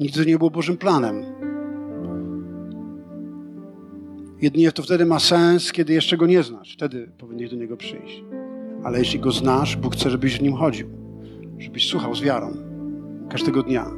Nigdy 0.00 0.18
to 0.20 0.28
nie 0.28 0.38
było 0.38 0.50
Bożym 0.50 0.76
planem. 0.76 1.24
Jedynie 4.40 4.72
to 4.72 4.82
wtedy 4.82 5.06
ma 5.06 5.18
sens, 5.20 5.72
kiedy 5.72 5.92
jeszcze 5.92 6.16
go 6.16 6.26
nie 6.26 6.42
znasz. 6.42 6.74
Wtedy 6.74 7.10
powinieneś 7.18 7.50
do 7.50 7.56
niego 7.56 7.76
przyjść. 7.76 8.24
Ale 8.84 8.98
jeśli 8.98 9.20
go 9.20 9.32
znasz, 9.32 9.76
Bóg 9.76 9.94
chce, 9.94 10.10
żebyś 10.10 10.38
w 10.38 10.42
nim 10.42 10.52
chodził, 10.52 10.88
żebyś 11.58 11.88
słuchał 11.88 12.14
z 12.14 12.20
wiarą 12.20 12.56
każdego 13.30 13.62
dnia. 13.62 13.90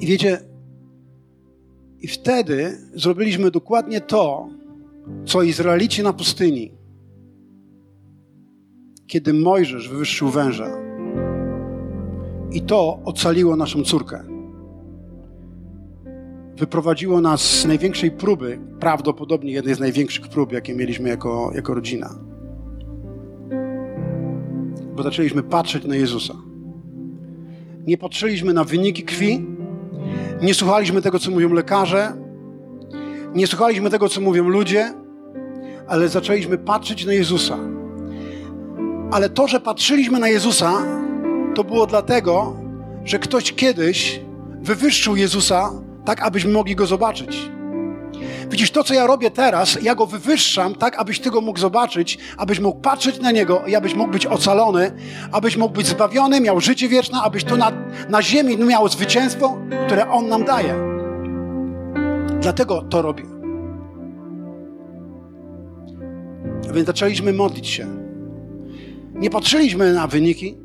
I 0.00 0.06
wiecie, 0.06 0.38
i 2.00 2.08
wtedy 2.08 2.78
zrobiliśmy 2.94 3.50
dokładnie 3.50 4.00
to, 4.00 4.48
co 5.24 5.42
Izraelici 5.42 6.02
na 6.02 6.12
pustyni, 6.12 6.72
kiedy 9.06 9.32
Mojżesz 9.32 9.88
wywyższył 9.88 10.28
węża. 10.28 10.89
I 12.52 12.60
to 12.60 12.98
ocaliło 13.04 13.56
naszą 13.56 13.82
córkę. 13.82 14.24
Wyprowadziło 16.56 17.20
nas 17.20 17.40
z 17.40 17.66
największej 17.66 18.10
próby, 18.10 18.58
prawdopodobnie 18.80 19.52
jednej 19.52 19.74
z 19.74 19.80
największych 19.80 20.28
prób, 20.28 20.52
jakie 20.52 20.74
mieliśmy 20.74 21.08
jako, 21.08 21.52
jako 21.54 21.74
rodzina. 21.74 22.14
Bo 24.96 25.02
zaczęliśmy 25.02 25.42
patrzeć 25.42 25.84
na 25.84 25.96
Jezusa. 25.96 26.34
Nie 27.86 27.98
patrzyliśmy 27.98 28.54
na 28.54 28.64
wyniki 28.64 29.02
krwi, 29.02 29.46
nie 30.42 30.54
słuchaliśmy 30.54 31.02
tego, 31.02 31.18
co 31.18 31.30
mówią 31.30 31.52
lekarze, 31.52 32.12
nie 33.34 33.46
słuchaliśmy 33.46 33.90
tego, 33.90 34.08
co 34.08 34.20
mówią 34.20 34.48
ludzie, 34.48 34.94
ale 35.88 36.08
zaczęliśmy 36.08 36.58
patrzeć 36.58 37.06
na 37.06 37.12
Jezusa. 37.12 37.58
Ale 39.10 39.28
to, 39.28 39.48
że 39.48 39.60
patrzyliśmy 39.60 40.18
na 40.18 40.28
Jezusa, 40.28 40.72
to 41.60 41.64
było 41.64 41.86
dlatego, 41.86 42.56
że 43.04 43.18
ktoś 43.18 43.52
kiedyś 43.52 44.20
wywyższył 44.60 45.16
Jezusa 45.16 45.70
tak, 46.04 46.22
abyśmy 46.22 46.52
mogli 46.52 46.76
go 46.76 46.86
zobaczyć. 46.86 47.50
Widzisz, 48.50 48.70
to 48.70 48.84
co 48.84 48.94
ja 48.94 49.06
robię 49.06 49.30
teraz, 49.30 49.78
ja 49.82 49.94
go 49.94 50.06
wywyższam 50.06 50.74
tak, 50.74 50.98
abyś 50.98 51.20
ty 51.20 51.30
go 51.30 51.40
mógł 51.40 51.58
zobaczyć, 51.58 52.18
abyś 52.36 52.60
mógł 52.60 52.80
patrzeć 52.80 53.20
na 53.20 53.30
niego 53.30 53.62
i 53.66 53.74
abyś 53.74 53.94
mógł 53.94 54.12
być 54.12 54.26
ocalony, 54.26 54.92
abyś 55.32 55.56
mógł 55.56 55.74
być 55.74 55.86
zbawiony, 55.86 56.40
miał 56.40 56.60
życie 56.60 56.88
wieczne, 56.88 57.18
abyś 57.22 57.44
tu 57.44 57.56
na, 57.56 57.72
na 58.08 58.22
ziemi 58.22 58.56
miał 58.56 58.88
zwycięstwo, 58.88 59.58
które 59.86 60.10
on 60.10 60.28
nam 60.28 60.44
daje. 60.44 60.74
Dlatego 62.40 62.82
to 62.82 63.02
robię. 63.02 63.24
Więc 66.74 66.86
zaczęliśmy 66.86 67.32
modlić 67.32 67.68
się. 67.68 67.86
Nie 69.14 69.30
patrzyliśmy 69.30 69.92
na 69.92 70.06
wyniki, 70.06 70.59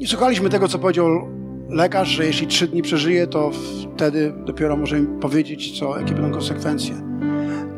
nie 0.00 0.06
słuchaliśmy 0.06 0.50
tego, 0.50 0.68
co 0.68 0.78
powiedział 0.78 1.28
lekarz, 1.68 2.08
że 2.08 2.26
jeśli 2.26 2.46
trzy 2.46 2.68
dni 2.68 2.82
przeżyje, 2.82 3.26
to 3.26 3.50
wtedy 3.94 4.32
dopiero 4.46 4.76
możemy 4.76 5.20
powiedzieć, 5.20 5.78
co, 5.78 5.98
jakie 5.98 6.14
będą 6.14 6.30
konsekwencje. 6.30 6.94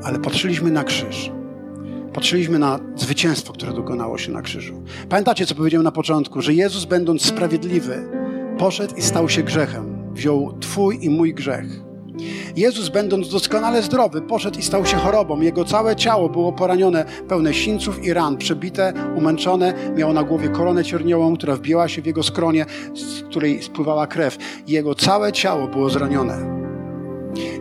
Ale 0.04 0.18
patrzyliśmy 0.18 0.70
na 0.70 0.84
krzyż. 0.84 1.30
Patrzyliśmy 2.12 2.58
na 2.58 2.80
zwycięstwo, 2.96 3.52
które 3.52 3.72
dokonało 3.72 4.18
się 4.18 4.32
na 4.32 4.42
krzyżu. 4.42 4.82
Pamiętacie, 5.08 5.46
co 5.46 5.54
powiedziałem 5.54 5.84
na 5.84 5.92
początku, 5.92 6.42
że 6.42 6.54
Jezus, 6.54 6.84
będąc 6.84 7.22
sprawiedliwy, 7.22 8.08
poszedł 8.58 8.94
i 8.96 9.02
stał 9.02 9.28
się 9.28 9.42
grzechem. 9.42 10.12
Wziął 10.12 10.58
Twój 10.60 11.04
i 11.04 11.10
mój 11.10 11.34
grzech 11.34 11.66
Jezus, 12.56 12.88
będąc 12.88 13.28
doskonale 13.28 13.82
zdrowy, 13.82 14.22
poszedł 14.22 14.58
i 14.58 14.62
stał 14.62 14.86
się 14.86 14.96
chorobą. 14.96 15.40
Jego 15.40 15.64
całe 15.64 15.96
ciało 15.96 16.28
było 16.28 16.52
poranione, 16.52 17.04
pełne 17.28 17.54
sińców 17.54 18.04
i 18.04 18.12
ran, 18.12 18.36
przebite, 18.36 18.92
umęczone. 19.16 19.74
Miał 19.96 20.12
na 20.12 20.22
głowie 20.22 20.48
koronę 20.48 20.84
cierniową, 20.84 21.36
która 21.36 21.56
wbiła 21.56 21.88
się 21.88 22.02
w 22.02 22.06
jego 22.06 22.22
skronie, 22.22 22.66
z 22.94 23.22
której 23.22 23.62
spływała 23.62 24.06
krew. 24.06 24.36
Jego 24.66 24.94
całe 24.94 25.32
ciało 25.32 25.68
było 25.68 25.90
zranione. 25.90 26.64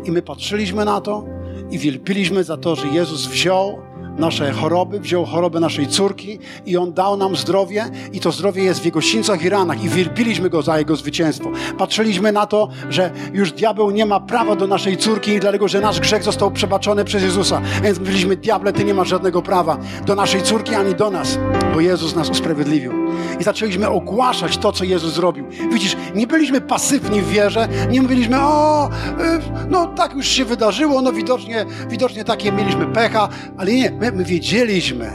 I 0.05 0.11
my 0.11 0.21
patrzyliśmy 0.21 0.85
na 0.85 1.01
to 1.01 1.25
i 1.71 1.77
wielbiliśmy 1.77 2.43
za 2.43 2.57
to, 2.57 2.75
że 2.75 2.87
Jezus 2.87 3.25
wziął 3.25 3.92
nasze 4.17 4.51
choroby, 4.51 4.99
wziął 4.99 5.25
chorobę 5.25 5.59
naszej 5.59 5.87
córki 5.87 6.39
i 6.65 6.77
On 6.77 6.93
dał 6.93 7.17
nam 7.17 7.35
zdrowie 7.35 7.85
i 8.13 8.19
to 8.19 8.31
zdrowie 8.31 8.63
jest 8.63 8.79
w 8.79 8.85
Jego 8.85 9.01
sińcach 9.01 9.43
i 9.43 9.49
ranach 9.49 9.83
i 9.83 9.89
wielbiliśmy 9.89 10.49
Go 10.49 10.61
za 10.61 10.79
Jego 10.79 10.95
zwycięstwo. 10.95 11.51
Patrzyliśmy 11.77 12.31
na 12.31 12.45
to, 12.45 12.69
że 12.89 13.11
już 13.33 13.51
diabeł 13.51 13.91
nie 13.91 14.05
ma 14.05 14.19
prawa 14.19 14.55
do 14.55 14.67
naszej 14.67 14.97
córki, 14.97 15.39
dlatego 15.39 15.67
że 15.67 15.81
nasz 15.81 15.99
grzech 15.99 16.23
został 16.23 16.51
przebaczony 16.51 17.05
przez 17.05 17.23
Jezusa. 17.23 17.61
Więc 17.83 17.99
mówiliśmy, 17.99 18.35
diable, 18.35 18.73
Ty 18.73 18.83
nie 18.83 18.93
masz 18.93 19.07
żadnego 19.07 19.41
prawa 19.41 19.77
do 20.05 20.15
naszej 20.15 20.43
córki 20.43 20.75
ani 20.75 20.95
do 20.95 21.09
nas, 21.09 21.39
bo 21.73 21.79
Jezus 21.79 22.15
nas 22.15 22.29
usprawiedliwił. 22.29 22.93
I 23.39 23.43
zaczęliśmy 23.43 23.89
ogłaszać 23.89 24.57
to, 24.57 24.71
co 24.71 24.83
Jezus 24.83 25.13
zrobił. 25.13 25.45
Widzisz, 25.73 25.97
nie 26.15 26.27
byliśmy 26.27 26.61
pasywni 26.61 27.21
w 27.21 27.29
wierze, 27.29 27.67
nie 27.89 28.01
mówiliśmy, 28.01 28.41
o, 28.41 28.89
y, 28.89 29.69
no 29.69 29.85
tak 29.85 30.13
już 30.13 30.27
się 30.27 30.45
wydarzyło, 30.45 31.01
no 31.01 31.13
widocznie, 31.13 31.65
widocznie 31.89 32.23
takie 32.23 32.51
mieliśmy 32.51 32.85
pecha, 32.85 33.29
ale 33.57 33.71
nie, 33.71 33.91
My, 34.03 34.11
my 34.11 34.23
wiedzieliśmy, 34.23 35.11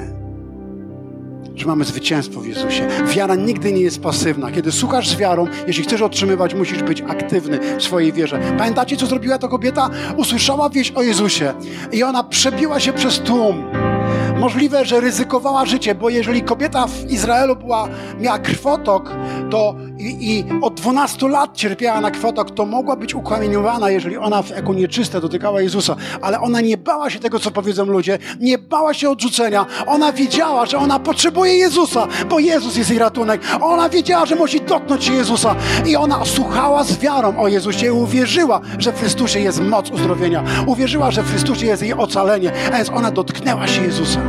że 1.55 1.66
mamy 1.66 1.84
zwycięstwo 1.84 2.41
w 2.41 2.47
Jezusie. 2.47 2.89
Wiara 3.07 3.34
nigdy 3.34 3.72
nie 3.72 3.80
jest 3.80 4.03
pasywna. 4.03 4.51
Kiedy 4.51 4.72
słuchasz 4.72 5.09
z 5.09 5.16
wiarą, 5.16 5.47
jeśli 5.66 5.84
chcesz 5.84 6.03
otrzymywać, 6.03 6.55
musisz 6.55 6.82
być 6.82 7.03
aktywny 7.03 7.59
w 7.78 7.82
swojej 7.82 8.12
wierze. 8.12 8.41
Pamiętacie, 8.59 8.97
co 8.97 9.07
zrobiła 9.07 9.39
ta 9.39 9.49
kobieta? 9.49 9.91
Usłyszała 10.16 10.70
wieść 10.70 10.93
o 10.93 11.03
Jezusie 11.03 11.55
i 11.93 12.03
ona 12.03 12.24
przebiła 12.24 12.80
się 12.80 12.93
przez 12.93 13.18
tłum. 13.18 13.64
Możliwe, 14.39 14.84
że 14.84 15.01
ryzykowała 15.01 15.66
życie, 15.66 15.95
bo 15.95 16.09
jeżeli 16.09 16.43
kobieta 16.43 16.86
w 16.86 17.11
Izraelu 17.11 17.57
była, 17.57 17.89
miała 18.20 18.39
krwotok, 18.39 19.12
to 19.51 19.74
i, 19.99 20.30
i 20.30 20.44
od 20.62 20.74
12 20.74 21.28
lat 21.28 21.57
cierpiała 21.57 22.01
na 22.01 22.11
krwotok, 22.11 22.51
to 22.51 22.66
mogła 22.66 22.96
być 22.96 23.14
ukamieniowana, 23.14 23.90
jeżeli 23.90 24.16
ona 24.16 24.42
jako 24.57 24.74
nieczysta 24.74 25.20
dotykała 25.20 25.61
Jezusa. 25.61 25.96
Ale 26.22 26.40
ona 26.40 26.61
nie 26.61 26.76
bała 26.76 27.11
się 27.11 27.18
tego, 27.18 27.38
co 27.38 27.51
powiedzą 27.51 27.84
ludzie, 27.84 28.18
nie 28.40 28.59
bała 28.59 28.94
się 28.94 29.11
odrzucenia. 29.11 29.66
Ona 29.86 30.12
wiedziała, 30.12 30.66
że 30.66 30.78
ona 30.78 30.99
potrzebuje 30.99 31.55
Jezusa, 31.57 32.07
bo 32.28 32.38
Jezus 32.38 32.76
jest 32.76 32.90
jej 32.90 32.99
ratunek. 32.99 33.40
Ona 33.61 33.88
wiedziała, 33.88 34.26
że 34.26 34.36
musi 34.36 34.61
dotknąć 34.61 35.05
się 35.05 35.12
Jezusa. 35.12 35.57
I 35.86 35.96
ona 35.96 36.24
słuchała 36.24 36.84
z 36.84 36.99
wiarą 36.99 37.38
o 37.38 37.49
Jezusie 37.49 37.86
i 37.86 37.90
uwierzyła, 37.90 38.61
że 38.78 38.92
w 38.92 38.99
Chrystusie 38.99 39.40
jest 39.40 39.61
moc 39.61 39.90
uzdrowienia. 39.90 40.44
Uwierzyła, 40.66 41.11
że 41.11 41.22
w 41.22 41.30
Chrystusie 41.30 41.66
jest 41.66 41.82
jej 41.82 41.94
ocalenie, 41.94 42.53
a 42.72 42.76
więc 42.76 42.90
ona 42.90 43.11
dotknęła 43.11 43.66
się 43.66 43.82
Jezusa. 43.82 44.20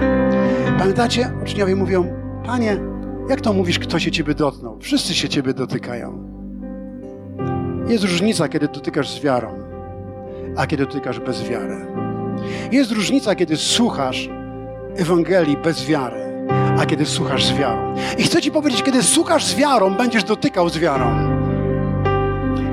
Pamiętacie? 0.80 1.32
Uczniowie 1.44 1.76
mówią, 1.76 2.08
Panie, 2.46 2.99
jak 3.30 3.42
to 3.42 3.54
mówisz, 3.54 3.80
kto 3.80 4.00
się 4.00 4.12
Ciebie 4.12 4.34
dotknął? 4.34 4.80
Wszyscy 4.80 5.14
się 5.14 5.30
Ciebie 5.30 5.54
dotykają. 5.54 6.30
Jest 7.88 8.04
różnica, 8.04 8.50
kiedy 8.50 8.68
dotykasz 8.68 9.10
z 9.10 9.20
wiarą, 9.20 9.54
a 10.58 10.68
kiedy 10.68 10.86
dotykasz 10.86 11.20
bez 11.20 11.44
wiary. 11.44 11.86
Jest 12.72 12.92
różnica, 12.92 13.36
kiedy 13.36 13.58
słuchasz 13.58 14.30
Ewangelii 14.96 15.58
bez 15.58 15.86
wiary, 15.86 16.48
a 16.80 16.86
kiedy 16.86 17.06
słuchasz 17.06 17.46
z 17.46 17.54
wiarą. 17.54 17.96
I 18.18 18.24
chcę 18.24 18.42
Ci 18.42 18.52
powiedzieć, 18.52 18.84
kiedy 18.84 19.04
słuchasz 19.04 19.46
z 19.46 19.56
wiarą, 19.56 19.94
będziesz 19.94 20.24
dotykał 20.24 20.70
z 20.70 20.78
wiarą. 20.78 21.39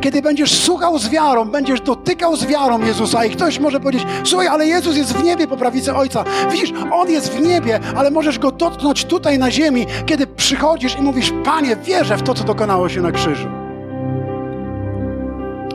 Kiedy 0.01 0.23
będziesz 0.23 0.63
słuchał 0.63 0.99
z 0.99 1.09
wiarą, 1.09 1.45
będziesz 1.45 1.81
dotykał 1.81 2.37
z 2.37 2.47
wiarą 2.47 2.81
Jezusa 2.81 3.25
i 3.25 3.31
ktoś 3.31 3.59
może 3.59 3.81
powiedzieć, 3.81 4.07
słuchaj, 4.25 4.49
ale 4.49 4.67
Jezus 4.67 4.97
jest 4.97 5.13
w 5.13 5.25
niebie 5.25 5.47
po 5.47 5.57
prawicy 5.57 5.95
Ojca. 5.95 6.25
Widzisz, 6.53 6.73
On 6.93 7.11
jest 7.11 7.33
w 7.33 7.41
niebie, 7.41 7.81
ale 7.97 8.11
możesz 8.11 8.39
Go 8.39 8.53
dotknąć 8.53 9.05
tutaj 9.05 9.39
na 9.39 9.51
ziemi, 9.51 9.87
kiedy 10.07 10.27
przychodzisz 10.27 10.99
i 10.99 11.03
mówisz, 11.03 11.33
Panie, 11.45 11.77
wierzę 11.77 12.17
w 12.17 12.23
to, 12.23 12.35
co 12.35 12.45
dokonało 12.45 12.89
się 12.89 13.01
na 13.01 13.13
krzyżu. 13.13 13.49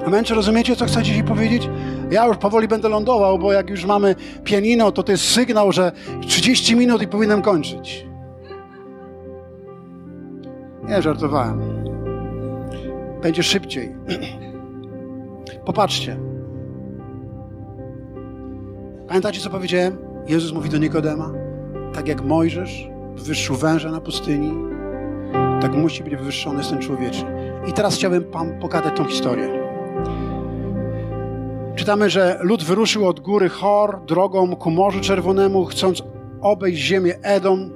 Amen, 0.06 0.24
czy 0.24 0.36
rozumiecie, 0.36 0.76
co 0.76 0.86
chcę 0.86 1.04
dzisiaj 1.04 1.24
powiedzieć? 1.24 1.70
Ja 2.12 2.26
już 2.26 2.38
powoli 2.38 2.68
będę 2.68 2.90
lądował, 2.90 3.40
bo 3.40 3.54
jak 3.54 3.70
już 3.70 3.86
mamy 3.86 4.16
pianino, 4.44 4.92
to 4.92 5.04
to 5.04 5.12
jest 5.12 5.24
sygnał, 5.24 5.72
że 5.72 5.92
30 6.28 6.76
minut 6.76 7.02
i 7.02 7.08
powinienem 7.08 7.42
kończyć. 7.42 8.06
Nie, 10.90 11.02
żartowałem 11.02 11.82
będzie 13.22 13.44
szybciej. 13.44 13.96
Popatrzcie. 15.66 16.18
Pamiętacie, 19.08 19.40
co 19.40 19.50
powiedziałem? 19.50 19.98
Jezus 20.28 20.54
mówi 20.54 20.70
do 20.70 20.78
Nikodema, 20.78 21.34
tak 21.94 22.08
jak 22.08 22.22
Mojżesz 22.22 22.90
wywyższył 23.16 23.56
węża 23.56 23.92
na 23.92 24.02
pustyni, 24.02 24.54
tak 25.62 25.76
musi 25.76 26.04
być 26.04 26.16
wywyższony 26.16 26.64
Syn 26.64 26.80
Człowieczy. 26.80 27.26
I 27.68 27.74
teraz 27.74 27.96
chciałbym 27.96 28.32
Wam 28.32 28.60
pokazać 28.60 28.98
tą 28.98 29.06
historię. 29.06 29.50
Czytamy, 31.76 32.10
że 32.10 32.40
lud 32.42 32.64
wyruszył 32.64 33.08
od 33.08 33.20
góry 33.20 33.50
Chor 33.50 34.00
drogą 34.08 34.56
ku 34.56 34.72
Morzu 34.72 35.00
Czerwonemu, 35.00 35.66
chcąc 35.66 36.04
obejść 36.42 36.82
ziemię 36.82 37.16
Edom. 37.22 37.70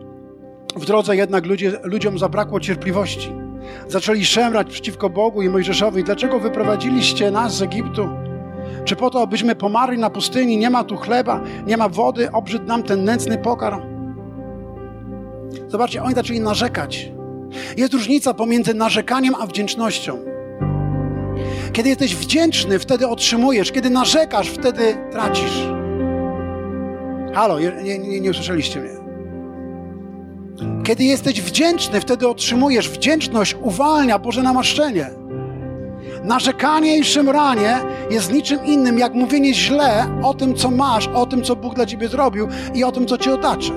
W 0.76 0.86
drodze 0.86 1.16
jednak 1.16 1.46
ludzie, 1.46 1.72
ludziom 1.84 2.20
zabrakło 2.20 2.60
cierpliwości 2.60 3.45
zaczęli 3.88 4.26
szemrać 4.26 4.68
przeciwko 4.68 5.10
Bogu 5.10 5.42
i 5.42 5.50
Mojżeszowi. 5.50 6.04
Dlaczego 6.04 6.40
wyprowadziliście 6.40 7.32
nas 7.32 7.56
z 7.58 7.62
Egiptu? 7.62 8.10
Czy 8.86 8.96
po 8.96 9.10
to, 9.10 9.22
abyśmy 9.22 9.56
pomarli 9.56 9.98
na 9.98 10.10
pustyni? 10.10 10.58
Nie 10.58 10.70
ma 10.70 10.84
tu 10.84 10.98
chleba, 10.98 11.42
nie 11.68 11.78
ma 11.78 11.90
wody, 11.90 12.32
obrzydł 12.32 12.66
nam 12.66 12.84
ten 12.84 13.04
nędzny 13.04 13.38
pokarm. 13.38 13.82
Zobaczcie, 15.68 16.04
oni 16.04 16.16
zaczęli 16.16 16.40
narzekać. 16.40 17.12
Jest 17.78 17.94
różnica 17.94 18.34
pomiędzy 18.34 18.74
narzekaniem 18.74 19.36
a 19.40 19.48
wdzięcznością. 19.48 20.18
Kiedy 21.74 21.90
jesteś 21.90 22.16
wdzięczny, 22.16 22.80
wtedy 22.80 23.08
otrzymujesz. 23.08 23.72
Kiedy 23.72 23.90
narzekasz, 23.90 24.50
wtedy 24.50 24.98
tracisz. 25.12 25.68
Halo, 27.34 27.60
nie, 27.60 28.00
nie, 28.00 28.22
nie 28.22 28.32
usłyszeliście 28.32 28.80
mnie. 28.80 29.05
Kiedy 30.84 31.04
jesteś 31.04 31.42
wdzięczny, 31.42 32.02
wtedy 32.02 32.28
otrzymujesz. 32.28 32.90
Wdzięczność 32.90 33.56
uwalnia 33.62 34.20
Boże 34.20 34.44
namaszczenie. 34.44 35.10
Narzekanie 36.24 36.98
i 37.00 37.04
szemranie 37.04 37.80
jest 38.12 38.34
niczym 38.34 38.66
innym, 38.66 39.00
jak 39.00 39.14
mówienie 39.14 39.54
źle 39.54 40.06
o 40.24 40.34
tym, 40.34 40.56
co 40.56 40.72
masz, 40.72 41.08
o 41.08 41.26
tym, 41.26 41.44
co 41.44 41.56
Bóg 41.56 41.76
dla 41.76 41.86
ciebie 41.86 42.08
zrobił 42.08 42.48
i 42.74 42.84
o 42.84 42.92
tym, 42.92 43.06
co 43.08 43.18
cię 43.18 43.34
otacza. 43.34 43.74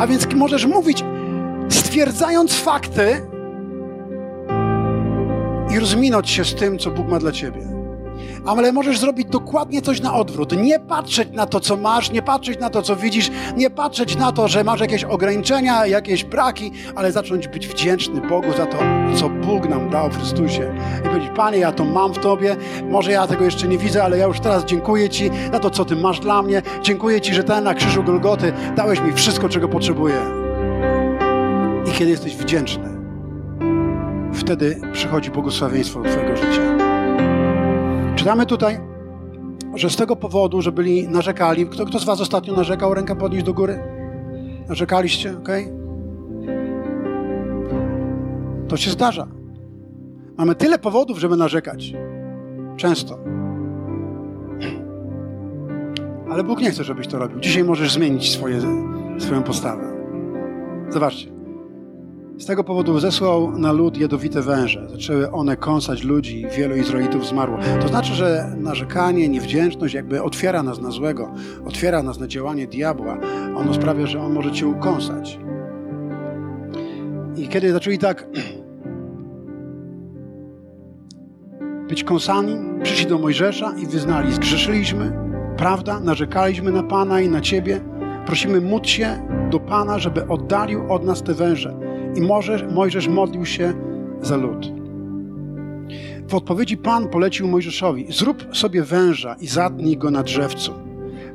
A 0.00 0.06
więc 0.06 0.26
możesz 0.34 0.66
mówić, 0.66 1.04
stwierdzając 1.68 2.54
fakty 2.54 3.26
i 5.70 5.78
rozminąć 5.78 6.30
się 6.30 6.44
z 6.44 6.54
tym, 6.54 6.78
co 6.78 6.90
Bóg 6.90 7.08
ma 7.08 7.18
dla 7.18 7.32
ciebie. 7.32 7.71
Ale 8.46 8.72
możesz 8.72 8.98
zrobić 8.98 9.28
dokładnie 9.28 9.82
coś 9.82 10.00
na 10.00 10.14
odwrót. 10.14 10.56
Nie 10.56 10.80
patrzeć 10.80 11.28
na 11.32 11.46
to, 11.46 11.60
co 11.60 11.76
masz, 11.76 12.10
nie 12.10 12.22
patrzeć 12.22 12.60
na 12.60 12.70
to, 12.70 12.82
co 12.82 12.96
widzisz, 12.96 13.30
nie 13.56 13.70
patrzeć 13.70 14.16
na 14.16 14.32
to, 14.32 14.48
że 14.48 14.64
masz 14.64 14.80
jakieś 14.80 15.04
ograniczenia, 15.04 15.86
jakieś 15.86 16.24
braki, 16.24 16.72
ale 16.94 17.12
zacząć 17.12 17.48
być 17.48 17.68
wdzięczny 17.68 18.20
Bogu 18.20 18.52
za 18.56 18.66
to, 18.66 18.78
co 19.16 19.28
Bóg 19.28 19.68
nam 19.68 19.90
dał 19.90 20.10
w 20.10 20.16
Chrystusie. 20.16 20.74
I 21.00 21.08
powiedzieć, 21.08 21.30
Panie, 21.36 21.58
ja 21.58 21.72
to 21.72 21.84
mam 21.84 22.14
w 22.14 22.18
Tobie, 22.18 22.56
może 22.90 23.12
ja 23.12 23.26
tego 23.26 23.44
jeszcze 23.44 23.68
nie 23.68 23.78
widzę, 23.78 24.04
ale 24.04 24.18
ja 24.18 24.26
już 24.26 24.40
teraz 24.40 24.64
dziękuję 24.64 25.08
Ci 25.08 25.30
za 25.52 25.58
to, 25.58 25.70
co 25.70 25.84
Ty 25.84 25.96
masz 25.96 26.20
dla 26.20 26.42
mnie. 26.42 26.62
Dziękuję 26.82 27.20
Ci, 27.20 27.34
że 27.34 27.44
Ty 27.44 27.60
na 27.60 27.74
krzyżu 27.74 28.02
Golgoty 28.02 28.52
dałeś 28.76 29.00
mi 29.00 29.12
wszystko, 29.12 29.48
czego 29.48 29.68
potrzebuję. 29.68 30.16
I 31.86 31.92
kiedy 31.92 32.10
jesteś 32.10 32.36
wdzięczny, 32.36 32.88
wtedy 34.34 34.80
przychodzi 34.92 35.30
błogosławieństwo 35.30 36.02
do 36.02 36.10
Twojego 36.10 36.36
życia. 36.36 36.71
Czytamy 38.22 38.46
tutaj, 38.46 38.80
że 39.74 39.90
z 39.90 39.96
tego 39.96 40.16
powodu, 40.16 40.62
że 40.62 40.72
byli 40.72 41.08
narzekali, 41.08 41.66
kto, 41.66 41.84
kto 41.86 41.98
z 41.98 42.04
Was 42.04 42.20
ostatnio 42.20 42.54
narzekał, 42.54 42.94
rękę 42.94 43.16
podnieść 43.16 43.46
do 43.46 43.54
góry? 43.54 43.78
Narzekaliście, 44.68 45.38
ok? 45.38 45.48
To 48.68 48.76
się 48.76 48.90
zdarza. 48.90 49.26
Mamy 50.36 50.54
tyle 50.54 50.78
powodów, 50.78 51.18
żeby 51.18 51.36
narzekać. 51.36 51.92
Często. 52.76 53.18
Ale 56.30 56.44
Bóg 56.44 56.60
nie 56.60 56.70
chce, 56.70 56.84
żebyś 56.84 57.06
to 57.06 57.18
robił. 57.18 57.40
Dzisiaj 57.40 57.64
możesz 57.64 57.92
zmienić 57.92 58.32
swoje, 58.32 58.60
swoją 59.18 59.42
postawę. 59.42 59.84
Zobaczcie. 60.88 61.41
Z 62.42 62.46
tego 62.46 62.64
powodu 62.64 63.00
zesłał 63.00 63.58
na 63.58 63.72
lud 63.72 63.98
jadowite 63.98 64.42
węże. 64.42 64.88
Zaczęły 64.90 65.30
one 65.30 65.56
kąsać 65.56 66.02
ludzi 66.02 66.40
i 66.40 66.48
wielu 66.48 66.76
Izraelitów 66.76 67.26
zmarło. 67.26 67.58
To 67.80 67.88
znaczy, 67.88 68.14
że 68.14 68.54
narzekanie, 68.56 69.28
niewdzięczność 69.28 69.94
jakby 69.94 70.22
otwiera 70.22 70.62
nas 70.62 70.80
na 70.80 70.90
złego, 70.90 71.34
otwiera 71.64 72.02
nas 72.02 72.18
na 72.18 72.26
działanie 72.26 72.66
diabła. 72.66 73.18
Ono 73.56 73.74
sprawia, 73.74 74.06
że 74.06 74.20
on 74.20 74.32
może 74.32 74.52
cię 74.52 74.66
ukąsać. 74.66 75.38
I 77.36 77.48
kiedy 77.48 77.72
zaczęli 77.72 77.98
tak 77.98 78.26
być 81.90 82.04
kąsani, 82.04 82.56
przyszli 82.82 83.06
do 83.06 83.18
Mojżesza 83.18 83.74
i 83.82 83.86
wyznali, 83.86 84.32
zgrzeszyliśmy, 84.32 85.12
prawda, 85.56 86.00
narzekaliśmy 86.00 86.72
na 86.72 86.82
Pana 86.82 87.20
i 87.20 87.28
na 87.28 87.40
Ciebie, 87.40 87.80
prosimy 88.26 88.60
módl 88.60 88.88
się 88.88 89.28
do 89.50 89.60
Pana, 89.60 89.98
żeby 89.98 90.28
oddalił 90.28 90.92
od 90.92 91.04
nas 91.04 91.22
te 91.22 91.34
węże 91.34 91.91
i 92.16 92.20
Mojżesz, 92.20 92.64
Mojżesz 92.70 93.08
modlił 93.08 93.46
się 93.46 93.72
za 94.20 94.36
lud. 94.36 94.72
W 96.28 96.34
odpowiedzi 96.34 96.76
Pan 96.76 97.08
polecił 97.08 97.48
Mojżeszowi: 97.48 98.06
Zrób 98.10 98.56
sobie 98.56 98.82
węża 98.82 99.36
i 99.40 99.46
zatnij 99.46 99.96
go 99.96 100.10
na 100.10 100.22
drzewcu. 100.22 100.72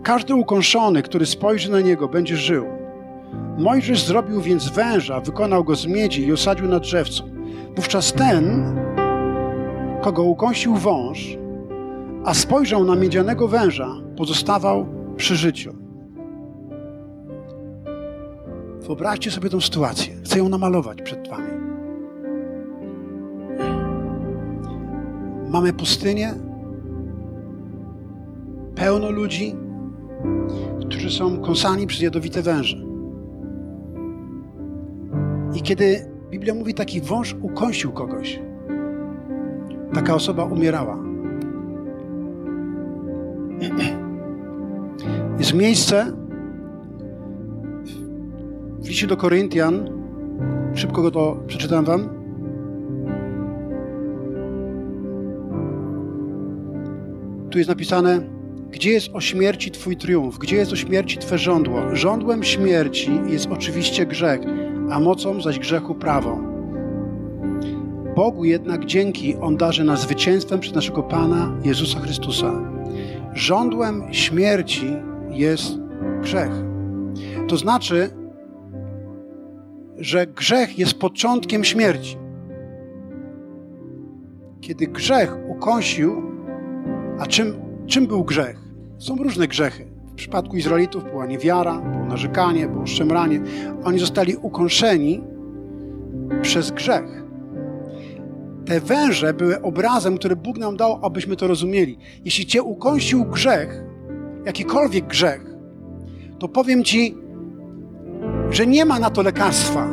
Każdy 0.03 0.36
ukąszony, 0.36 1.03
który 1.03 1.25
spojrzy 1.25 1.71
na 1.71 1.82
niego, 1.82 2.07
będzie 2.07 2.38
żył. 2.38 2.65
Mojżesz 3.57 4.05
zrobił 4.05 4.41
więc 4.41 4.69
węża, 4.69 5.19
wykonał 5.19 5.63
go 5.63 5.75
z 5.75 5.88
miedzi 5.88 6.25
i 6.25 6.34
osadził 6.34 6.67
na 6.67 6.80
drzewcu. 6.80 7.23
Wówczas 7.75 8.13
ten, 8.13 8.75
kogo 10.01 10.23
ukąsił 10.23 10.75
wąż, 10.75 11.38
a 12.25 12.34
spojrzał 12.34 12.84
na 12.84 12.95
miedzianego 12.95 13.47
węża, 13.47 13.95
pozostawał 14.17 14.86
przy 15.17 15.36
życiu. 15.36 15.86
Wyobraźcie 18.88 19.31
sobie 19.31 19.49
tę 19.49 19.61
sytuację. 19.61 20.15
Chcę 20.23 20.39
ją 20.39 20.49
namalować 20.49 21.01
przed 21.01 21.27
Wami. 21.29 21.47
Mamy 25.49 25.73
pustynię, 25.73 26.33
pełno 28.75 29.11
ludzi, 29.11 29.55
którzy 30.81 31.09
są 31.09 31.41
kąsani 31.41 31.88
przez 31.88 32.01
jadowite 32.01 32.41
węże. 32.41 32.77
I 35.53 35.61
kiedy 35.61 36.11
Biblia 36.29 36.53
mówi, 36.53 36.73
taki 36.73 37.01
wąż 37.01 37.35
ukąsił 37.41 37.91
kogoś, 37.91 38.39
taka 39.93 40.15
osoba 40.15 40.43
umierała. 40.43 40.97
Jest 45.39 45.53
miejsce, 45.53 46.11
w 48.80 48.88
liście 48.88 49.07
do 49.07 49.17
Koryntian, 49.17 49.89
szybko 50.75 51.01
go 51.01 51.11
to 51.11 51.43
przeczytam 51.47 51.86
wam. 51.86 52.09
Tu 57.49 57.57
jest 57.57 57.69
napisane, 57.69 58.21
gdzie 58.71 58.91
jest 58.91 59.09
o 59.13 59.21
śmierci 59.21 59.71
Twój 59.71 59.97
triumf? 59.97 60.38
Gdzie 60.38 60.55
jest 60.55 60.73
o 60.73 60.75
śmierci 60.75 61.17
Twe 61.17 61.38
żądło? 61.38 61.95
Żądłem 61.95 62.43
śmierci 62.43 63.11
jest 63.28 63.47
oczywiście 63.51 64.05
grzech, 64.05 64.41
a 64.91 64.99
mocą 64.99 65.41
zaś 65.41 65.59
grzechu 65.59 65.95
prawo. 65.95 66.39
Bogu 68.15 68.45
jednak 68.45 68.86
dzięki 68.86 69.36
On 69.36 69.57
darzy 69.57 69.84
nas 69.84 70.01
zwycięstwem 70.01 70.59
przez 70.59 70.75
naszego 70.75 71.03
Pana 71.03 71.57
Jezusa 71.63 71.99
Chrystusa. 71.99 72.61
Żądłem 73.34 74.03
śmierci 74.11 74.86
jest 75.30 75.78
grzech. 76.21 76.51
To 77.47 77.57
znaczy, 77.57 78.09
że 79.97 80.27
grzech 80.27 80.79
jest 80.79 80.93
początkiem 80.93 81.63
śmierci. 81.63 82.17
Kiedy 84.61 84.87
grzech 84.87 85.37
ukąsił, 85.47 86.21
a 87.19 87.25
czym, 87.25 87.53
czym 87.87 88.07
był 88.07 88.23
grzech? 88.23 88.59
Są 88.97 89.15
różne 89.15 89.47
grzechy. 89.47 89.85
W 90.11 90.15
przypadku 90.15 90.57
Izraelitów 90.57 91.03
była 91.03 91.25
niewiara, 91.25 91.81
było 91.81 92.05
narzekanie, 92.05 92.67
było 92.67 92.87
szemranie. 92.87 93.41
Oni 93.83 93.99
zostali 93.99 94.35
ukąszeni 94.35 95.23
przez 96.41 96.71
grzech. 96.71 97.23
Te 98.65 98.79
węże 98.79 99.33
były 99.33 99.61
obrazem, 99.61 100.17
który 100.17 100.35
Bóg 100.35 100.57
nam 100.57 100.77
dał, 100.77 101.05
abyśmy 101.05 101.35
to 101.35 101.47
rozumieli. 101.47 101.97
Jeśli 102.25 102.45
cię 102.45 102.63
ukąsił 102.63 103.25
grzech, 103.25 103.83
jakikolwiek 104.45 105.07
grzech, 105.07 105.45
to 106.39 106.47
powiem 106.47 106.83
ci, 106.83 107.15
że 108.51 108.67
nie 108.67 108.85
ma 108.85 108.99
na 108.99 109.09
to 109.09 109.21
lekarstwa, 109.21 109.87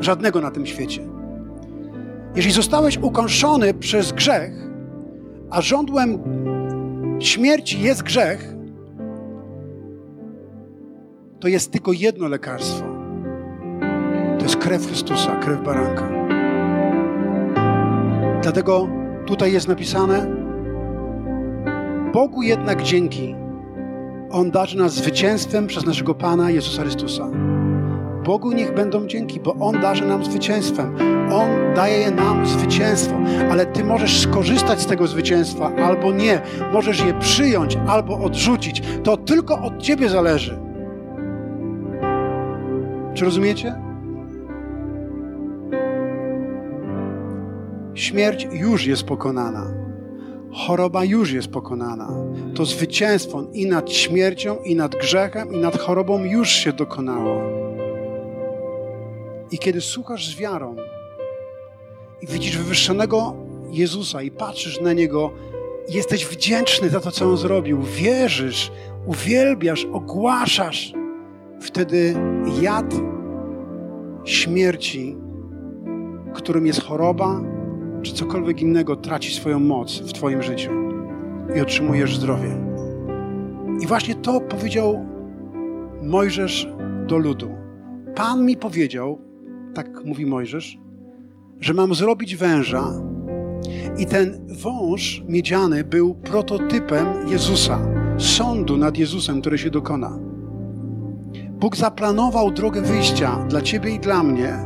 żadnego 0.00 0.40
na 0.40 0.50
tym 0.50 0.66
świecie. 0.66 1.00
Jeżeli 2.36 2.54
zostałeś 2.54 2.98
ukąszony 2.98 3.74
przez 3.74 4.12
grzech, 4.12 4.52
a 5.50 5.60
żądłem 5.60 6.18
śmierci 7.20 7.82
jest 7.82 8.02
grzech, 8.02 8.54
to 11.40 11.48
jest 11.48 11.72
tylko 11.72 11.92
jedno 11.92 12.28
lekarstwo. 12.28 12.86
To 14.38 14.44
jest 14.44 14.56
krew 14.56 14.86
Chrystusa, 14.86 15.36
krew 15.36 15.64
baranka. 15.64 16.08
Dlatego 18.42 18.88
tutaj 19.26 19.52
jest 19.52 19.68
napisane: 19.68 20.26
Bogu 22.12 22.42
jednak 22.42 22.82
dzięki. 22.82 23.34
On 24.30 24.50
darzy 24.50 24.78
nas 24.78 24.94
zwycięstwem 24.94 25.66
przez 25.66 25.86
naszego 25.86 26.14
Pana 26.14 26.50
Jezusa 26.50 26.82
Chrystusa. 26.82 27.47
Bogu 28.28 28.52
niech 28.52 28.74
będą 28.74 29.06
dzięki, 29.06 29.40
bo 29.40 29.54
On 29.54 29.80
darzy 29.80 30.06
nam 30.06 30.24
zwycięstwem. 30.24 30.96
On 31.32 31.74
daje 31.74 32.10
nam 32.10 32.46
zwycięstwo, 32.46 33.16
ale 33.50 33.66
Ty 33.66 33.84
możesz 33.84 34.20
skorzystać 34.20 34.80
z 34.80 34.86
tego 34.86 35.06
zwycięstwa 35.06 35.72
albo 35.76 36.12
nie. 36.12 36.40
Możesz 36.72 37.00
je 37.00 37.14
przyjąć 37.14 37.78
albo 37.86 38.18
odrzucić. 38.18 38.82
To 39.04 39.16
tylko 39.16 39.62
od 39.62 39.82
Ciebie 39.82 40.08
zależy. 40.08 40.58
Czy 43.14 43.24
rozumiecie? 43.24 43.74
Śmierć 47.94 48.48
już 48.52 48.86
jest 48.86 49.02
pokonana. 49.04 49.66
Choroba 50.52 51.04
już 51.04 51.32
jest 51.32 51.48
pokonana. 51.48 52.08
To 52.54 52.64
zwycięstwo 52.64 53.42
i 53.52 53.66
nad 53.66 53.92
śmiercią, 53.92 54.56
i 54.64 54.76
nad 54.76 54.96
grzechem, 54.96 55.52
i 55.52 55.58
nad 55.58 55.78
chorobą 55.78 56.24
już 56.24 56.48
się 56.48 56.72
dokonało. 56.72 57.57
I 59.50 59.58
kiedy 59.58 59.80
słuchasz 59.80 60.34
z 60.34 60.36
wiarą 60.36 60.76
i 62.22 62.26
widzisz 62.26 62.58
wywyższonego 62.58 63.34
Jezusa 63.70 64.22
i 64.22 64.30
patrzysz 64.30 64.80
na 64.80 64.92
Niego, 64.92 65.30
jesteś 65.88 66.26
wdzięczny 66.26 66.88
za 66.88 67.00
to, 67.00 67.10
co 67.10 67.30
On 67.30 67.36
zrobił, 67.36 67.82
wierzysz, 67.82 68.72
uwielbiasz, 69.06 69.84
ogłaszasz, 69.92 70.92
wtedy 71.60 72.14
jad 72.62 72.94
śmierci, 74.24 75.16
którym 76.34 76.66
jest 76.66 76.82
choroba, 76.82 77.40
czy 78.02 78.12
cokolwiek 78.12 78.62
innego, 78.62 78.96
traci 78.96 79.34
swoją 79.34 79.60
moc 79.60 79.98
w 79.98 80.12
Twoim 80.12 80.42
życiu 80.42 80.70
i 81.56 81.60
otrzymujesz 81.60 82.16
zdrowie. 82.16 82.56
I 83.80 83.86
właśnie 83.86 84.14
to 84.14 84.40
powiedział 84.40 85.06
Mojżesz 86.02 86.68
do 87.06 87.18
ludu. 87.18 87.50
Pan 88.14 88.46
mi 88.46 88.56
powiedział, 88.56 89.27
tak 89.78 90.04
mówi 90.04 90.26
Mojżesz, 90.26 90.78
że 91.60 91.74
mam 91.74 91.94
zrobić 91.94 92.36
węża, 92.36 92.84
i 93.98 94.06
ten 94.06 94.46
wąż 94.62 95.22
miedziany 95.28 95.84
był 95.84 96.14
prototypem 96.14 97.06
Jezusa, 97.28 97.78
sądu 98.18 98.76
nad 98.76 98.98
Jezusem, 98.98 99.40
który 99.40 99.58
się 99.58 99.70
dokona. 99.70 100.18
Bóg 101.50 101.76
zaplanował 101.76 102.50
drogę 102.50 102.82
wyjścia 102.82 103.46
dla 103.48 103.60
Ciebie 103.62 103.90
i 103.90 103.98
dla 103.98 104.22
mnie 104.22 104.58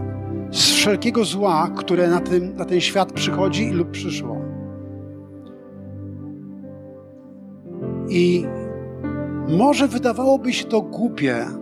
z 0.50 0.70
wszelkiego 0.70 1.24
zła, 1.24 1.70
które 1.76 2.10
na, 2.10 2.20
tym, 2.20 2.56
na 2.56 2.64
ten 2.64 2.80
świat 2.80 3.12
przychodzi 3.12 3.70
lub 3.70 3.90
przyszło. 3.90 4.36
I 8.08 8.44
może 9.48 9.88
wydawałoby 9.88 10.52
się 10.52 10.64
to 10.64 10.82
głupie. 10.82 11.61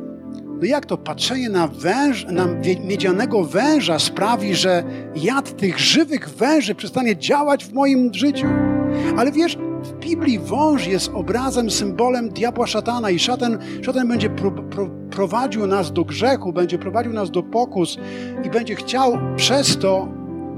No 0.61 0.67
jak 0.67 0.87
to 0.87 0.97
patrzenie 0.97 1.49
na, 1.49 1.69
węż, 1.69 2.27
na 2.31 2.47
miedzianego 2.85 3.45
węża 3.45 3.99
sprawi, 3.99 4.55
że 4.55 4.85
jad 5.17 5.57
tych 5.57 5.79
żywych 5.79 6.29
węży 6.29 6.75
przestanie 6.75 7.17
działać 7.17 7.65
w 7.65 7.73
moim 7.73 8.15
życiu? 8.15 8.47
Ale 9.17 9.33
wiesz, 9.33 9.59
w 9.83 9.93
Biblii 9.93 10.39
wąż 10.39 10.87
jest 10.87 11.11
obrazem, 11.15 11.71
symbolem 11.71 12.29
diabła 12.29 12.67
szatana 12.67 13.11
i 13.11 13.19
szatan, 13.19 13.59
szatan 13.83 14.09
będzie 14.09 14.31
pro, 14.31 14.51
pro, 14.51 14.89
prowadził 15.11 15.67
nas 15.67 15.93
do 15.93 16.05
grzechu, 16.05 16.53
będzie 16.53 16.79
prowadził 16.79 17.13
nas 17.13 17.31
do 17.31 17.43
pokus 17.43 17.99
i 18.45 18.51
będzie 18.51 18.75
chciał 18.75 19.19
przez 19.37 19.79
to 19.79 20.09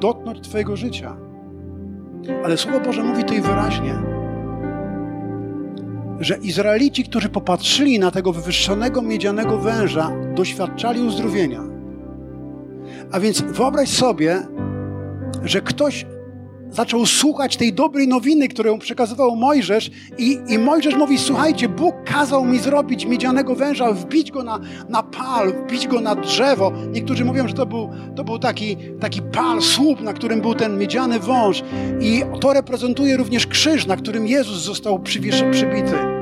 dotknąć 0.01 0.41
Twojego 0.41 0.77
życia. 0.77 1.17
Ale 2.45 2.57
Słowo 2.57 2.81
Boże 2.81 3.03
mówi 3.03 3.23
tutaj 3.23 3.41
wyraźnie, 3.41 4.12
że 6.23 6.37
Izraelici, 6.37 7.05
którzy 7.05 7.29
popatrzyli 7.29 7.99
na 7.99 8.11
tego 8.11 8.33
wywyższonego 8.33 9.03
miedzianego 9.03 9.59
węża, 9.59 10.11
doświadczali 10.35 11.01
uzdrowienia. 11.01 11.61
A 13.13 13.21
więc 13.21 13.41
wyobraź 13.41 13.89
sobie, 13.89 14.43
że 15.45 15.61
ktoś 15.61 16.07
zaczął 16.73 17.07
słuchać 17.07 17.57
tej 17.57 17.73
dobrej 17.73 18.09
nowiny, 18.09 18.49
którą 18.49 18.79
przekazywał 18.79 19.37
Mojżesz 19.37 19.91
i, 20.19 20.39
i 20.49 20.59
Mojżesz 20.59 20.95
mówi, 20.95 21.19
słuchajcie, 21.19 21.69
Bóg 21.69 21.95
kazał 22.05 22.45
mi 22.45 22.59
zrobić 22.59 23.07
miedzianego 23.07 23.55
węża, 23.55 23.93
wbić 23.93 24.31
go 24.31 24.43
na, 24.43 24.61
na 24.89 25.03
pal, 25.03 25.53
wbić 25.53 25.89
go 25.89 26.01
na 26.01 26.15
drzewo. 26.15 26.73
Niektórzy 26.93 27.25
mówią, 27.25 27.49
że 27.49 27.55
to 27.55 27.67
był, 27.67 27.91
to 28.17 28.25
był 28.25 28.39
taki, 28.39 28.77
taki 29.01 29.23
pal, 29.23 29.63
słup, 29.63 30.01
na 30.01 30.13
którym 30.13 30.41
był 30.41 30.55
ten 30.55 30.79
miedziany 30.79 31.19
wąż 31.19 31.63
i 32.01 32.23
to 32.41 32.53
reprezentuje 32.53 33.17
również 33.17 33.47
krzyż, 33.47 33.87
na 33.87 33.97
którym 33.97 34.27
Jezus 34.27 34.63
został 34.63 34.99
przybity. 34.99 36.22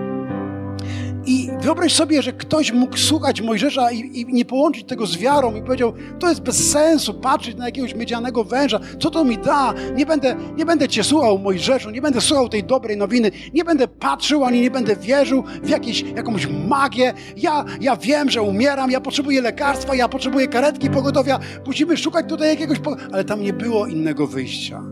I 1.27 1.51
wyobraź 1.61 1.95
sobie, 1.95 2.23
że 2.23 2.33
ktoś 2.33 2.73
mógł 2.73 2.97
słuchać 2.97 3.41
Mojżesza 3.41 3.93
i, 3.93 4.21
i, 4.21 4.27
nie 4.27 4.45
połączyć 4.45 4.87
tego 4.87 5.07
z 5.07 5.17
wiarą 5.17 5.55
i 5.55 5.63
powiedział, 5.63 5.93
to 6.19 6.29
jest 6.29 6.41
bez 6.41 6.71
sensu 6.71 7.15
patrzeć 7.15 7.57
na 7.57 7.67
jakiegoś 7.67 7.95
miedzianego 7.95 8.45
węża, 8.45 8.81
co 9.01 9.11
to 9.11 9.25
mi 9.25 9.39
da? 9.39 9.75
Nie 9.95 10.07
będę, 10.07 10.37
nie 10.57 10.67
będę 10.67 10.89
cię 10.89 11.05
słuchał 11.05 11.39
Mojżeszu, 11.39 11.91
nie 11.91 12.03
będę 12.03 12.21
słuchał 12.21 12.49
tej 12.49 12.65
dobrej 12.65 12.97
nowiny, 12.97 13.31
nie 13.55 13.65
będę 13.65 13.89
patrzył, 13.89 14.45
ani 14.45 14.61
nie 14.61 14.71
będę 14.71 14.97
wierzył 14.97 15.45
w 15.63 15.69
jakieś, 15.69 16.03
jakąś 16.03 16.47
magię. 16.47 17.15
Ja, 17.37 17.65
ja 17.81 17.97
wiem, 17.97 18.31
że 18.31 18.43
umieram, 18.43 18.91
ja 18.91 19.01
potrzebuję 19.01 19.41
lekarstwa, 19.41 19.95
ja 19.95 20.09
potrzebuję 20.09 20.49
karetki 20.49 20.91
pogotowia, 20.91 21.39
musimy 21.67 21.97
szukać 21.97 22.27
tutaj 22.29 22.49
jakiegoś... 22.49 22.79
Po... 22.79 22.97
Ale 23.13 23.25
tam 23.25 23.43
nie 23.43 23.53
było 23.53 23.87
innego 23.87 24.27
wyjścia 24.27 24.83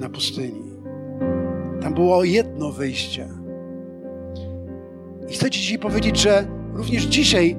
na 0.00 0.08
pustyni. 0.08 0.68
Tam 1.82 1.94
było 1.94 2.24
jedno 2.24 2.72
wyjście– 2.72 3.28
i 5.28 5.34
chcę 5.34 5.50
Ci 5.50 5.60
dzisiaj 5.60 5.78
powiedzieć, 5.78 6.18
że 6.18 6.46
również 6.74 7.04
dzisiaj 7.04 7.56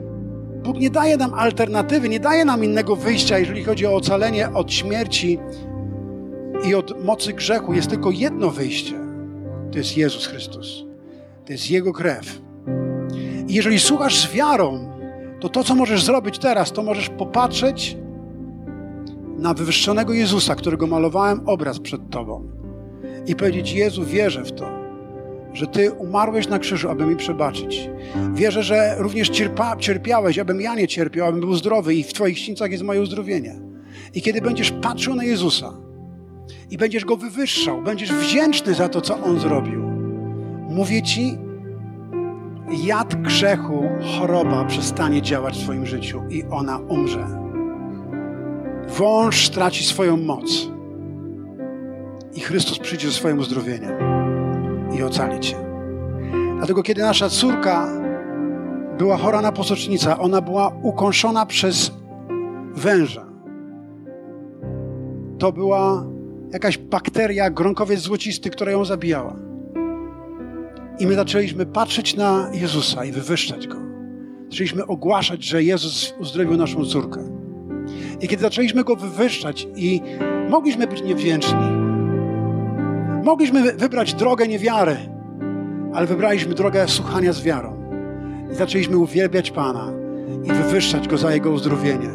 Bóg 0.64 0.78
nie 0.78 0.90
daje 0.90 1.18
nam 1.18 1.34
alternatywy, 1.34 2.10
nie 2.10 2.20
daje 2.20 2.46
nam 2.46 2.64
innego 2.64 2.96
wyjścia, 2.96 3.40
jeżeli 3.40 3.64
chodzi 3.64 3.86
o 3.86 3.96
ocalenie 3.96 4.54
od 4.54 4.74
śmierci 4.74 5.40
i 6.70 6.76
od 6.76 7.06
mocy 7.06 7.34
grzechu. 7.34 7.74
Jest 7.74 7.90
tylko 7.90 8.12
jedno 8.12 8.50
wyjście. 8.50 8.96
To 9.72 9.78
jest 9.78 9.98
Jezus 9.98 10.26
Chrystus. 10.26 10.84
To 11.46 11.52
jest 11.52 11.72
Jego 11.72 11.94
krew. 11.94 12.42
I 13.48 13.54
jeżeli 13.54 13.80
słuchasz 13.80 14.18
z 14.18 14.32
wiarą, 14.32 14.90
to 15.40 15.50
to, 15.50 15.64
co 15.64 15.76
możesz 15.76 16.04
zrobić 16.04 16.40
teraz, 16.40 16.72
to 16.72 16.84
możesz 16.84 17.10
popatrzeć 17.10 17.98
na 19.38 19.54
wywyższonego 19.54 20.14
Jezusa, 20.14 20.56
którego 20.56 20.88
malowałem 20.88 21.50
obraz 21.50 21.80
przed 21.80 22.10
Tobą 22.10 22.44
i 23.28 23.36
powiedzieć: 23.36 23.74
Jezu, 23.74 24.06
wierzę 24.06 24.44
w 24.44 24.52
to 24.52 24.79
że 25.54 25.68
Ty 25.68 25.92
umarłeś 25.92 26.48
na 26.48 26.60
krzyżu, 26.60 26.90
aby 26.90 27.06
mi 27.06 27.16
przebaczyć. 27.16 27.90
Wierzę, 28.34 28.64
że 28.64 28.96
również 28.98 29.30
cierpa, 29.30 29.78
cierpiałeś, 29.78 30.40
abym 30.40 30.62
ja 30.62 30.76
nie 30.76 30.88
cierpiał, 30.88 31.28
abym 31.28 31.40
był 31.40 31.56
zdrowy 31.56 31.96
i 31.96 32.04
w 32.04 32.14
Twoich 32.14 32.40
sińcach 32.40 32.72
jest 32.72 32.84
moje 32.84 33.02
uzdrowienie. 33.02 33.56
I 34.14 34.22
kiedy 34.22 34.42
będziesz 34.42 34.72
patrzył 34.72 35.16
na 35.16 35.24
Jezusa 35.24 35.74
i 36.70 36.78
będziesz 36.78 37.06
Go 37.06 37.18
wywyższał, 37.18 37.82
będziesz 37.82 38.14
wdzięczny 38.14 38.74
za 38.74 38.90
to, 38.90 39.02
co 39.02 39.24
On 39.24 39.40
zrobił, 39.40 39.82
mówię 40.70 41.02
Ci, 41.02 41.38
jad 42.84 43.22
grzechu, 43.22 43.90
choroba 44.20 44.66
przestanie 44.66 45.22
działać 45.22 45.58
w 45.58 45.64
Twoim 45.64 45.86
życiu 45.86 46.22
i 46.30 46.44
ona 46.52 46.78
umrze. 46.78 47.28
Wąż 48.88 49.46
straci 49.46 49.84
swoją 49.84 50.18
moc 50.18 50.68
i 52.36 52.40
Chrystus 52.40 52.80
przyjdzie 52.80 53.08
ze 53.08 53.14
swoim 53.14 53.40
uzdrowieniem 53.40 54.19
i 55.00 55.04
ocalić 55.04 55.46
cię. 55.46 55.58
Dlatego 56.58 56.84
kiedy 56.84 57.02
nasza 57.02 57.30
córka 57.30 57.88
była 58.98 59.18
chora 59.18 59.42
na 59.42 59.52
posocznicę, 59.52 60.18
ona 60.18 60.42
była 60.42 60.72
ukąszona 60.82 61.46
przez 61.46 61.92
węża. 62.76 63.26
To 65.40 65.52
była 65.52 66.06
jakaś 66.54 66.78
bakteria, 66.78 67.50
gronkowiec 67.50 68.00
złocisty, 68.00 68.50
która 68.50 68.72
ją 68.72 68.86
zabijała. 68.86 69.36
I 71.00 71.08
my 71.08 71.16
zaczęliśmy 71.16 71.66
patrzeć 71.66 72.16
na 72.16 72.50
Jezusa 72.54 73.06
i 73.06 73.12
wywyższać 73.12 73.68
Go. 73.68 73.78
Zaczęliśmy 74.50 74.86
ogłaszać, 74.86 75.44
że 75.44 75.64
Jezus 75.64 76.14
uzdrowił 76.20 76.58
naszą 76.58 76.86
córkę. 76.86 77.30
I 78.22 78.28
kiedy 78.28 78.42
zaczęliśmy 78.42 78.84
Go 78.84 78.96
wywyższać 78.96 79.68
i 79.76 80.02
mogliśmy 80.50 80.88
być 80.88 81.04
niewdzięczni, 81.04 81.79
Mogliśmy 83.24 83.74
wybrać 83.74 84.14
drogę 84.14 84.48
niewiary, 84.48 84.98
ale 85.94 86.08
wybraliśmy 86.08 86.54
drogę 86.54 86.88
słuchania 86.88 87.34
z 87.34 87.42
wiarą. 87.42 87.74
I 88.52 88.56
zaczęliśmy 88.56 88.98
uwielbiać 88.98 89.52
Pana 89.52 89.92
i 90.44 90.48
wywyższać 90.48 91.08
Go 91.08 91.18
za 91.18 91.34
Jego 91.34 91.52
uzdrowienie. 91.52 92.10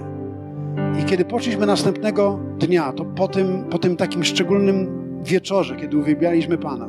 I 1.02 1.04
kiedy 1.04 1.24
poszliśmy 1.24 1.66
następnego 1.66 2.38
dnia, 2.58 2.92
to 2.92 3.04
po 3.04 3.28
tym, 3.28 3.64
po 3.70 3.78
tym 3.78 3.96
takim 3.96 4.24
szczególnym 4.24 5.04
wieczorze, 5.24 5.76
kiedy 5.76 5.96
uwielbialiśmy 5.96 6.58
Pana, 6.58 6.88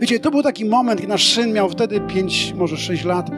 wiecie, 0.00 0.20
to 0.20 0.30
był 0.30 0.42
taki 0.42 0.64
moment, 0.64 1.00
kiedy 1.00 1.12
nasz 1.12 1.34
syn 1.34 1.52
miał 1.52 1.68
wtedy 1.68 2.00
5, 2.00 2.54
może 2.56 2.76
6 2.76 3.04
lat, 3.04 3.30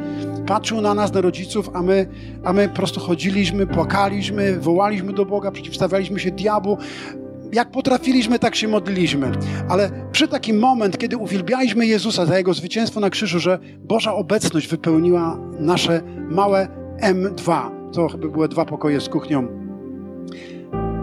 patrzył 0.47 0.81
na 0.81 0.95
nas, 0.95 1.13
na 1.13 1.21
rodziców, 1.21 1.71
a 1.75 1.83
my, 1.83 2.07
a 2.45 2.53
my 2.53 2.69
po 2.69 2.77
prostu 2.77 3.01
chodziliśmy, 3.01 3.67
płakaliśmy, 3.67 4.59
wołaliśmy 4.61 5.13
do 5.13 5.25
Boga, 5.25 5.51
przeciwstawialiśmy 5.51 6.21
się 6.21 6.31
diabłu, 6.31 6.79
jak 7.53 7.71
potrafiliśmy, 7.71 8.39
tak 8.39 8.55
się 8.55 8.69
modliliśmy. 8.69 9.33
Ale 9.69 9.91
przy 10.13 10.29
takim 10.29 10.59
moment, 10.59 10.99
kiedy 10.99 11.17
uwielbialiśmy 11.17 11.87
Jezusa 11.87 12.27
za 12.27 12.39
Jego 12.39 12.55
zwycięstwo 12.55 13.01
na 13.01 13.11
krzyżu, 13.11 13.39
że 13.39 13.59
Boża 13.79 14.15
obecność 14.15 14.69
wypełniła 14.69 15.39
nasze 15.59 16.03
małe 16.31 16.69
M2, 17.03 17.71
to 17.93 18.09
chyba 18.09 18.29
były 18.29 18.49
dwa 18.49 18.65
pokoje 18.65 19.01
z 19.01 19.09
kuchnią. 19.09 19.49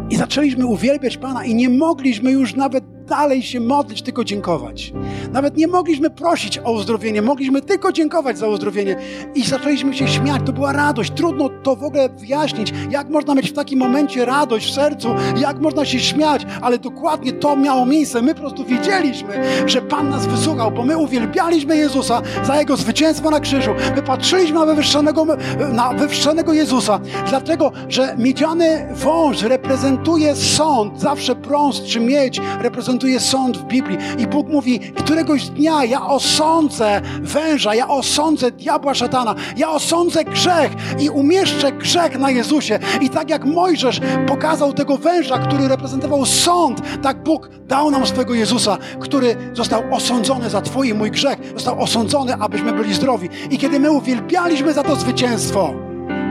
I 0.10 0.16
zaczęliśmy 0.16 0.66
uwielbiać 0.66 1.18
Pana 1.18 1.46
i 1.46 1.56
nie 1.56 1.70
mogliśmy 1.70 2.32
już 2.32 2.56
nawet 2.56 2.85
dalej 3.06 3.44
się 3.44 3.60
modlić, 3.60 4.02
tylko 4.02 4.24
dziękować. 4.24 4.94
Nawet 5.32 5.58
nie 5.58 5.68
mogliśmy 5.68 6.10
prosić 6.10 6.58
o 6.58 6.72
uzdrowienie, 6.72 7.22
mogliśmy 7.22 7.62
tylko 7.62 7.92
dziękować 7.92 8.38
za 8.38 8.48
uzdrowienie. 8.48 8.96
I 9.36 9.44
zaczęliśmy 9.44 9.94
się 9.94 10.08
śmiać, 10.08 10.42
to 10.46 10.54
była 10.54 10.74
radość. 10.74 11.12
Trudno 11.16 11.50
to 11.64 11.76
w 11.76 11.84
ogóle 11.84 12.10
wyjaśnić, 12.10 12.74
jak 12.90 13.10
można 13.10 13.36
mieć 13.36 13.50
w 13.50 13.54
takim 13.54 13.80
momencie 13.80 14.26
radość 14.26 14.72
w 14.72 14.76
sercu, 14.76 15.16
jak 15.38 15.60
można 15.60 15.86
się 15.86 16.00
śmiać, 16.00 16.46
ale 16.62 16.78
dokładnie 16.78 17.34
to 17.34 17.56
miało 17.56 17.86
miejsce. 17.86 18.22
My 18.22 18.34
po 18.36 18.40
prostu 18.42 18.66
wiedzieliśmy, 18.66 19.44
że 19.66 19.82
Pan 19.82 20.10
nas 20.10 20.28
wysłuchał, 20.28 20.72
bo 20.72 20.84
my 20.84 20.98
uwielbialiśmy 20.98 21.78
Jezusa 21.78 22.22
za 22.44 22.60
Jego 22.60 22.78
zwycięstwo 22.78 23.30
na 23.30 23.40
krzyżu. 23.40 23.72
My 23.96 24.02
patrzyliśmy 24.02 24.60
na 24.60 24.66
wywyższonego, 24.66 25.26
na 25.74 25.94
wywyższonego 25.94 26.54
Jezusa, 26.54 27.00
dlatego, 27.30 27.72
że 27.90 28.16
miedziany 28.18 28.88
wąż 28.92 29.42
reprezentuje 29.42 30.36
sąd, 30.36 31.02
zawsze 31.02 31.36
brąz 31.36 31.84
czy 31.84 32.00
miedź 32.00 32.42
reprezentuje 32.62 32.95
sąd 33.20 33.58
w 33.58 33.64
Biblii. 33.64 33.98
I 34.18 34.28
Bóg 34.28 34.48
mówi, 34.48 34.80
któregoś 34.80 35.50
dnia 35.50 35.86
ja 35.86 36.08
osądzę 36.08 37.02
węża, 37.22 37.76
ja 37.76 37.88
osądzę 37.88 38.52
diabła 38.52 38.94
szatana, 38.94 39.36
ja 39.58 39.70
osądzę 39.70 40.24
grzech 40.24 40.72
i 41.00 41.10
umieszczę 41.10 41.72
grzech 41.72 42.20
na 42.20 42.32
Jezusie. 42.32 42.80
I 43.02 43.10
tak 43.10 43.30
jak 43.30 43.46
Mojżesz 43.46 44.02
pokazał 44.28 44.74
tego 44.74 44.98
węża, 44.98 45.38
który 45.38 45.68
reprezentował 45.68 46.26
sąd, 46.26 46.82
tak 47.02 47.24
Bóg 47.24 47.50
dał 47.68 47.92
nam 47.92 48.08
swego 48.08 48.34
Jezusa, 48.34 48.78
który 49.00 49.36
został 49.54 49.84
osądzony 49.92 50.50
za 50.50 50.62
Twój 50.62 50.94
mój 50.94 51.12
grzech, 51.12 51.38
został 51.54 51.82
osądzony, 51.82 52.34
abyśmy 52.40 52.74
byli 52.74 52.94
zdrowi. 52.94 53.30
I 53.52 53.58
kiedy 53.58 53.80
my 53.80 53.92
uwielbialiśmy 53.92 54.74
za 54.74 54.84
to 54.84 54.96
zwycięstwo, 54.96 55.74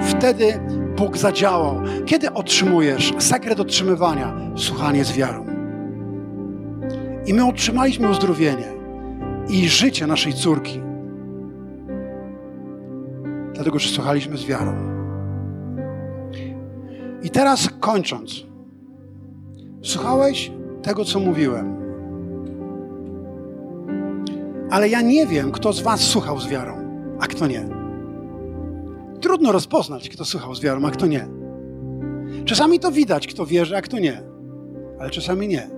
wtedy 0.08 0.60
Bóg 0.96 1.16
zadziałał. 1.16 1.80
Kiedy 2.06 2.32
otrzymujesz 2.32 3.12
sekret 3.18 3.60
otrzymywania? 3.60 4.32
Słuchanie 4.56 5.04
z 5.04 5.12
wiarą. 5.12 5.53
I 7.26 7.34
my 7.34 7.46
otrzymaliśmy 7.46 8.10
uzdrowienie 8.10 8.72
i 9.48 9.68
życie 9.68 10.06
naszej 10.06 10.32
córki. 10.32 10.80
Dlatego, 13.54 13.78
że 13.78 13.88
słuchaliśmy 13.88 14.36
z 14.36 14.44
wiarą. 14.44 14.74
I 17.22 17.30
teraz 17.30 17.68
kończąc. 17.80 18.46
Słuchałeś 19.82 20.52
tego, 20.82 21.04
co 21.04 21.20
mówiłem. 21.20 21.76
Ale 24.70 24.88
ja 24.88 25.00
nie 25.00 25.26
wiem, 25.26 25.52
kto 25.52 25.72
z 25.72 25.80
Was 25.80 26.00
słuchał 26.00 26.40
z 26.40 26.48
wiarą, 26.48 26.76
a 27.20 27.26
kto 27.26 27.46
nie. 27.46 27.68
Trudno 29.20 29.52
rozpoznać, 29.52 30.08
kto 30.08 30.24
słuchał 30.24 30.54
z 30.54 30.60
wiarą, 30.60 30.84
a 30.86 30.90
kto 30.90 31.06
nie. 31.06 31.28
Czasami 32.44 32.80
to 32.80 32.92
widać, 32.92 33.26
kto 33.26 33.46
wierzy, 33.46 33.76
a 33.76 33.82
kto 33.82 33.98
nie. 33.98 34.22
Ale 35.00 35.10
czasami 35.10 35.48
nie. 35.48 35.70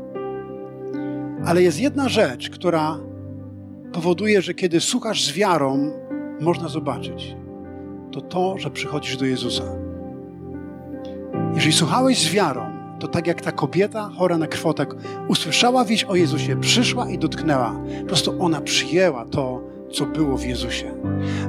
Ale 1.45 1.63
jest 1.63 1.81
jedna 1.81 2.09
rzecz, 2.09 2.51
która 2.51 2.99
powoduje, 3.93 4.43
że 4.43 4.55
kiedy 4.55 4.81
słuchasz 4.81 5.25
z 5.25 5.33
wiarą, 5.33 5.93
można 6.41 6.69
zobaczyć. 6.69 7.37
To 8.13 8.21
to, 8.21 8.59
że 8.59 8.71
przychodzisz 8.71 9.17
do 9.17 9.25
Jezusa. 9.25 9.65
Jeżeli 11.55 11.73
słuchałeś 11.73 12.19
z 12.19 12.33
wiarą, 12.33 12.77
to 13.01 13.09
tak 13.09 13.27
jak 13.27 13.41
ta 13.41 13.53
kobieta 13.53 14.11
chora 14.19 14.39
na 14.39 14.47
krwotek 14.47 14.95
usłyszała 15.29 15.85
wieść 15.85 16.05
o 16.05 16.17
Jezusie, 16.17 16.61
przyszła 16.61 17.11
i 17.11 17.19
dotknęła. 17.19 17.81
Po 18.01 18.07
prostu 18.07 18.43
ona 18.43 18.61
przyjęła 18.61 19.25
to, 19.25 19.61
co 19.93 20.07
było 20.07 20.37
w 20.37 20.45
Jezusie. 20.47 20.95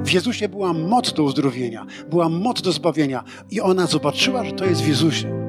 W 0.04 0.10
Jezusie 0.12 0.48
była 0.48 0.72
moc 0.72 1.12
do 1.12 1.22
uzdrowienia, 1.22 1.86
była 2.10 2.28
moc 2.28 2.62
do 2.62 2.72
zbawienia 2.72 3.24
i 3.50 3.60
ona 3.60 3.86
zobaczyła, 3.86 4.44
że 4.44 4.52
to 4.52 4.64
jest 4.64 4.82
w 4.82 4.88
Jezusie. 4.88 5.48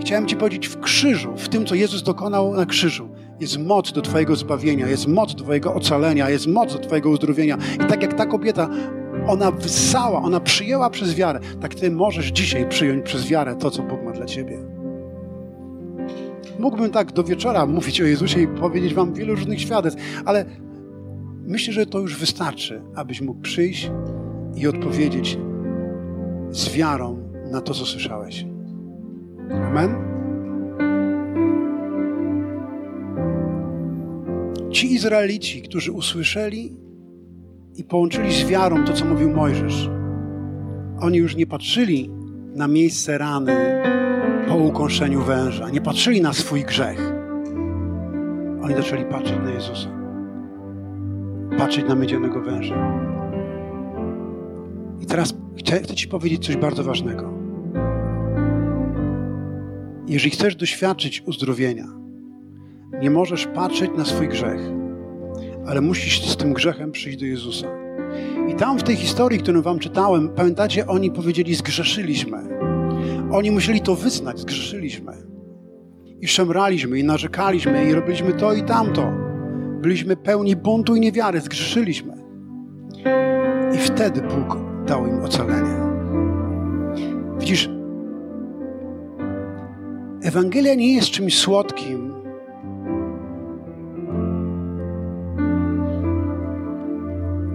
Chciałem 0.00 0.26
Ci 0.26 0.36
powiedzieć, 0.36 0.68
w 0.68 0.80
krzyżu, 0.80 1.32
w 1.36 1.48
tym, 1.48 1.66
co 1.66 1.74
Jezus 1.74 2.02
dokonał 2.02 2.54
na 2.54 2.66
krzyżu, 2.66 3.08
jest 3.42 3.58
moc 3.58 3.92
do 3.92 4.02
Twojego 4.02 4.36
zbawienia, 4.36 4.86
jest 4.88 5.08
moc 5.08 5.34
do 5.34 5.44
Twojego 5.44 5.74
ocalenia, 5.74 6.30
jest 6.30 6.46
moc 6.46 6.72
do 6.72 6.78
Twojego 6.78 7.10
uzdrowienia. 7.10 7.58
I 7.74 7.78
tak 7.78 8.02
jak 8.02 8.14
ta 8.14 8.26
kobieta, 8.26 8.68
ona 9.26 9.50
wysała, 9.50 10.22
ona 10.22 10.40
przyjęła 10.40 10.90
przez 10.90 11.14
wiarę, 11.14 11.40
tak 11.60 11.74
Ty 11.74 11.90
możesz 11.90 12.26
dzisiaj 12.26 12.68
przyjąć 12.68 13.04
przez 13.04 13.26
wiarę 13.26 13.56
to, 13.56 13.70
co 13.70 13.82
Bóg 13.82 14.02
ma 14.02 14.12
dla 14.12 14.26
Ciebie. 14.26 14.58
Mógłbym 16.58 16.90
tak 16.90 17.12
do 17.12 17.24
wieczora 17.24 17.66
mówić 17.66 18.00
o 18.00 18.04
Jezusie 18.04 18.40
i 18.40 18.48
powiedzieć 18.48 18.94
Wam 18.94 19.14
wielu 19.14 19.34
różnych 19.34 19.60
świadectw, 19.60 20.22
ale 20.24 20.44
myślę, 21.46 21.72
że 21.72 21.86
to 21.86 21.98
już 21.98 22.16
wystarczy, 22.16 22.82
abyś 22.94 23.20
mógł 23.20 23.40
przyjść 23.40 23.90
i 24.56 24.66
odpowiedzieć 24.66 25.38
z 26.50 26.74
wiarą 26.74 27.18
na 27.50 27.60
to, 27.60 27.74
co 27.74 27.86
słyszałeś. 27.86 28.46
Amen. 29.50 30.11
Ci 34.72 34.92
Izraelici, 34.92 35.62
którzy 35.62 35.92
usłyszeli 35.92 36.76
i 37.76 37.84
połączyli 37.84 38.32
z 38.32 38.44
wiarą 38.44 38.84
to, 38.84 38.92
co 38.92 39.04
mówił 39.04 39.30
Mojżesz, 39.30 39.90
oni 41.00 41.18
już 41.18 41.36
nie 41.36 41.46
patrzyli 41.46 42.10
na 42.54 42.68
miejsce 42.68 43.18
rany 43.18 43.82
po 44.48 44.56
ukąszeniu 44.56 45.22
węża, 45.22 45.70
nie 45.70 45.80
patrzyli 45.80 46.20
na 46.20 46.32
swój 46.32 46.64
grzech. 46.64 47.12
Oni 48.62 48.74
zaczęli 48.74 49.04
patrzeć 49.04 49.36
na 49.44 49.50
Jezusa, 49.50 49.88
patrzeć 51.58 51.88
na 51.88 51.94
miedzianego 51.94 52.40
węża. 52.40 53.02
I 55.00 55.06
teraz 55.06 55.34
chcę, 55.58 55.82
chcę 55.82 55.94
Ci 55.94 56.08
powiedzieć 56.08 56.46
coś 56.46 56.56
bardzo 56.56 56.84
ważnego. 56.84 57.32
Jeżeli 60.08 60.30
chcesz 60.30 60.56
doświadczyć 60.56 61.22
uzdrowienia, 61.26 62.01
nie 63.00 63.10
możesz 63.10 63.46
patrzeć 63.46 63.90
na 63.96 64.04
swój 64.04 64.28
grzech, 64.28 64.60
ale 65.66 65.80
musisz 65.80 66.28
z 66.28 66.36
tym 66.36 66.52
grzechem 66.52 66.92
przyjść 66.92 67.18
do 67.18 67.26
Jezusa. 67.26 67.66
I 68.48 68.54
tam 68.54 68.78
w 68.78 68.82
tej 68.82 68.96
historii, 68.96 69.38
którą 69.38 69.62
wam 69.62 69.78
czytałem, 69.78 70.28
pamiętacie, 70.28 70.86
oni 70.86 71.10
powiedzieli, 71.10 71.54
zgrzeszyliśmy. 71.54 72.38
Oni 73.32 73.50
musieli 73.50 73.80
to 73.80 73.94
wyznać, 73.94 74.38
zgrzeszyliśmy. 74.40 75.12
I 76.20 76.28
szemraliśmy, 76.28 76.98
i 76.98 77.04
narzekaliśmy, 77.04 77.84
i 77.88 77.94
robiliśmy 77.94 78.32
to 78.32 78.52
i 78.52 78.62
tamto. 78.62 79.12
Byliśmy 79.80 80.16
pełni 80.16 80.56
buntu 80.56 80.96
i 80.96 81.00
niewiary, 81.00 81.40
zgrzeszyliśmy. 81.40 82.12
I 83.74 83.78
wtedy 83.78 84.22
Bóg 84.22 84.56
dał 84.86 85.06
im 85.06 85.24
ocalenie. 85.24 85.76
Widzisz, 87.38 87.70
Ewangelia 90.22 90.74
nie 90.74 90.92
jest 90.94 91.10
czymś 91.10 91.38
słodkim. 91.38 92.11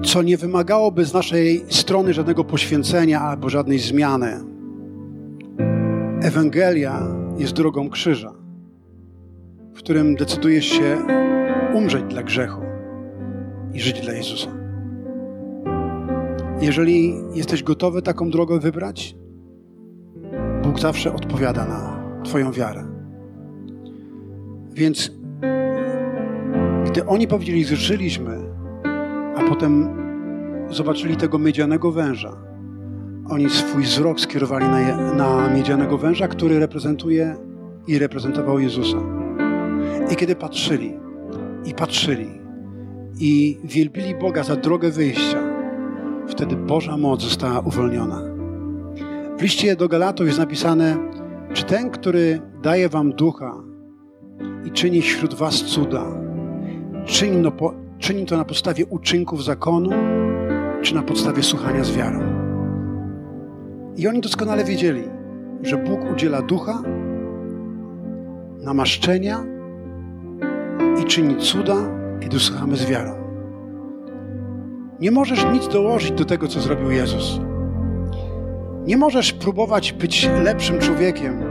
Co 0.03 0.21
nie 0.21 0.37
wymagałoby 0.37 1.05
z 1.05 1.13
naszej 1.13 1.65
strony 1.69 2.13
żadnego 2.13 2.43
poświęcenia 2.43 3.21
albo 3.21 3.49
żadnej 3.49 3.79
zmiany. 3.79 4.39
Ewangelia 6.21 7.07
jest 7.37 7.53
drogą 7.53 7.89
krzyża, 7.89 8.33
w 9.73 9.77
którym 9.77 10.15
decydujesz 10.15 10.65
się 10.65 10.97
umrzeć 11.73 12.03
dla 12.09 12.23
grzechu 12.23 12.61
i 13.73 13.79
żyć 13.79 14.01
dla 14.01 14.13
Jezusa. 14.13 14.51
Jeżeli 16.61 17.13
jesteś 17.33 17.63
gotowy 17.63 18.01
taką 18.01 18.29
drogę 18.29 18.59
wybrać, 18.59 19.15
Bóg 20.63 20.79
zawsze 20.79 21.13
odpowiada 21.13 21.65
na 21.65 21.97
Twoją 22.23 22.51
wiarę. 22.51 22.85
Więc 24.73 25.11
gdy 26.85 27.05
oni 27.05 27.27
powiedzieli, 27.27 27.63
zżyliśmy, 27.63 28.46
a 29.37 29.49
potem 29.49 29.87
zobaczyli 30.69 31.17
tego 31.17 31.39
miedzianego 31.39 31.91
węża, 31.91 32.37
oni 33.29 33.49
swój 33.49 33.83
wzrok 33.83 34.19
skierowali 34.19 34.65
na, 34.65 35.13
na 35.13 35.49
miedzianego 35.49 35.97
węża, 35.97 36.27
który 36.27 36.59
reprezentuje 36.59 37.35
i 37.87 37.99
reprezentował 37.99 38.59
Jezusa. 38.59 38.97
I 40.11 40.15
kiedy 40.15 40.35
patrzyli, 40.35 40.93
i 41.65 41.73
patrzyli, 41.73 42.29
i 43.19 43.59
wielbili 43.63 44.15
Boga 44.15 44.43
za 44.43 44.55
drogę 44.55 44.91
wyjścia, 44.91 45.39
wtedy 46.27 46.55
Boża 46.55 46.97
moc 46.97 47.21
została 47.21 47.59
uwolniona. 47.59 48.21
W 49.37 49.41
liście 49.41 49.75
do 49.75 49.87
Galatów 49.87 50.27
jest 50.27 50.39
napisane, 50.39 50.97
czy 51.53 51.63
ten, 51.63 51.89
który 51.89 52.41
daje 52.63 52.89
wam 52.89 53.11
ducha 53.11 53.63
i 54.65 54.71
czyni 54.71 55.01
wśród 55.01 55.33
was 55.33 55.53
cuda, 55.53 56.05
czyni, 57.05 57.37
no 57.37 57.51
po, 57.51 57.86
czyni 57.99 58.25
to 58.25 58.37
na 58.37 58.45
podstawie 58.45 58.85
uczynków 58.85 59.43
zakonu, 59.43 59.89
czy 60.81 60.95
na 60.95 61.01
podstawie 61.01 61.43
słuchania 61.43 61.83
z 61.83 61.91
wiarą? 61.91 62.19
I 63.95 64.07
oni 64.07 64.21
doskonale 64.21 64.63
wiedzieli, 64.63 65.03
że 65.61 65.77
Bóg 65.77 66.11
udziela 66.11 66.41
ducha, 66.41 66.81
namaszczenia 68.63 69.43
i 71.01 71.05
czyni 71.05 71.37
cuda, 71.37 71.75
kiedy 72.19 72.39
słuchamy 72.39 72.77
z 72.77 72.85
wiarą. 72.85 73.15
Nie 74.99 75.11
możesz 75.11 75.45
nic 75.53 75.67
dołożyć 75.67 76.11
do 76.11 76.25
tego, 76.25 76.47
co 76.47 76.61
zrobił 76.61 76.91
Jezus. 76.91 77.39
Nie 78.85 78.97
możesz 78.97 79.33
próbować 79.33 79.93
być 79.93 80.29
lepszym 80.43 80.79
człowiekiem, 80.79 81.43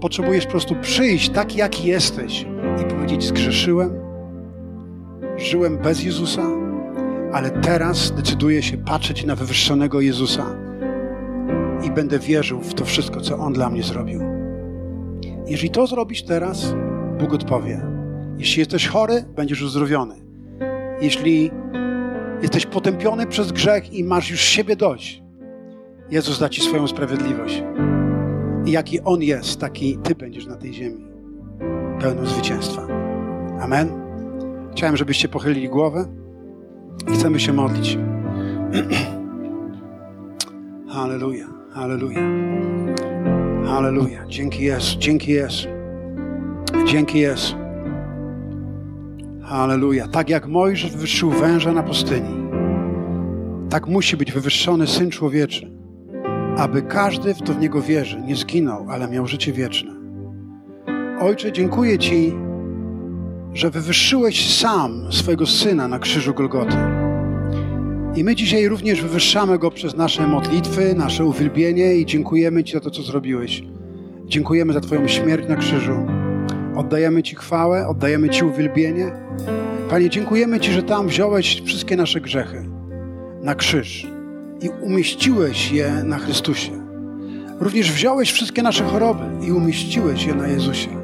potrzebujesz 0.00 0.44
po 0.44 0.50
prostu 0.50 0.74
przyjść 0.80 1.30
tak, 1.30 1.56
jak 1.56 1.84
jesteś 1.84 2.46
i 2.82 2.94
powiedzieć: 2.94 3.24
Zgrzeszyłem, 3.24 4.03
żyłem 5.36 5.78
bez 5.78 6.04
Jezusa, 6.04 6.46
ale 7.32 7.50
teraz 7.50 8.10
decyduję 8.10 8.62
się 8.62 8.76
patrzeć 8.78 9.24
na 9.24 9.36
wywyższonego 9.36 10.00
Jezusa 10.00 10.56
i 11.82 11.90
będę 11.90 12.18
wierzył 12.18 12.60
w 12.60 12.74
to 12.74 12.84
wszystko, 12.84 13.20
co 13.20 13.38
On 13.38 13.52
dla 13.52 13.70
mnie 13.70 13.82
zrobił. 13.82 14.20
Jeżeli 15.46 15.70
to 15.70 15.86
zrobisz 15.86 16.22
teraz, 16.22 16.74
Bóg 17.18 17.34
odpowie. 17.34 17.80
Jeśli 18.38 18.58
jesteś 18.58 18.88
chory, 18.88 19.24
będziesz 19.36 19.62
uzdrowiony. 19.62 20.14
Jeśli 21.00 21.50
jesteś 22.42 22.66
potępiony 22.66 23.26
przez 23.26 23.52
grzech 23.52 23.92
i 23.92 24.04
masz 24.04 24.30
już 24.30 24.40
siebie 24.40 24.76
dość, 24.76 25.22
Jezus 26.10 26.38
da 26.38 26.48
Ci 26.48 26.60
swoją 26.62 26.88
sprawiedliwość. 26.88 27.62
I 28.66 28.70
jaki 28.70 29.00
On 29.00 29.22
jest, 29.22 29.60
taki 29.60 29.98
Ty 29.98 30.14
będziesz 30.14 30.46
na 30.46 30.56
tej 30.56 30.74
ziemi. 30.74 31.04
Pełną 32.00 32.26
zwycięstwa. 32.26 32.86
Amen. 33.60 34.03
Chciałem, 34.74 34.96
żebyście 34.96 35.28
pochylili 35.28 35.68
głowę 35.68 36.06
chcemy 37.14 37.40
się 37.40 37.52
modlić. 37.52 37.98
Halleluja, 40.94 41.46
halleluja. 41.70 42.20
Halleluja. 43.66 44.24
Dzięki 44.28 44.64
Jezu, 44.64 44.98
dzięki 44.98 45.32
Jezu. 45.32 45.68
Dzięki 46.86 47.18
Jezu. 47.18 47.54
Halleluja. 49.42 50.08
Tak 50.08 50.30
jak 50.30 50.46
Mojżesz 50.46 50.90
wywyższył 50.90 51.30
węża 51.30 51.72
na 51.72 51.82
pustyni, 51.82 52.48
tak 53.70 53.86
musi 53.86 54.16
być 54.16 54.32
wywyższony 54.32 54.86
Syn 54.86 55.10
Człowieczy, 55.10 55.70
aby 56.56 56.82
każdy, 56.82 57.34
kto 57.34 57.54
w 57.54 57.60
Niego 57.60 57.82
wierzy, 57.82 58.20
nie 58.20 58.36
zginął, 58.36 58.86
ale 58.90 59.08
miał 59.08 59.26
życie 59.26 59.52
wieczne. 59.52 59.90
Ojcze, 61.20 61.52
dziękuję 61.52 61.98
Ci, 61.98 62.34
że 63.54 63.70
wywyższyłeś 63.70 64.58
sam 64.58 65.12
swojego 65.12 65.46
Syna 65.46 65.88
na 65.88 65.98
krzyżu 65.98 66.34
Golgoty. 66.34 66.76
I 68.16 68.24
my 68.24 68.34
dzisiaj 68.34 68.68
również 68.68 69.02
wywyższamy 69.02 69.58
Go 69.58 69.70
przez 69.70 69.96
nasze 69.96 70.26
modlitwy, 70.26 70.94
nasze 70.94 71.24
uwielbienie 71.24 71.94
i 71.94 72.06
dziękujemy 72.06 72.64
Ci 72.64 72.72
za 72.72 72.80
to, 72.80 72.90
co 72.90 73.02
zrobiłeś. 73.02 73.62
Dziękujemy 74.26 74.72
za 74.72 74.80
Twoją 74.80 75.08
śmierć 75.08 75.48
na 75.48 75.56
krzyżu. 75.56 76.06
Oddajemy 76.76 77.22
Ci 77.22 77.36
chwałę, 77.36 77.88
oddajemy 77.88 78.30
Ci 78.30 78.44
uwielbienie. 78.44 79.12
Panie, 79.90 80.10
dziękujemy 80.10 80.60
Ci, 80.60 80.72
że 80.72 80.82
tam 80.82 81.08
wziąłeś 81.08 81.62
wszystkie 81.64 81.96
nasze 81.96 82.20
grzechy 82.20 82.68
na 83.42 83.54
krzyż 83.54 84.06
i 84.62 84.68
umieściłeś 84.68 85.72
je 85.72 85.92
na 86.04 86.18
Chrystusie. 86.18 86.72
Również 87.60 87.92
wziąłeś 87.92 88.32
wszystkie 88.32 88.62
nasze 88.62 88.84
choroby 88.84 89.46
i 89.46 89.52
umieściłeś 89.52 90.24
je 90.24 90.34
na 90.34 90.48
Jezusie. 90.48 91.03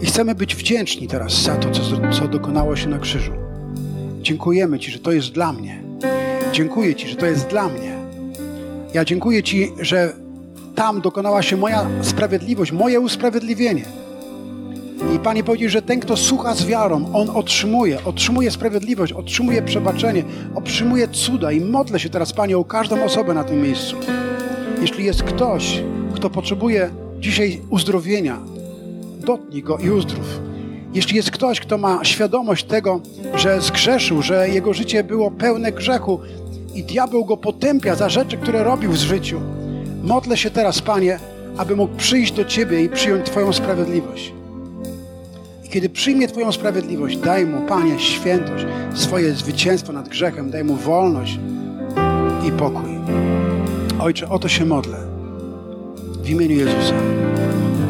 I 0.00 0.06
chcemy 0.06 0.34
być 0.34 0.56
wdzięczni 0.56 1.08
teraz 1.08 1.42
za 1.42 1.56
to, 1.56 1.70
co, 1.70 1.82
co 2.10 2.28
dokonało 2.28 2.76
się 2.76 2.88
na 2.88 2.98
krzyżu. 2.98 3.32
Dziękujemy 4.22 4.78
Ci, 4.78 4.90
że 4.90 4.98
to 4.98 5.12
jest 5.12 5.32
dla 5.32 5.52
mnie. 5.52 5.82
Dziękuję 6.52 6.94
Ci, 6.94 7.08
że 7.08 7.16
to 7.16 7.26
jest 7.26 7.46
dla 7.46 7.68
mnie. 7.68 7.98
Ja 8.94 9.04
dziękuję 9.04 9.42
Ci, 9.42 9.72
że 9.80 10.12
tam 10.74 11.00
dokonała 11.00 11.42
się 11.42 11.56
moja 11.56 11.86
sprawiedliwość, 12.02 12.72
moje 12.72 13.00
usprawiedliwienie. 13.00 13.84
I 15.16 15.18
Panie 15.18 15.44
powiedział, 15.44 15.68
że 15.68 15.82
ten, 15.82 16.00
kto 16.00 16.16
słucha 16.16 16.54
z 16.54 16.66
wiarą, 16.66 17.14
on 17.14 17.30
otrzymuje, 17.30 18.04
otrzymuje 18.04 18.50
sprawiedliwość, 18.50 19.12
otrzymuje 19.12 19.62
przebaczenie, 19.62 20.24
otrzymuje 20.54 21.08
cuda. 21.08 21.52
I 21.52 21.60
modlę 21.60 22.00
się 22.00 22.08
teraz, 22.08 22.32
Panie, 22.32 22.58
o 22.58 22.64
każdą 22.64 23.04
osobę 23.04 23.34
na 23.34 23.44
tym 23.44 23.62
miejscu. 23.62 23.96
Jeśli 24.80 25.04
jest 25.04 25.22
ktoś, 25.22 25.82
kto 26.14 26.30
potrzebuje 26.30 26.90
dzisiaj 27.20 27.60
uzdrowienia, 27.70 28.38
dotknij 29.28 29.62
go 29.62 29.78
i 29.78 29.90
uzdrów. 29.90 30.40
Jeśli 30.94 31.16
jest 31.16 31.30
ktoś, 31.30 31.60
kto 31.60 31.78
ma 31.78 32.04
świadomość 32.04 32.64
tego, 32.64 33.00
że 33.34 33.60
zgrzeszył, 33.60 34.22
że 34.22 34.48
jego 34.48 34.74
życie 34.74 35.04
było 35.04 35.30
pełne 35.30 35.72
grzechu 35.72 36.20
i 36.74 36.84
diabeł 36.84 37.24
go 37.24 37.36
potępia 37.36 37.94
za 37.94 38.08
rzeczy, 38.08 38.36
które 38.36 38.64
robił 38.64 38.92
w 38.92 38.96
życiu, 38.96 39.40
modlę 40.02 40.36
się 40.36 40.50
teraz, 40.50 40.80
Panie, 40.82 41.18
aby 41.56 41.76
mógł 41.76 41.96
przyjść 41.96 42.32
do 42.32 42.44
Ciebie 42.44 42.84
i 42.84 42.88
przyjąć 42.88 43.26
Twoją 43.26 43.52
sprawiedliwość. 43.52 44.32
I 45.64 45.68
kiedy 45.68 45.88
przyjmie 45.88 46.28
Twoją 46.28 46.52
sprawiedliwość, 46.52 47.16
daj 47.16 47.46
mu, 47.46 47.66
Panie, 47.66 47.98
świętość, 47.98 48.66
swoje 48.94 49.32
zwycięstwo 49.32 49.92
nad 49.92 50.08
grzechem, 50.08 50.50
daj 50.50 50.64
mu 50.64 50.74
wolność 50.74 51.38
i 52.48 52.52
pokój. 52.52 52.90
Ojcze, 54.00 54.28
o 54.28 54.38
to 54.38 54.48
się 54.48 54.64
modlę. 54.64 54.98
W 56.22 56.30
imieniu 56.30 56.56
Jezusa. 56.56 56.94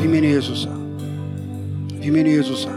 W 0.00 0.04
imieniu 0.04 0.28
Jezusa. 0.28 0.77
Imieniu 2.08 2.30
Jezusa. 2.30 2.70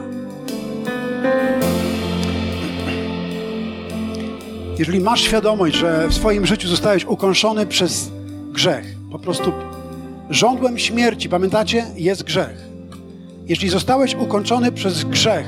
Jeżeli 4.80 5.00
masz 5.00 5.22
świadomość, 5.22 5.76
że 5.76 6.08
w 6.08 6.14
swoim 6.14 6.46
życiu 6.46 6.68
zostałeś 6.68 7.06
ukończony 7.06 7.66
przez 7.66 8.12
grzech, 8.52 8.86
po 9.12 9.20
prostu 9.20 9.52
żądłem 10.30 10.80
śmierci, 10.80 11.30
pamiętacie? 11.30 11.86
Jest 11.96 12.24
grzech. 12.24 12.58
Jeśli 13.48 13.70
zostałeś 13.70 14.16
ukończony 14.16 14.72
przez 14.72 15.04
grzech 15.04 15.46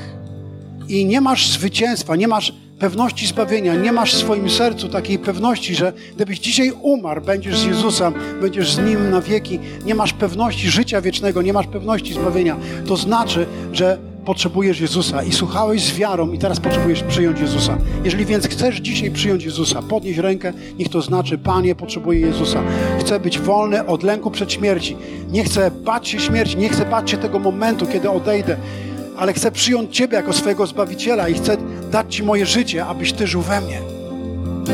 i 0.88 1.04
nie 1.04 1.20
masz 1.20 1.48
zwycięstwa, 1.48 2.16
nie 2.16 2.28
masz 2.28 2.52
pewności 2.78 3.26
zbawienia, 3.26 3.74
nie 3.74 3.92
masz 3.92 4.14
w 4.14 4.18
swoim 4.18 4.50
sercu 4.50 4.88
takiej 4.88 5.18
pewności, 5.18 5.74
że 5.74 5.92
gdybyś 6.16 6.38
dzisiaj 6.38 6.72
umarł, 6.82 7.20
będziesz 7.20 7.58
z 7.58 7.64
Jezusem, 7.64 8.14
będziesz 8.40 8.72
z 8.72 8.78
Nim 8.78 9.10
na 9.10 9.20
wieki, 9.20 9.58
nie 9.84 9.94
masz 9.94 10.12
pewności 10.12 10.70
życia 10.70 11.00
wiecznego, 11.00 11.42
nie 11.42 11.52
masz 11.52 11.66
pewności 11.66 12.14
zbawienia, 12.14 12.56
to 12.86 12.96
znaczy, 12.96 13.46
że 13.72 13.98
potrzebujesz 14.24 14.80
Jezusa 14.80 15.22
i 15.22 15.32
słuchałeś 15.32 15.82
z 15.82 15.96
wiarą 15.96 16.32
i 16.32 16.38
teraz 16.38 16.60
potrzebujesz 16.60 17.02
przyjąć 17.02 17.40
Jezusa. 17.40 17.78
Jeżeli 18.04 18.24
więc 18.24 18.48
chcesz 18.48 18.76
dzisiaj 18.76 19.10
przyjąć 19.10 19.44
Jezusa, 19.44 19.82
podnieś 19.82 20.18
rękę, 20.18 20.52
niech 20.78 20.88
to 20.88 21.02
znaczy, 21.02 21.38
Panie, 21.38 21.74
potrzebuję 21.74 22.20
Jezusa. 22.20 22.62
Chcę 23.00 23.20
być 23.20 23.38
wolny 23.38 23.86
od 23.86 24.02
lęku 24.02 24.30
przed 24.30 24.52
śmierci. 24.52 24.96
Nie 25.30 25.44
chcę 25.44 25.70
bać 25.70 26.08
się 26.08 26.20
śmierci, 26.20 26.56
nie 26.56 26.68
chcę 26.68 26.84
bać 26.84 27.10
się 27.10 27.16
tego 27.16 27.38
momentu, 27.38 27.86
kiedy 27.86 28.10
odejdę, 28.10 28.56
ale 29.16 29.32
chcę 29.32 29.50
przyjąć 29.50 29.96
Ciebie 29.96 30.16
jako 30.16 30.32
swojego 30.32 30.66
Zbawiciela 30.66 31.28
i 31.28 31.34
chcę 31.34 31.56
dać 31.90 32.14
Ci 32.14 32.22
moje 32.22 32.46
życie, 32.46 32.86
abyś 32.86 33.12
Ty 33.12 33.26
żył 33.26 33.42
we 33.42 33.60
mnie. 33.60 33.80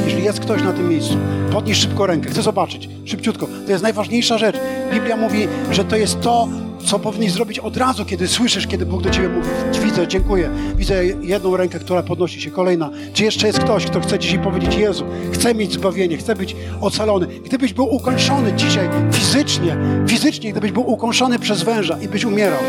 Jeżeli 0.05 0.25
jest 0.25 0.41
ktoś 0.41 0.63
na 0.63 0.73
tym 0.73 0.89
miejscu, 0.89 1.17
podnieś 1.53 1.79
szybko 1.79 2.07
rękę. 2.07 2.31
Chcę 2.31 2.43
zobaczyć, 2.43 2.89
szybciutko. 3.05 3.47
To 3.67 3.73
jest 3.73 3.83
najważniejsza 3.83 4.39
rzecz. 4.39 4.57
Biblia 4.93 5.17
mówi, 5.17 5.49
że 5.71 5.85
to 5.85 5.97
jest 5.97 6.21
to, 6.21 6.49
co 6.85 6.99
powinieneś 6.99 7.33
zrobić 7.33 7.59
od 7.59 7.77
razu, 7.77 8.05
kiedy 8.05 8.29
słyszysz, 8.29 8.67
kiedy 8.67 8.87
Bóg 8.87 9.03
do 9.03 9.11
Ciebie 9.11 9.29
mówi. 9.29 9.49
Widzę, 9.85 10.09
dziękuję. 10.09 10.51
Widzę 10.77 11.05
jedną 11.05 11.57
rękę, 11.57 11.79
która 11.79 12.03
podnosi 12.03 12.41
się, 12.41 12.51
kolejna. 12.51 12.91
Czy 13.13 13.25
jeszcze 13.25 13.47
jest 13.47 13.59
ktoś, 13.59 13.87
kto 13.87 14.01
chce 14.01 14.19
dzisiaj 14.19 14.39
powiedzieć, 14.39 14.75
Jezu, 14.75 15.05
chcę 15.33 15.55
mieć 15.55 15.73
zbawienie, 15.73 16.17
chcę 16.17 16.35
być 16.35 16.57
ocalony. 16.81 17.27
Gdybyś 17.27 17.73
był 17.73 17.95
ukończony 17.95 18.53
dzisiaj 18.53 18.89
fizycznie, 19.13 19.77
fizycznie, 20.09 20.53
gdybyś 20.53 20.73
był 20.73 20.91
ukończony 20.91 21.39
przez 21.39 21.63
węża 21.63 21.99
i 22.03 22.09
byś 22.09 22.25
umierał, 22.25 22.61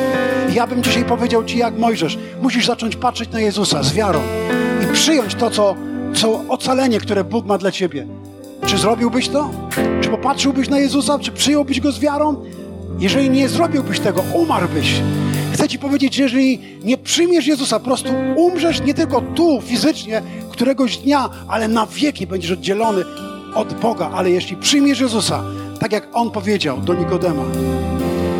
ja 0.53 0.67
bym 0.67 0.83
dzisiaj 0.83 1.05
powiedział 1.05 1.43
Ci, 1.43 1.57
jak 1.57 1.77
Mojżesz, 1.77 2.17
musisz 2.41 2.65
zacząć 2.65 2.95
patrzeć 2.95 3.29
na 3.29 3.39
Jezusa 3.39 3.83
z 3.83 3.93
wiarą 3.93 4.21
i 4.83 4.93
przyjąć 4.93 5.35
to, 5.35 5.49
co, 5.49 5.75
co 6.13 6.43
ocalenie, 6.49 6.99
które 6.99 7.23
Bóg 7.23 7.45
ma 7.45 7.57
dla 7.57 7.71
Ciebie. 7.71 8.07
Czy 8.65 8.77
zrobiłbyś 8.77 9.29
to? 9.29 9.49
Czy 10.01 10.09
popatrzyłbyś 10.09 10.69
na 10.69 10.79
Jezusa? 10.79 11.19
Czy 11.19 11.31
przyjąłbyś 11.31 11.79
Go 11.79 11.91
z 11.91 11.99
wiarą? 11.99 12.35
Jeżeli 13.01 13.29
nie 13.29 13.49
zrobiłbyś 13.49 13.99
tego, 13.99 14.23
umarłbyś. 14.33 15.01
Chcę 15.53 15.67
Ci 15.67 15.79
powiedzieć, 15.79 16.15
że 16.15 16.23
jeżeli 16.23 16.59
nie 16.83 16.97
przyjmiesz 16.97 17.47
Jezusa, 17.47 17.79
po 17.79 17.85
prostu 17.85 18.09
umrzesz 18.35 18.81
nie 18.81 18.93
tylko 18.93 19.21
tu, 19.21 19.61
fizycznie, 19.61 20.21
któregoś 20.51 20.97
dnia, 20.97 21.29
ale 21.47 21.67
na 21.67 21.85
wieki 21.85 22.27
będziesz 22.27 22.51
oddzielony 22.51 23.03
od 23.55 23.73
Boga. 23.73 24.11
Ale 24.13 24.31
jeśli 24.31 24.57
przyjmiesz 24.57 24.99
Jezusa, 24.99 25.43
tak 25.79 25.91
jak 25.91 26.07
On 26.13 26.31
powiedział 26.31 26.81
do 26.81 26.93
Nikodema, 26.93 27.43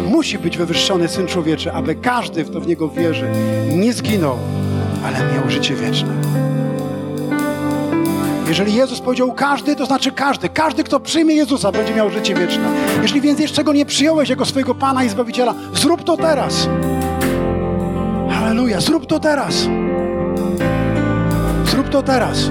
musi 0.09 0.39
być 0.39 0.57
wywyższony 0.57 1.07
Syn 1.07 1.27
Człowieczy, 1.27 1.73
aby 1.73 1.95
każdy, 1.95 2.43
kto 2.43 2.61
w 2.61 2.67
Niego 2.67 2.89
wierzy, 2.89 3.29
nie 3.69 3.93
zginął, 3.93 4.37
ale 5.05 5.33
miał 5.33 5.49
życie 5.49 5.75
wieczne. 5.75 6.50
Jeżeli 8.51 8.73
Jezus 8.73 8.99
powiedział 8.99 9.33
każdy, 9.33 9.75
to 9.75 9.85
znaczy 9.85 10.11
każdy. 10.11 10.49
Każdy, 10.49 10.83
kto 10.83 10.99
przyjmie 10.99 11.35
Jezusa, 11.35 11.71
będzie 11.71 11.93
miał 11.93 12.09
życie 12.09 12.35
wieczne. 12.35 12.63
Jeśli 13.01 13.21
więc 13.21 13.39
jeszcze 13.39 13.63
go 13.63 13.73
nie 13.73 13.85
przyjąłeś 13.85 14.29
jako 14.29 14.45
swojego 14.45 14.75
Pana 14.75 15.03
i 15.03 15.09
Zbawiciela, 15.09 15.53
zrób 15.73 16.03
to 16.03 16.17
teraz. 16.17 16.67
Halleluja, 18.29 18.81
zrób 18.81 19.05
to 19.05 19.19
teraz. 19.19 19.67
Zrób 21.65 21.89
to 21.89 22.03
teraz. 22.03 22.49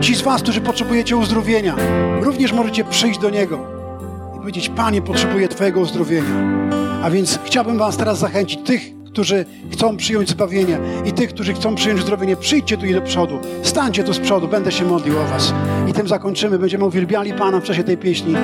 Ci 0.00 0.14
z 0.14 0.22
Was, 0.22 0.42
którzy 0.42 0.60
potrzebujecie 0.60 1.16
uzdrowienia, 1.16 1.76
również 2.20 2.52
możecie 2.52 2.84
przyjść 2.84 3.20
do 3.20 3.30
Niego 3.30 3.58
i 4.36 4.38
powiedzieć: 4.38 4.68
Panie, 4.68 5.02
potrzebuję 5.02 5.48
Twojego 5.48 5.80
uzdrowienia. 5.80 6.34
A 7.02 7.10
więc 7.10 7.38
chciałbym 7.44 7.78
Was 7.78 7.96
teraz 7.96 8.18
zachęcić, 8.18 8.60
tych, 8.64 8.99
którzy 9.12 9.44
chcą 9.72 9.96
przyjąć 9.96 10.28
zbawienie 10.28 10.78
i 11.04 11.12
tych, 11.12 11.34
którzy 11.34 11.54
chcą 11.54 11.74
przyjąć 11.74 12.00
uzdrowienie, 12.00 12.36
przyjdźcie 12.36 12.76
tu 12.76 12.86
i 12.86 12.94
do 12.94 13.02
przodu. 13.02 13.38
Stańcie 13.62 14.04
tu 14.04 14.12
z 14.12 14.18
przodu, 14.18 14.48
będę 14.48 14.72
się 14.72 14.84
modlił 14.84 15.18
o 15.18 15.24
Was. 15.24 15.54
I 15.88 15.92
tym 15.92 16.08
zakończymy. 16.08 16.58
Będziemy 16.58 16.84
uwielbiali 16.84 17.32
Pana 17.32 17.60
w 17.60 17.64
czasie 17.64 17.84
tej 17.84 17.96
pieśni. 17.96 18.34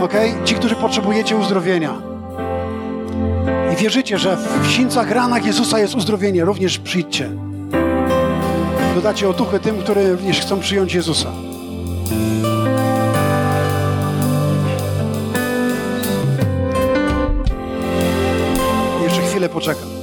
Ok? 0.00 0.12
Ci, 0.44 0.54
którzy 0.54 0.74
potrzebujecie 0.74 1.36
uzdrowienia, 1.36 2.10
wierzycie, 3.80 4.18
że 4.18 4.36
w 4.62 4.66
sińcach, 4.70 5.10
ranach 5.10 5.46
Jezusa 5.46 5.78
jest 5.78 5.94
uzdrowienie, 5.94 6.44
również 6.44 6.78
przyjdźcie. 6.78 7.30
Dodacie 8.94 9.28
otuchy 9.28 9.60
tym, 9.60 9.78
którzy 9.78 10.12
również 10.12 10.40
chcą 10.40 10.60
przyjąć 10.60 10.94
Jezusa. 10.94 11.32
Chwilę 19.40 19.48
poczekam. 19.48 20.00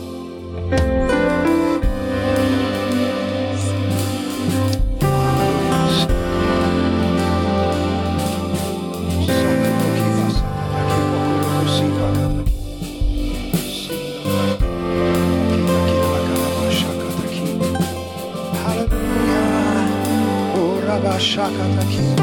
Shaka 21.20 21.66
taki. 21.80 22.17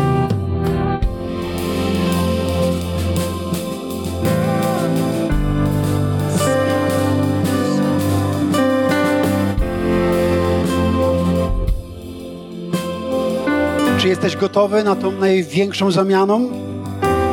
Czy 14.04 14.08
jesteś 14.08 14.36
gotowy 14.36 14.84
na 14.84 14.96
tą 14.96 15.12
największą 15.12 15.90
zamianą? 15.90 16.50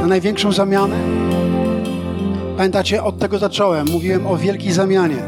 Na 0.01 0.07
największą 0.07 0.51
zamianę? 0.51 0.95
Pamiętacie, 2.57 3.03
od 3.03 3.19
tego 3.19 3.39
zacząłem. 3.39 3.87
Mówiłem 3.89 4.27
o 4.27 4.37
wielkiej 4.37 4.71
zamianie. 4.71 5.23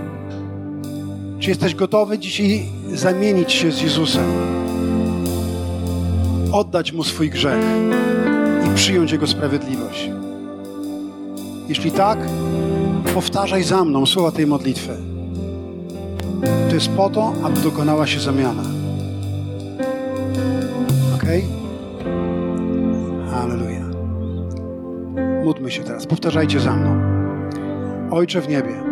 Czy 1.39 1.50
jesteś 1.50 1.76
gotowy 1.76 2.20
dzisiaj 2.20 2.66
zamienić 2.94 3.52
się 3.52 3.72
z 3.72 3.82
Jezusem? 3.82 4.26
Oddać 6.52 6.91
Mu 6.91 7.04
swój 7.04 7.30
grzech 7.30 7.64
i 8.66 8.76
przyjąć 8.76 9.12
Jego 9.12 9.28
sprawiedliwość. 9.28 10.10
Jeśli 11.68 11.91
tak, 11.91 12.20
powtarzaj 13.14 13.64
za 13.64 13.86
mną 13.86 14.06
słowa 14.06 14.32
tej 14.32 14.48
modlitwy. 14.48 14.98
To 16.70 16.76
jest 16.76 16.89
po 16.89 17.10
to, 17.10 17.34
aby 17.44 17.60
dokonała 17.60 18.08
się 18.08 18.20
zamiana. 18.20 18.82
Módlmy 25.44 25.72
się 25.72 25.84
teraz. 25.84 26.06
Powtarzajcie 26.08 26.60
za 26.60 26.76
mną. 26.76 27.02
Ojcze 28.12 28.41
w 28.41 28.50
niebie, 28.50 28.84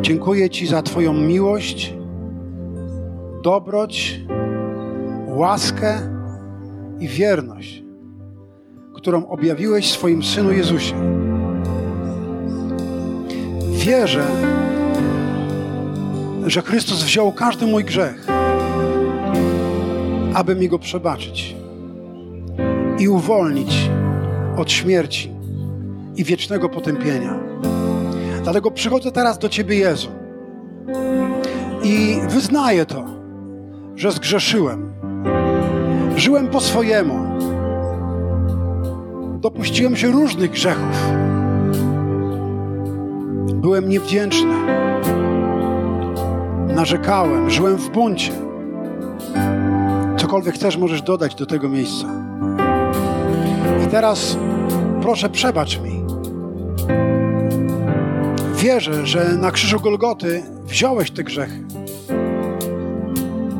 dziękuję 0.00 0.50
Ci 0.50 0.66
za 0.66 0.82
Twoją 0.82 1.12
miłość, 1.12 1.94
dobroć, 3.42 4.20
łaskę 5.26 5.98
i 7.00 7.08
wierność, 7.08 7.84
którą 8.94 9.26
objawiłeś 9.26 9.90
swoim 9.90 10.22
Synu 10.22 10.52
Jezusie. 10.52 10.94
Wierzę, 13.70 14.24
że 16.46 16.62
Chrystus 16.62 17.02
wziął 17.02 17.32
każdy 17.32 17.66
mój 17.66 17.84
grzech, 17.84 18.26
aby 20.34 20.56
mi 20.56 20.68
go 20.68 20.78
przebaczyć 20.78 21.56
i 22.98 23.08
uwolnić 23.08 23.90
od 24.56 24.70
śmierci 24.72 25.30
i 26.16 26.24
wiecznego 26.24 26.68
potępienia. 26.68 27.34
Dlatego 28.42 28.70
przychodzę 28.70 29.12
teraz 29.12 29.38
do 29.38 29.48
Ciebie, 29.48 29.76
Jezu, 29.76 30.08
i 31.82 32.20
wyznaję 32.28 32.86
to, 32.86 33.04
że 33.96 34.12
zgrzeszyłem. 34.12 34.92
Żyłem 36.16 36.48
po 36.48 36.60
swojemu. 36.60 37.14
Dopuściłem 39.40 39.96
się 39.96 40.10
różnych 40.10 40.50
grzechów. 40.50 41.10
Byłem 43.54 43.88
niewdzięczny. 43.88 44.54
Narzekałem, 46.74 47.50
żyłem 47.50 47.76
w 47.76 47.90
buncie. 47.90 48.32
Cokolwiek 50.16 50.54
chcesz, 50.54 50.76
możesz 50.76 51.02
dodać 51.02 51.34
do 51.34 51.46
tego 51.46 51.68
miejsca. 51.68 52.21
Teraz 53.92 54.36
proszę, 55.02 55.30
przebacz 55.30 55.78
mi. 55.78 56.04
Wierzę, 58.56 59.06
że 59.06 59.24
na 59.24 59.50
krzyżu 59.50 59.80
Golgoty 59.80 60.42
wziąłeś 60.64 61.10
te 61.10 61.24
grzechy. 61.24 61.62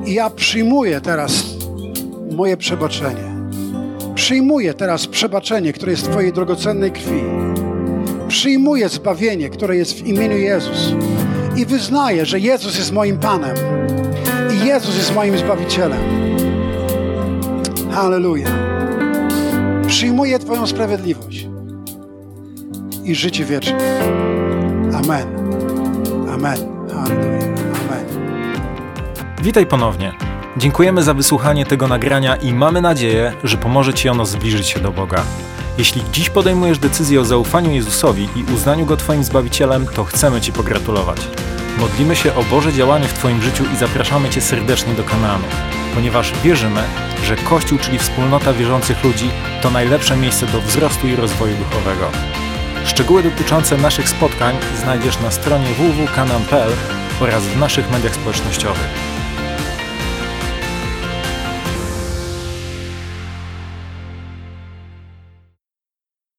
I 0.07 0.15
ja 0.15 0.31
przyjmuję 0.31 1.01
teraz 1.01 1.45
moje 2.37 2.57
przebaczenie. 2.57 3.33
Przyjmuję 4.15 4.75
teraz 4.75 5.07
przebaczenie, 5.07 5.73
które 5.73 5.93
jest 5.93 6.07
w 6.07 6.11
Twojej 6.11 6.33
drogocennej 6.33 6.93
krwi. 6.93 7.23
Przyjmuję 8.29 8.89
zbawienie, 8.89 9.51
które 9.51 9.77
jest 9.77 9.93
w 9.93 10.07
imieniu 10.07 10.39
Jezus. 10.39 10.93
I 11.57 11.67
wyznaję, 11.67 12.27
że 12.27 12.41
Jezus 12.41 12.79
jest 12.79 12.93
moim 12.93 13.19
Panem. 13.19 13.57
I 14.55 14.67
Jezus 14.67 14.97
jest 14.97 15.15
moim 15.15 15.39
Zbawicielem. 15.39 16.01
Halleluja. 17.91 18.62
Przyjmuję 19.93 20.39
Twoją 20.39 20.67
sprawiedliwość 20.67 21.49
i 23.05 23.15
życie 23.15 23.45
wieczne. 23.45 24.01
Amen. 24.95 25.27
Amen. 26.35 26.59
Halleluja. 26.95 27.39
Amen. 27.89 28.07
Witaj 29.43 29.67
ponownie. 29.67 30.13
Dziękujemy 30.57 31.03
za 31.03 31.15
wysłuchanie 31.15 31.67
tego 31.67 31.89
nagrania 31.89 32.37
i 32.37 32.53
mamy 32.55 32.81
nadzieję, 32.81 33.33
że 33.45 33.57
pomoże 33.57 33.95
Ci 33.95 34.09
ono 34.09 34.27
zbliżyć 34.27 34.67
się 34.67 34.81
do 34.81 34.93
Boga. 34.93 35.23
Jeśli 35.79 36.03
dziś 36.13 36.31
podejmujesz 36.31 36.79
decyzję 36.79 37.21
o 37.21 37.25
zaufaniu 37.25 37.71
Jezusowi 37.71 38.29
i 38.37 38.55
uznaniu 38.55 38.87
Go 38.87 38.97
Twoim 38.97 39.25
Zbawicielem, 39.25 39.87
to 39.87 40.05
chcemy 40.05 40.41
Ci 40.41 40.53
pogratulować. 40.53 41.21
Modlimy 41.79 42.17
się 42.17 42.35
o 42.35 42.43
Boże 42.43 42.73
działanie 42.73 43.09
w 43.09 43.13
Twoim 43.13 43.43
życiu 43.43 43.65
i 43.75 43.77
zapraszamy 43.77 44.31
Cię 44.31 44.41
serdecznie 44.41 44.95
do 44.95 45.05
Kanaanu, 45.05 45.45
ponieważ 45.95 46.33
wierzymy, 46.43 46.83
że 47.25 47.37
Kościół, 47.37 47.79
czyli 47.79 47.99
wspólnota 47.99 48.53
wierzących 48.53 49.05
ludzi, 49.05 49.31
to 49.63 49.71
najlepsze 49.71 50.17
miejsce 50.17 50.47
do 50.47 50.61
wzrostu 50.61 51.09
i 51.09 51.17
rozwoju 51.17 51.57
duchowego. 51.57 52.11
Szczegóły 52.85 53.23
dotyczące 53.23 53.77
naszych 53.77 54.09
spotkań 54.09 54.57
znajdziesz 54.83 55.21
na 55.21 55.31
stronie 55.31 55.67
www.kanan.pl 55.67 56.73
oraz 57.21 57.43
w 57.43 57.59
naszych 57.59 57.91
mediach 57.91 58.15
społecznościowych. 58.15 59.12